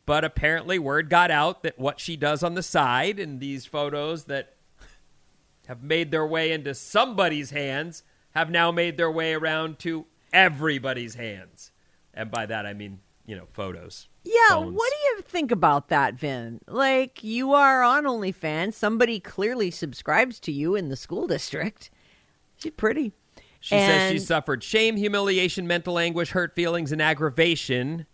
But 0.06 0.24
apparently, 0.24 0.78
word 0.78 1.10
got 1.10 1.32
out 1.32 1.64
that 1.64 1.80
what 1.80 2.00
she 2.00 2.16
does 2.16 2.44
on 2.44 2.54
the 2.54 2.64
side 2.64 3.20
and 3.20 3.40
these 3.40 3.66
photos 3.66 4.26
that 4.26 4.56
have 5.68 5.82
made 5.82 6.12
their 6.12 6.26
way 6.26 6.52
into 6.52 6.76
somebody's 6.76 7.50
hands 7.50 8.04
have 8.32 8.50
now 8.50 8.72
made 8.72 8.98
their 8.98 9.10
way 9.10 9.34
around 9.34 9.80
to 9.80 10.06
everybody's 10.32 11.16
hands. 11.16 11.72
And 12.14 12.30
by 12.30 12.46
that, 12.46 12.66
I 12.66 12.74
mean, 12.74 13.00
you 13.26 13.36
know, 13.36 13.48
photos. 13.52 14.08
Yeah, 14.24 14.50
phones. 14.50 14.76
what 14.76 14.92
do 14.92 15.08
you 15.08 15.22
think 15.24 15.52
about 15.52 15.90
that, 15.90 16.16
Vin? 16.16 16.60
Like, 16.68 17.24
you 17.24 17.54
are 17.54 17.82
on 17.82 18.04
OnlyFans. 18.04 18.74
Somebody 18.74 19.20
clearly 19.20 19.72
subscribes 19.72 20.40
to 20.42 20.52
you 20.52 20.76
in 20.76 20.90
the 20.90 20.96
school 20.96 21.28
district. 21.28 21.90
She's 22.58 22.72
pretty. 22.74 23.14
She 23.60 23.76
says 23.76 24.12
she 24.12 24.20
suffered 24.20 24.64
shame, 24.64 24.96
humiliation, 24.96 25.66
mental 25.66 25.98
anguish, 25.98 26.32
hurt 26.32 26.54
feelings, 26.54 26.92
and 26.92 27.02
aggravation 27.02 28.06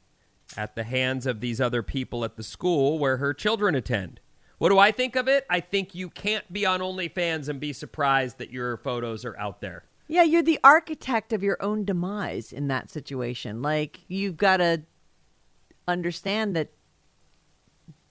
at 0.58 0.76
the 0.76 0.84
hands 0.84 1.26
of 1.26 1.40
these 1.40 1.62
other 1.62 1.84
people 1.84 2.24
at 2.24 2.36
the 2.36 2.44
school 2.44 3.00
where 3.00 3.18
her 3.18 3.34
children 3.34 3.76
attend. 3.76 4.20
What 4.58 4.70
do 4.70 4.78
I 4.78 4.92
think 4.92 5.16
of 5.16 5.28
it? 5.28 5.46
I 5.50 5.60
think 5.60 5.96
you 5.96 6.10
can't 6.10 6.52
be 6.54 6.66
on 6.66 6.82
OnlyFans 6.82 7.50
and 7.50 7.60
be 7.60 7.74
surprised 7.74 8.38
that 8.38 8.52
your 8.52 8.78
photos 8.78 9.26
are 9.26 9.38
out 9.38 9.62
there. 9.62 9.86
Yeah, 10.08 10.24
you're 10.24 10.44
the 10.44 10.60
architect 10.64 11.34
of 11.34 11.42
your 11.42 11.58
own 11.64 11.86
demise 11.86 12.52
in 12.52 12.68
that 12.68 12.92
situation. 12.92 13.62
Like, 13.62 14.02
you've 14.08 14.38
got 14.38 14.58
to 14.58 14.84
understand 15.88 16.56
that 16.56 16.72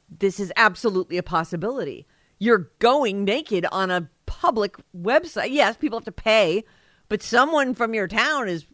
this 0.08 0.40
is 0.40 0.52
absolutely 0.56 1.18
a 1.18 1.22
possibility. 1.22 2.06
You're 2.38 2.70
going 2.78 3.24
naked 3.24 3.66
on 3.70 3.90
a 3.90 4.08
public 4.26 4.76
website. 4.96 5.50
Yes, 5.50 5.76
people 5.76 5.98
have 5.98 6.04
to 6.06 6.12
pay, 6.12 6.64
but 7.08 7.22
someone 7.22 7.74
from 7.74 7.94
your 7.94 8.08
town 8.08 8.48
is 8.48 8.66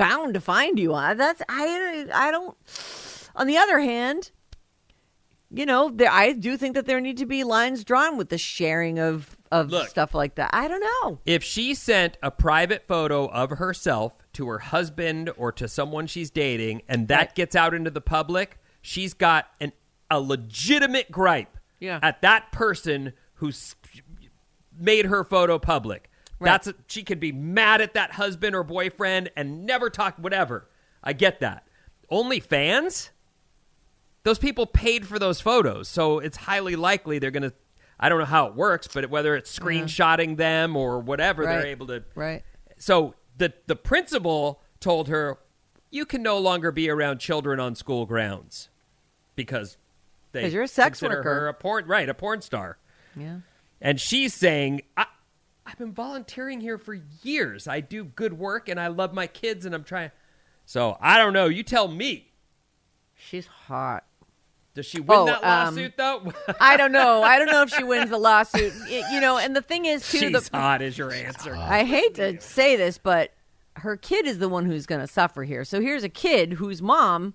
bound 0.00 0.34
to 0.34 0.40
find 0.40 0.78
you. 0.78 0.94
Uh, 0.94 1.14
That's 1.14 1.42
I 1.48 2.06
I 2.12 2.30
don't 2.30 2.56
on 3.36 3.46
the 3.46 3.58
other 3.58 3.78
hand, 3.80 4.30
you 5.50 5.66
know, 5.66 5.90
there 5.90 6.10
I 6.10 6.32
do 6.32 6.56
think 6.56 6.74
that 6.74 6.86
there 6.86 7.00
need 7.00 7.18
to 7.18 7.26
be 7.26 7.44
lines 7.44 7.84
drawn 7.84 8.16
with 8.16 8.28
the 8.30 8.38
sharing 8.38 8.98
of 8.98 9.36
of 9.52 9.70
Look. 9.70 9.88
stuff 9.88 10.14
like 10.14 10.36
that. 10.36 10.50
I 10.52 10.68
don't 10.68 10.80
know. 10.80 11.18
If 11.26 11.42
she 11.42 11.74
sent 11.74 12.16
a 12.22 12.30
private 12.30 12.86
photo 12.86 13.26
of 13.26 13.50
herself 13.50 14.22
to 14.34 14.46
her 14.48 14.60
husband 14.60 15.30
or 15.36 15.50
to 15.52 15.66
someone 15.68 16.06
she's 16.06 16.30
dating 16.30 16.82
and 16.88 17.08
that 17.08 17.18
Right. 17.18 17.34
gets 17.34 17.56
out 17.56 17.74
into 17.74 17.90
the 17.90 18.00
public, 18.00 18.58
she's 18.80 19.12
got 19.12 19.46
an 19.60 19.72
a 20.10 20.20
legitimate 20.20 21.10
gripe 21.12 21.56
Yeah. 21.78 21.98
at 22.02 22.22
that 22.22 22.50
person 22.52 23.12
who's 23.34 23.74
made 24.76 25.06
her 25.06 25.22
photo 25.24 25.58
public. 25.58 26.09
Right. 26.40 26.50
That's 26.52 26.66
a, 26.68 26.74
she 26.86 27.02
could 27.02 27.20
be 27.20 27.32
mad 27.32 27.80
at 27.82 27.94
that 27.94 28.12
husband 28.12 28.56
or 28.56 28.64
boyfriend 28.64 29.30
and 29.36 29.66
never 29.66 29.90
talk 29.90 30.16
whatever. 30.16 30.66
I 31.04 31.12
get 31.12 31.40
that. 31.40 31.66
Only 32.08 32.40
fans? 32.40 33.10
Those 34.22 34.38
people 34.38 34.66
paid 34.66 35.06
for 35.06 35.18
those 35.18 35.40
photos, 35.40 35.88
so 35.88 36.18
it's 36.18 36.36
highly 36.36 36.76
likely 36.76 37.18
they're 37.18 37.30
going 37.30 37.42
to 37.44 37.52
I 38.02 38.08
don't 38.08 38.18
know 38.18 38.24
how 38.24 38.46
it 38.46 38.54
works, 38.54 38.88
but 38.88 39.10
whether 39.10 39.36
it's 39.36 39.58
uh-huh. 39.58 39.68
screenshotting 39.68 40.38
them 40.38 40.74
or 40.74 41.00
whatever, 41.00 41.42
Right. 41.44 41.58
they're 41.58 41.66
able 41.66 41.86
to 41.88 42.02
Right. 42.14 42.42
so 42.78 43.14
the 43.36 43.52
the 43.66 43.76
principal 43.76 44.62
told 44.80 45.08
her, 45.08 45.38
"You 45.90 46.06
can 46.06 46.22
no 46.22 46.38
longer 46.38 46.72
be 46.72 46.88
around 46.88 47.18
children 47.18 47.60
on 47.60 47.74
school 47.74 48.06
grounds 48.06 48.70
because 49.36 49.76
they 50.32 50.48
you're 50.48 50.62
a 50.62 50.68
sex 50.68 51.00
consider 51.00 51.18
worker." 51.18 51.34
her 51.34 51.48
a 51.48 51.54
porn 51.54 51.86
right, 51.86 52.08
a 52.08 52.14
porn 52.14 52.40
star." 52.40 52.78
Yeah. 53.14 53.40
And 53.82 54.00
she's 54.00 54.34
saying, 54.34 54.82
I, 54.96 55.06
I've 55.70 55.78
been 55.78 55.92
volunteering 55.92 56.60
here 56.60 56.78
for 56.78 56.94
years. 57.22 57.68
I 57.68 57.80
do 57.80 58.02
good 58.04 58.32
work 58.32 58.68
and 58.68 58.80
I 58.80 58.88
love 58.88 59.14
my 59.14 59.26
kids 59.28 59.64
and 59.64 59.74
I'm 59.74 59.84
trying. 59.84 60.10
So 60.66 60.96
I 61.00 61.16
don't 61.16 61.32
know. 61.32 61.46
You 61.46 61.62
tell 61.62 61.86
me. 61.86 62.32
She's 63.14 63.46
hot. 63.46 64.04
Does 64.74 64.86
she 64.86 64.98
win 65.00 65.18
Oh, 65.18 65.26
that 65.26 65.44
um, 65.44 65.74
lawsuit 65.76 65.96
though? 65.96 66.32
I 66.60 66.76
don't 66.76 66.90
know. 66.92 67.22
I 67.22 67.38
don't 67.38 67.46
know 67.50 67.62
if 67.62 67.70
she 67.70 67.84
wins 67.84 68.10
the 68.10 68.18
lawsuit. 68.18 68.72
Y- 68.88 69.02
You 69.12 69.20
know, 69.20 69.38
and 69.38 69.54
the 69.54 69.62
thing 69.62 69.84
is, 69.84 70.08
too, 70.10 70.18
She's 70.18 70.48
the, 70.48 70.58
hot 70.58 70.82
is 70.82 70.96
your 70.98 71.12
answer. 71.12 71.54
I 71.54 71.84
hate 71.84 72.14
to 72.16 72.40
say 72.40 72.74
this, 72.76 72.98
but 72.98 73.32
her 73.76 73.96
kid 73.96 74.26
is 74.26 74.38
the 74.38 74.48
one 74.48 74.66
who's 74.66 74.86
going 74.86 75.00
to 75.00 75.06
suffer 75.06 75.44
here. 75.44 75.64
So 75.64 75.80
here's 75.80 76.02
a 76.04 76.08
kid 76.08 76.54
whose 76.54 76.82
mom 76.82 77.34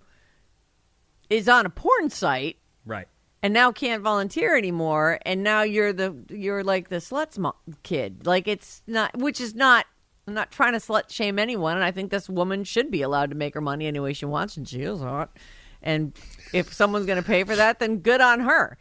is 1.29 1.47
on 1.47 1.65
a 1.65 1.69
porn 1.69 2.09
site 2.09 2.57
right. 2.86 3.07
And 3.46 3.54
now 3.54 3.72
can't 3.72 4.02
volunteer 4.02 4.58
anymore, 4.58 5.20
and 5.24 5.43
now 5.43 5.62
you're 5.62 5.93
the 5.93 6.16
you're 6.30 6.64
like 6.64 6.89
the 6.89 6.96
sluts 6.96 7.38
mo- 7.38 7.54
kid. 7.84 8.26
Like 8.26 8.48
it's 8.48 8.82
not, 8.88 9.16
which 9.16 9.39
is 9.39 9.54
not. 9.54 9.86
I'm 10.28 10.34
not 10.34 10.50
trying 10.50 10.74
to 10.74 10.80
slut 10.80 11.12
shame 11.12 11.38
anyone, 11.38 11.76
and 11.76 11.86
I 11.86 11.91
think 11.91 12.10
this 12.10 12.28
woman 12.28 12.64
should 12.64 12.89
be 12.89 13.04
allowed 13.04 13.30
to 13.30 13.36
make 13.36 13.54
her 13.54 13.62
money 13.62 13.86
any 13.86 14.00
way 14.00 14.14
she 14.14 14.26
wants, 14.26 14.58
and 14.58 14.68
she 14.68 14.82
is 14.82 15.00
hot. 15.00 15.38
And 15.84 16.14
if 16.54 16.74
someone's 16.74 17.06
going 17.06 17.22
to 17.22 17.28
pay 17.28 17.43
for 17.43 17.56
that, 17.56 17.78
then 17.78 18.00
good 18.00 18.20
on 18.20 18.39
her. 18.39 18.80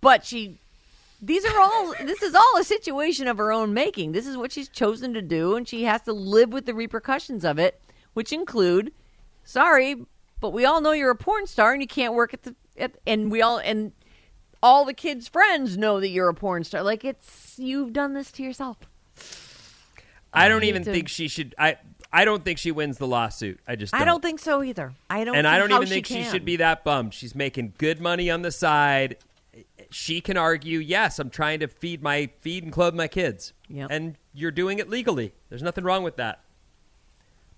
But 0.00 0.24
she 0.24 0.60
these 1.20 1.44
are 1.44 1.60
all 1.60 1.92
this 2.00 2.22
is 2.22 2.36
all 2.36 2.60
a 2.60 2.62
situation 2.62 3.26
of 3.26 3.38
her 3.38 3.50
own 3.50 3.74
making 3.74 4.12
this 4.12 4.26
is 4.26 4.36
what 4.36 4.52
she's 4.52 4.68
chosen 4.68 5.14
to 5.14 5.22
do 5.22 5.56
and 5.56 5.66
she 5.66 5.82
has 5.84 6.02
to 6.02 6.12
live 6.12 6.52
with 6.52 6.66
the 6.66 6.74
repercussions 6.74 7.42
of 7.42 7.58
it 7.58 7.80
which 8.12 8.34
include 8.34 8.92
sorry 9.42 10.04
but 10.38 10.52
we 10.52 10.66
all 10.66 10.82
know 10.82 10.92
you're 10.92 11.10
a 11.10 11.16
porn 11.16 11.46
star 11.46 11.72
and 11.72 11.80
you 11.80 11.88
can't 11.88 12.12
work 12.12 12.34
at 12.34 12.42
the 12.42 12.54
at, 12.78 12.96
and 13.06 13.30
we 13.30 13.42
all 13.42 13.58
and 13.58 13.92
all 14.66 14.84
the 14.84 14.92
kids 14.94 15.28
friends 15.28 15.78
know 15.78 16.00
that 16.00 16.08
you're 16.08 16.28
a 16.28 16.34
porn 16.34 16.64
star 16.64 16.82
like 16.82 17.04
it's 17.04 17.54
you've 17.58 17.92
done 17.92 18.12
this 18.14 18.32
to 18.32 18.42
yourself 18.42 18.76
I 20.32 20.48
don't 20.48 20.62
hate 20.62 20.68
even 20.68 20.84
to- 20.84 20.92
think 20.92 21.08
she 21.08 21.28
should. 21.28 21.54
I 21.58 21.76
I 22.12 22.24
don't 22.24 22.44
think 22.44 22.58
she 22.58 22.70
wins 22.72 22.98
the 22.98 23.06
lawsuit. 23.06 23.60
I 23.66 23.76
just 23.76 23.94
i 23.94 24.04
don't 24.04 24.20
think 24.22 24.38
so 24.38 24.62
either 24.62 24.92
i 25.08 25.24
don't 25.24 25.36
and 25.36 25.46
I 25.46 25.58
don't 25.58 25.70
how 25.70 25.76
even 25.76 25.88
think 25.88 26.06
she, 26.06 26.22
should 26.24 26.44
be 26.44 26.56
that 26.56 26.84
bummed. 26.84 27.14
She's 27.14 27.34
making 27.34 27.74
good 27.78 28.00
money 28.00 28.30
on 28.30 28.42
the 28.42 28.50
side. 28.50 29.16
She 29.90 30.20
can 30.20 30.36
argue, 30.36 30.78
yes, 30.80 31.18
I'm 31.20 31.30
trying 31.30 31.60
to 31.60 31.68
feed 31.68 32.02
my 32.02 32.28
feed 32.40 32.64
and 32.64 32.72
clothe 32.72 32.94
my 32.94 33.06
kids, 33.08 33.52
Yep. 33.68 33.88
and 33.90 34.16
you're 34.34 34.50
doing 34.50 34.78
it 34.78 34.90
legally. 34.90 35.32
There's 35.48 35.62
nothing 35.62 35.84
wrong 35.84 36.02
with 36.02 36.16
that. 36.16 36.40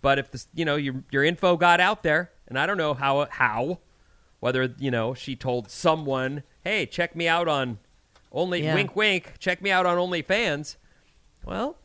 But 0.03 0.19
if 0.19 0.31
this, 0.31 0.47
you 0.55 0.65
know, 0.65 0.77
your 0.77 1.03
your 1.11 1.25
info 1.25 1.57
got 1.57 1.81
out 1.81 2.03
there, 2.03 2.31
and 2.47 2.59
I 2.59 2.67
don't 2.67 2.77
know 2.77 2.95
how 2.95 3.27
how, 3.31 3.79
whether 4.41 4.73
you 4.79 4.91
know 4.91 5.15
she 5.15 5.35
told 5.35 5.71
someone, 5.71 6.43
hey, 6.69 6.85
check 6.87 7.17
me 7.17 7.27
out 7.27 7.49
on 7.49 7.79
only 8.31 8.63
Yeah. 8.63 8.75
wink 8.75 8.95
wink, 8.95 9.35
check 9.39 9.63
me 9.63 9.71
out 9.71 9.87
on 9.87 9.97
OnlyFans. 9.97 10.77
Well, 11.45 11.79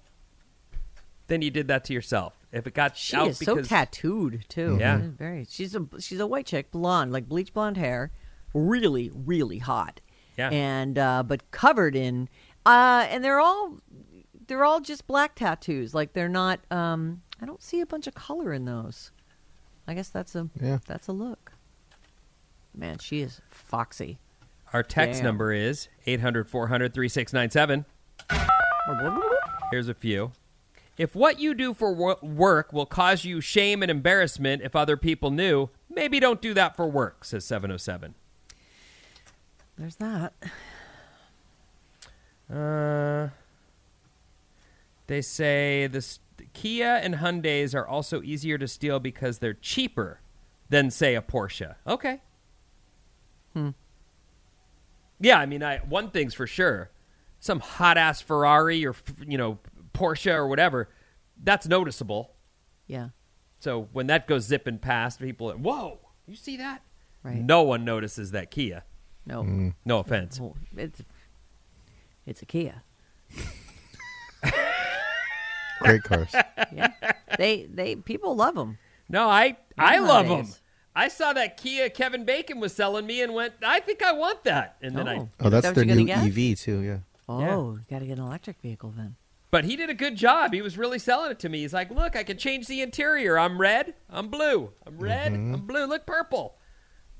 then 1.28 1.42
you 1.42 1.50
did 1.50 1.68
that 1.70 1.86
to 1.86 1.94
yourself. 1.94 2.34
If 2.52 2.68
it 2.68 2.74
got 2.74 2.98
She 2.98 3.16
out 3.16 3.30
is 3.30 3.38
so 3.40 3.62
tattooed 3.62 4.46
too. 4.50 4.78
Yeah. 4.80 5.00
She's 5.00 5.08
very. 5.10 5.46
She's 5.50 5.76
a 5.76 5.88
she's 6.00 6.20
a 6.20 6.28
white 6.28 6.46
chick, 6.46 6.70
blonde, 6.72 7.12
like 7.14 7.28
bleach 7.30 7.54
blonde 7.54 7.78
hair, 7.78 8.12
really 8.54 9.10
really 9.14 9.60
hot. 9.60 10.02
Yeah. 10.38 10.50
And 10.50 10.98
uh, 11.00 11.24
but 11.24 11.50
covered 11.52 11.96
in, 11.96 12.28
uh, 12.66 13.08
and 13.10 13.24
they're 13.24 13.40
all 13.40 13.78
they're 14.48 14.66
all 14.66 14.82
just 14.82 15.08
black 15.08 15.36
tattoos. 15.36 15.94
Like 15.96 16.12
they're 16.14 16.28
not. 16.30 16.60
Um, 16.70 17.22
I 17.42 17.46
don't 17.46 17.62
see 17.64 17.80
a 17.82 17.86
bunch 17.86 18.06
of 18.08 18.14
color 18.16 18.52
in 18.54 18.66
those. 18.66 19.12
I 19.88 19.94
guess 19.94 20.10
that's 20.10 20.36
a 20.36 20.50
Yeah. 20.62 20.80
that's 20.86 21.08
a 21.08 21.12
look. 21.14 21.54
Man, 22.76 22.98
she 23.00 23.22
is 23.22 23.40
foxy. 23.50 24.20
Our 24.74 24.84
text 24.84 25.20
Damn. 25.20 25.26
number 25.26 25.54
is 25.54 25.88
800 26.06 26.50
400 26.50 26.94
3697. 26.94 27.86
Here's 29.72 29.88
a 29.88 29.94
few. 29.94 30.32
If 30.98 31.16
what 31.16 31.40
you 31.40 31.54
do 31.54 31.74
for 31.74 31.94
wo- 31.94 32.20
work 32.22 32.74
will 32.74 32.86
cause 32.86 33.24
you 33.26 33.42
shame 33.42 33.82
and 33.82 33.90
embarrassment 33.90 34.62
if 34.64 34.76
other 34.76 34.98
people 34.98 35.32
knew, 35.32 35.70
maybe 35.90 36.20
don't 36.20 36.42
do 36.42 36.54
that 36.54 36.76
for 36.76 36.88
work, 36.88 37.26
says 37.26 37.46
707. 37.46 38.16
There's 39.78 39.96
that. 39.96 40.34
Uh, 42.54 43.30
they 45.08 45.22
say 45.22 45.88
this 45.88 46.20
Kia 46.54 47.00
and 47.02 47.16
Hyundais 47.16 47.74
are 47.74 47.88
also 47.88 48.22
easier 48.22 48.58
to 48.60 48.68
steal 48.68 49.00
because 49.00 49.40
they're 49.40 49.54
cheaper 49.56 50.20
than, 50.70 50.92
say, 50.92 51.16
a 51.16 51.22
Porsche. 51.22 51.76
Okay. 51.88 52.22
Hmm. 53.54 53.70
Yeah, 55.24 55.40
I 55.40 55.46
mean, 55.46 55.64
I 55.64 55.78
one 55.78 56.10
thing's 56.12 56.34
for 56.34 56.46
sure: 56.46 56.92
some 57.40 57.60
hot 57.62 57.98
ass 57.98 58.22
Ferrari 58.22 58.86
or 58.86 58.94
you 59.26 59.38
know 59.38 59.58
Porsche 59.94 60.34
or 60.34 60.48
whatever, 60.48 60.90
that's 61.42 61.68
noticeable. 61.68 62.34
Yeah. 62.88 63.10
So 63.60 63.88
when 63.94 64.08
that 64.08 64.28
goes 64.28 64.44
zipping 64.44 64.80
past, 64.80 65.20
people, 65.20 65.50
are, 65.50 65.56
whoa, 65.56 66.00
you 66.28 66.36
see 66.36 66.58
that? 66.58 66.82
Right. 67.24 67.38
No 67.38 67.64
one 67.64 67.86
notices 67.86 68.32
that 68.32 68.52
Kia. 68.52 68.84
No. 69.26 69.44
Mm-hmm. 69.44 69.70
No 69.86 70.00
offense. 70.00 70.42
It's 70.76 71.02
it's 72.26 72.42
a 72.42 72.46
Kia. 72.46 72.84
Great 75.80 76.04
cars. 76.04 76.34
Yeah. 76.74 76.92
they 77.38 77.66
they 77.66 77.96
people 77.96 78.36
love 78.36 78.56
them. 78.56 78.78
No, 79.08 79.30
I 79.30 79.58
I 79.78 80.00
love 80.00 80.28
them. 80.28 80.48
I 80.96 81.08
saw 81.08 81.34
that 81.34 81.58
Kia 81.58 81.90
Kevin 81.90 82.24
Bacon 82.26 82.60
was 82.60 82.74
selling 82.74 83.06
me 83.08 83.22
and 83.22 83.34
went, 83.34 83.54
I 83.66 83.80
think 83.80 84.04
I 84.04 84.12
want 84.12 84.44
that. 84.44 84.78
And 84.82 84.96
then 84.96 85.08
I, 85.08 85.16
Oh. 85.18 85.30
Oh, 85.40 85.50
that's 85.50 85.64
that 85.64 85.70
what 85.70 85.76
their 85.76 85.86
you're 85.86 85.96
new 85.96 86.06
gonna 86.08 86.30
get? 86.30 86.38
EV 86.52 86.60
too. 86.60 86.80
Yeah. 86.82 86.98
Oh, 87.28 87.40
Yeah. 87.40 87.56
you 87.56 87.80
got 87.90 88.00
to 88.00 88.06
get 88.06 88.18
an 88.20 88.24
electric 88.26 88.60
vehicle 88.62 88.94
then. 88.96 89.16
but 89.50 89.66
he 89.66 89.76
did 89.76 89.90
a 89.90 89.94
good 89.94 90.16
job. 90.16 90.52
He 90.54 90.62
was 90.62 90.78
really 90.78 91.00
selling 91.00 91.32
it 91.32 91.40
to 91.40 91.50
me. 91.50 91.60
He's 91.62 91.74
like, 91.74 91.90
look, 91.92 92.16
I 92.16 92.24
can 92.24 92.38
change 92.38 92.68
the 92.68 92.82
interior. 92.82 93.38
I'm 93.40 93.60
red. 93.62 93.94
I'm 94.10 94.28
blue. 94.30 94.72
I'm 94.86 94.98
red. 94.98 95.32
Mm-hmm. 95.34 95.54
I'm 95.56 95.62
blue. 95.68 95.86
Look 95.86 96.06
purple. 96.06 96.58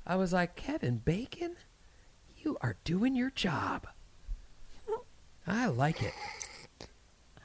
I 0.06 0.16
was 0.16 0.32
like, 0.32 0.54
Kevin 0.56 0.98
Bacon, 0.98 1.56
you 2.36 2.58
are 2.60 2.76
doing 2.84 3.14
your 3.16 3.30
job. 3.30 3.86
I 5.46 5.66
like 5.66 6.02
it. 6.02 6.12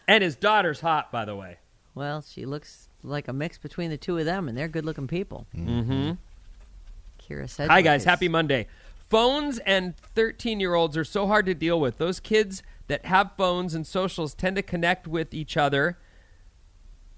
And 0.07 0.23
his 0.23 0.35
daughter's 0.35 0.81
hot, 0.81 1.11
by 1.11 1.23
the 1.25 1.35
way. 1.35 1.57
Well, 1.95 2.21
she 2.21 2.45
looks 2.45 2.88
like 3.03 3.27
a 3.27 3.33
mix 3.33 3.57
between 3.57 3.89
the 3.89 3.97
two 3.97 4.17
of 4.17 4.25
them, 4.25 4.47
and 4.47 4.57
they're 4.57 4.67
good-looking 4.67 5.07
people. 5.07 5.45
Mm-hmm. 5.55 6.11
Kira 7.21 7.49
said, 7.49 7.69
Hi, 7.69 7.81
guys. 7.81 8.03
Happy 8.03 8.27
Monday. 8.27 8.67
Phones 9.09 9.57
and 9.59 9.97
13 9.97 10.59
year 10.59 10.75
olds 10.75 10.95
are 10.95 11.03
so 11.03 11.27
hard 11.27 11.45
to 11.47 11.53
deal 11.53 11.79
with. 11.79 11.97
Those 11.97 12.19
kids 12.19 12.61
that 12.87 13.05
have 13.05 13.31
phones 13.37 13.73
and 13.73 13.85
socials 13.85 14.33
tend 14.33 14.55
to 14.55 14.61
connect 14.61 15.07
with 15.07 15.33
each 15.33 15.57
other 15.57 15.97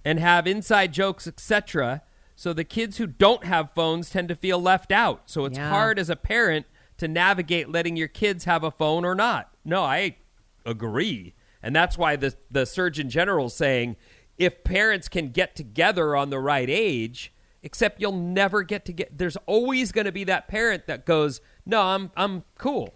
and 0.06 0.20
have 0.20 0.48
inside 0.48 0.94
jokes, 0.94 1.28
etc. 1.28 2.02
So 2.36 2.54
the 2.54 2.64
kids 2.64 2.98
who 2.98 3.08
don't 3.08 3.44
have 3.44 3.72
phones 3.74 4.10
tend 4.10 4.30
to 4.30 4.36
feel 4.36 4.60
left 4.60 4.92
out. 4.92 5.24
So 5.26 5.46
it's 5.46 5.58
Yeah. 5.58 5.70
hard 5.70 6.00
as 6.00 6.10
a 6.10 6.16
parent 6.16 6.66
to 6.98 7.08
navigate 7.08 7.70
letting 7.70 7.98
your 7.98 8.08
kids 8.08 8.46
have 8.46 8.64
a 8.64 8.72
phone 8.72 9.06
or 9.06 9.16
not. 9.16 9.54
No, 9.66 9.84
I 9.84 10.18
agree. 10.66 11.34
And 11.62 11.76
that's 11.76 11.98
why 11.98 12.16
the 12.16 12.36
the 12.50 12.66
Surgeon 12.66 13.10
General 13.10 13.50
saying 13.50 13.96
if 14.42 14.64
parents 14.64 15.08
can 15.08 15.30
get 15.30 15.56
together 15.56 16.16
on 16.16 16.32
the 16.32 16.40
right 16.40 16.70
age, 16.70 17.32
except 17.62 18.02
you'll 18.02 18.12
never 18.12 18.64
get 18.64 18.86
to 18.86 18.94
get 18.94 19.16
there's 19.18 19.38
always 19.46 19.92
going 19.92 20.06
to 20.06 20.12
be 20.12 20.24
that 20.24 20.48
parent 20.48 20.88
that 20.88 21.06
goes, 21.06 21.42
"No, 21.66 21.82
I'm 21.82 22.12
I'm 22.18 22.44
cool. 22.58 22.96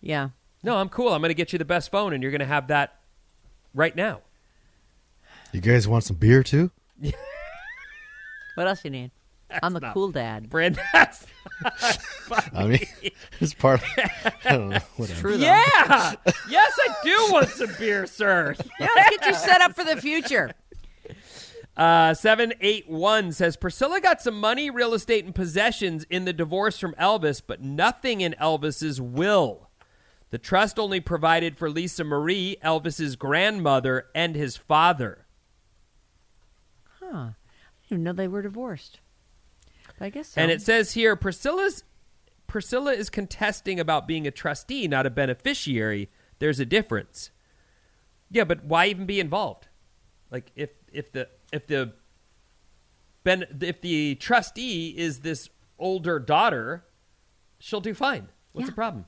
Yeah. 0.00 0.30
No, 0.62 0.76
I'm 0.76 0.88
cool. 0.88 1.12
I'm 1.12 1.20
going 1.20 1.30
to 1.30 1.34
get 1.34 1.52
you 1.52 1.58
the 1.58 1.64
best 1.64 1.90
phone 1.90 2.12
and 2.12 2.22
you're 2.22 2.32
going 2.32 2.38
to 2.40 2.46
have 2.46 2.68
that 2.68 3.00
right 3.74 3.96
now." 3.96 4.20
You 5.52 5.60
guys 5.60 5.88
want 5.88 6.04
some 6.04 6.16
beer 6.16 6.42
too? 6.42 6.70
What 8.56 8.66
else 8.66 8.82
you 8.86 8.90
need? 8.90 9.10
I'm 9.62 9.74
the 9.74 9.80
cool 9.92 10.10
dad. 10.10 10.48
Brand 10.48 10.80
that's 10.92 11.26
I 12.54 12.66
mean, 12.66 12.86
it's 13.40 13.54
part. 13.54 13.82
Of, 13.82 13.88
I 14.44 14.52
don't 14.52 14.70
know. 14.70 14.78
Whatever. 14.96 15.20
True, 15.20 15.36
though. 15.36 15.44
Yeah. 15.44 16.14
yes, 16.48 16.78
I 16.80 16.94
do 17.04 17.32
want 17.32 17.48
some 17.50 17.70
beer, 17.78 18.06
sir. 18.06 18.54
Yeah, 18.80 18.88
let's 18.96 19.10
get 19.10 19.26
you 19.26 19.34
set 19.34 19.60
up 19.60 19.74
for 19.74 19.84
the 19.84 19.96
future. 19.96 20.52
Uh, 21.76 22.14
781 22.14 23.32
says 23.32 23.56
Priscilla 23.56 24.00
got 24.00 24.22
some 24.22 24.40
money, 24.40 24.70
real 24.70 24.94
estate, 24.94 25.24
and 25.24 25.34
possessions 25.34 26.04
in 26.08 26.24
the 26.24 26.32
divorce 26.32 26.78
from 26.78 26.94
Elvis, 26.94 27.42
but 27.46 27.60
nothing 27.60 28.22
in 28.22 28.34
Elvis's 28.40 29.00
will. 29.00 29.68
The 30.30 30.38
trust 30.38 30.78
only 30.78 31.00
provided 31.00 31.58
for 31.58 31.68
Lisa 31.68 32.02
Marie, 32.02 32.56
Elvis's 32.64 33.14
grandmother, 33.16 34.06
and 34.14 34.34
his 34.34 34.56
father. 34.56 35.26
Huh. 37.00 37.06
I 37.06 37.34
didn't 37.88 37.90
even 37.90 38.04
know 38.04 38.12
they 38.12 38.28
were 38.28 38.42
divorced. 38.42 39.00
But 39.98 40.06
I 40.06 40.10
guess 40.10 40.28
so. 40.30 40.40
And 40.40 40.50
it 40.50 40.62
says 40.62 40.92
here 40.92 41.14
Priscilla's 41.14 41.84
Priscilla 42.46 42.92
is 42.92 43.10
contesting 43.10 43.78
about 43.78 44.08
being 44.08 44.26
a 44.26 44.30
trustee, 44.30 44.88
not 44.88 45.06
a 45.06 45.10
beneficiary. 45.10 46.10
There's 46.38 46.60
a 46.60 46.66
difference. 46.66 47.30
Yeah, 48.30 48.44
but 48.44 48.64
why 48.64 48.86
even 48.86 49.06
be 49.06 49.20
involved? 49.20 49.68
Like 50.30 50.50
if 50.56 50.70
if 50.92 51.12
the 51.12 51.28
if 51.52 51.66
the 51.66 51.92
ben, 53.24 53.44
if 53.60 53.80
the 53.80 54.14
trustee 54.16 54.90
is 54.96 55.20
this 55.20 55.48
older 55.78 56.18
daughter, 56.18 56.84
she'll 57.58 57.80
do 57.80 57.94
fine. 57.94 58.28
What's 58.52 58.64
Yeah. 58.66 58.70
the 58.70 58.74
problem? 58.74 59.06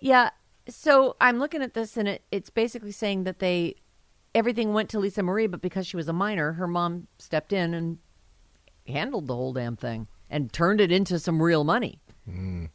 Yeah. 0.00 0.30
So 0.68 1.16
I'm 1.20 1.38
looking 1.38 1.62
at 1.62 1.74
this, 1.74 1.96
and 1.96 2.06
it, 2.08 2.22
it's 2.30 2.50
basically 2.50 2.92
saying 2.92 3.24
that 3.24 3.38
they 3.38 3.74
everything 4.34 4.72
went 4.72 4.88
to 4.90 4.98
Lisa 5.00 5.22
Marie, 5.22 5.48
but 5.48 5.60
because 5.60 5.86
she 5.86 5.96
was 5.96 6.08
a 6.08 6.12
minor, 6.12 6.52
her 6.52 6.68
mom 6.68 7.08
stepped 7.18 7.52
in 7.52 7.74
and 7.74 7.98
handled 8.86 9.26
the 9.26 9.34
whole 9.34 9.52
damn 9.52 9.76
thing 9.76 10.06
and 10.28 10.52
turned 10.52 10.80
it 10.80 10.92
into 10.92 11.18
some 11.18 11.42
real 11.42 11.64
money. 11.64 12.00
Hmm. 12.24 12.66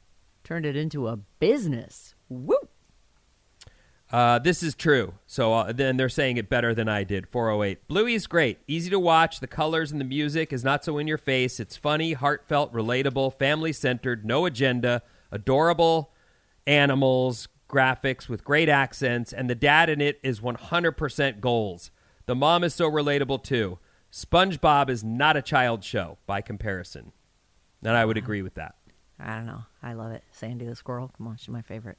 Turned 0.43 0.65
it 0.65 0.75
into 0.75 1.07
a 1.07 1.15
business. 1.39 2.13
Woo! 2.29 2.57
Uh, 4.15 4.39
this 4.39 4.63
is 4.63 4.75
true. 4.75 5.13
So 5.27 5.53
uh, 5.53 5.73
then 5.73 5.97
they're 5.97 6.07
saying 6.07 6.37
it 6.37 6.49
better 6.49 6.73
than 6.73 6.87
I 6.87 7.03
did. 7.03 7.27
408. 7.27 7.85
Bluey's 7.89 8.27
great. 8.27 8.59
Easy 8.65 8.89
to 8.91 8.97
watch. 8.97 9.41
The 9.41 9.45
colors 9.45 9.91
and 9.91 9.99
the 9.99 10.05
music 10.05 10.53
is 10.53 10.63
not 10.63 10.85
so 10.85 10.97
in 10.97 11.05
your 11.05 11.17
face. 11.17 11.59
It's 11.59 11.75
funny, 11.75 12.13
heartfelt, 12.13 12.71
relatable, 12.71 13.37
family 13.37 13.73
centered, 13.73 14.25
no 14.25 14.45
agenda, 14.45 15.01
adorable 15.33 16.13
animals, 16.65 17.49
graphics 17.69 18.29
with 18.29 18.45
great 18.45 18.69
accents, 18.69 19.33
and 19.33 19.49
the 19.49 19.53
dad 19.53 19.89
in 19.89 19.99
it 19.99 20.21
is 20.23 20.39
100% 20.39 21.41
goals. 21.41 21.91
The 22.25 22.35
mom 22.35 22.63
is 22.63 22.73
so 22.73 22.89
relatable 22.89 23.43
too. 23.43 23.79
SpongeBob 24.13 24.89
is 24.89 25.03
not 25.03 25.35
a 25.35 25.41
child 25.41 25.83
show 25.83 26.19
by 26.25 26.39
comparison. 26.39 27.11
And 27.83 27.97
I 27.97 28.05
would 28.05 28.15
agree 28.15 28.43
with 28.43 28.53
that. 28.53 28.75
I 29.19 29.35
don't 29.35 29.45
know. 29.45 29.63
I 29.83 29.91
love 29.91 30.13
it. 30.13 30.23
Sandy 30.31 30.65
the 30.65 30.75
squirrel. 30.77 31.11
Come 31.17 31.27
on, 31.27 31.35
she's 31.35 31.49
my 31.49 31.61
favorite. 31.61 31.97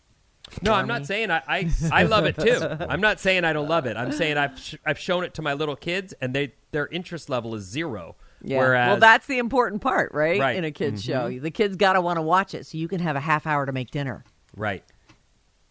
No, 0.62 0.72
I'm 0.72 0.86
not 0.86 1.06
saying 1.06 1.30
I, 1.30 1.42
I 1.48 1.70
I 1.92 2.02
love 2.04 2.24
it 2.24 2.38
too. 2.38 2.60
I'm 2.88 3.00
not 3.00 3.18
saying 3.20 3.44
I 3.44 3.52
don't 3.52 3.68
love 3.68 3.86
it. 3.86 3.96
I'm 3.96 4.12
saying 4.12 4.36
I've 4.38 4.58
sh- 4.58 4.76
I've 4.84 4.98
shown 4.98 5.24
it 5.24 5.34
to 5.34 5.42
my 5.42 5.54
little 5.54 5.76
kids 5.76 6.14
and 6.20 6.34
they 6.34 6.54
their 6.72 6.86
interest 6.88 7.28
level 7.28 7.54
is 7.54 7.64
zero. 7.64 8.16
Yeah. 8.42 8.58
Whereas 8.58 8.88
well, 8.90 9.00
that's 9.00 9.26
the 9.26 9.38
important 9.38 9.82
part, 9.82 10.12
right? 10.12 10.38
Right. 10.40 10.56
In 10.56 10.64
a 10.64 10.70
kids 10.70 11.02
Mhm. 11.02 11.06
show, 11.06 11.38
the 11.40 11.50
kids 11.50 11.74
got 11.76 11.94
to 11.94 12.00
want 12.00 12.18
to 12.18 12.22
watch 12.22 12.54
it, 12.54 12.66
so 12.66 12.78
you 12.78 12.86
can 12.86 13.00
have 13.00 13.16
a 13.16 13.20
half 13.20 13.46
hour 13.46 13.66
to 13.66 13.72
make 13.72 13.90
dinner. 13.90 14.24
right, 14.56 14.84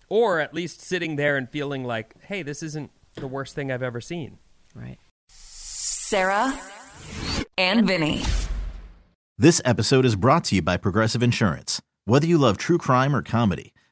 or 0.09 0.39
at 0.39 0.53
least 0.53 0.81
sitting 0.81 1.15
there 1.15 1.37
and 1.37 1.49
feeling 1.49 1.83
like, 1.83 2.13
hey, 2.23 2.43
this 2.43 2.61
isn't 2.61 2.91
the 3.15 3.27
worst 3.27 3.55
thing 3.55 3.71
I've 3.71 3.81
ever 3.83 4.01
seen. 4.01 4.39
Right. 4.75 4.97
Sarah 5.29 6.59
and 7.57 7.87
Vinny. 7.87 8.23
This 9.37 9.61
episode 9.65 10.05
is 10.05 10.15
brought 10.15 10.43
to 10.45 10.55
you 10.55 10.61
by 10.61 10.77
Progressive 10.77 11.23
Insurance. 11.23 11.81
Whether 12.05 12.27
you 12.27 12.37
love 12.37 12.57
true 12.57 12.77
crime 12.77 13.15
or 13.15 13.21
comedy, 13.21 13.73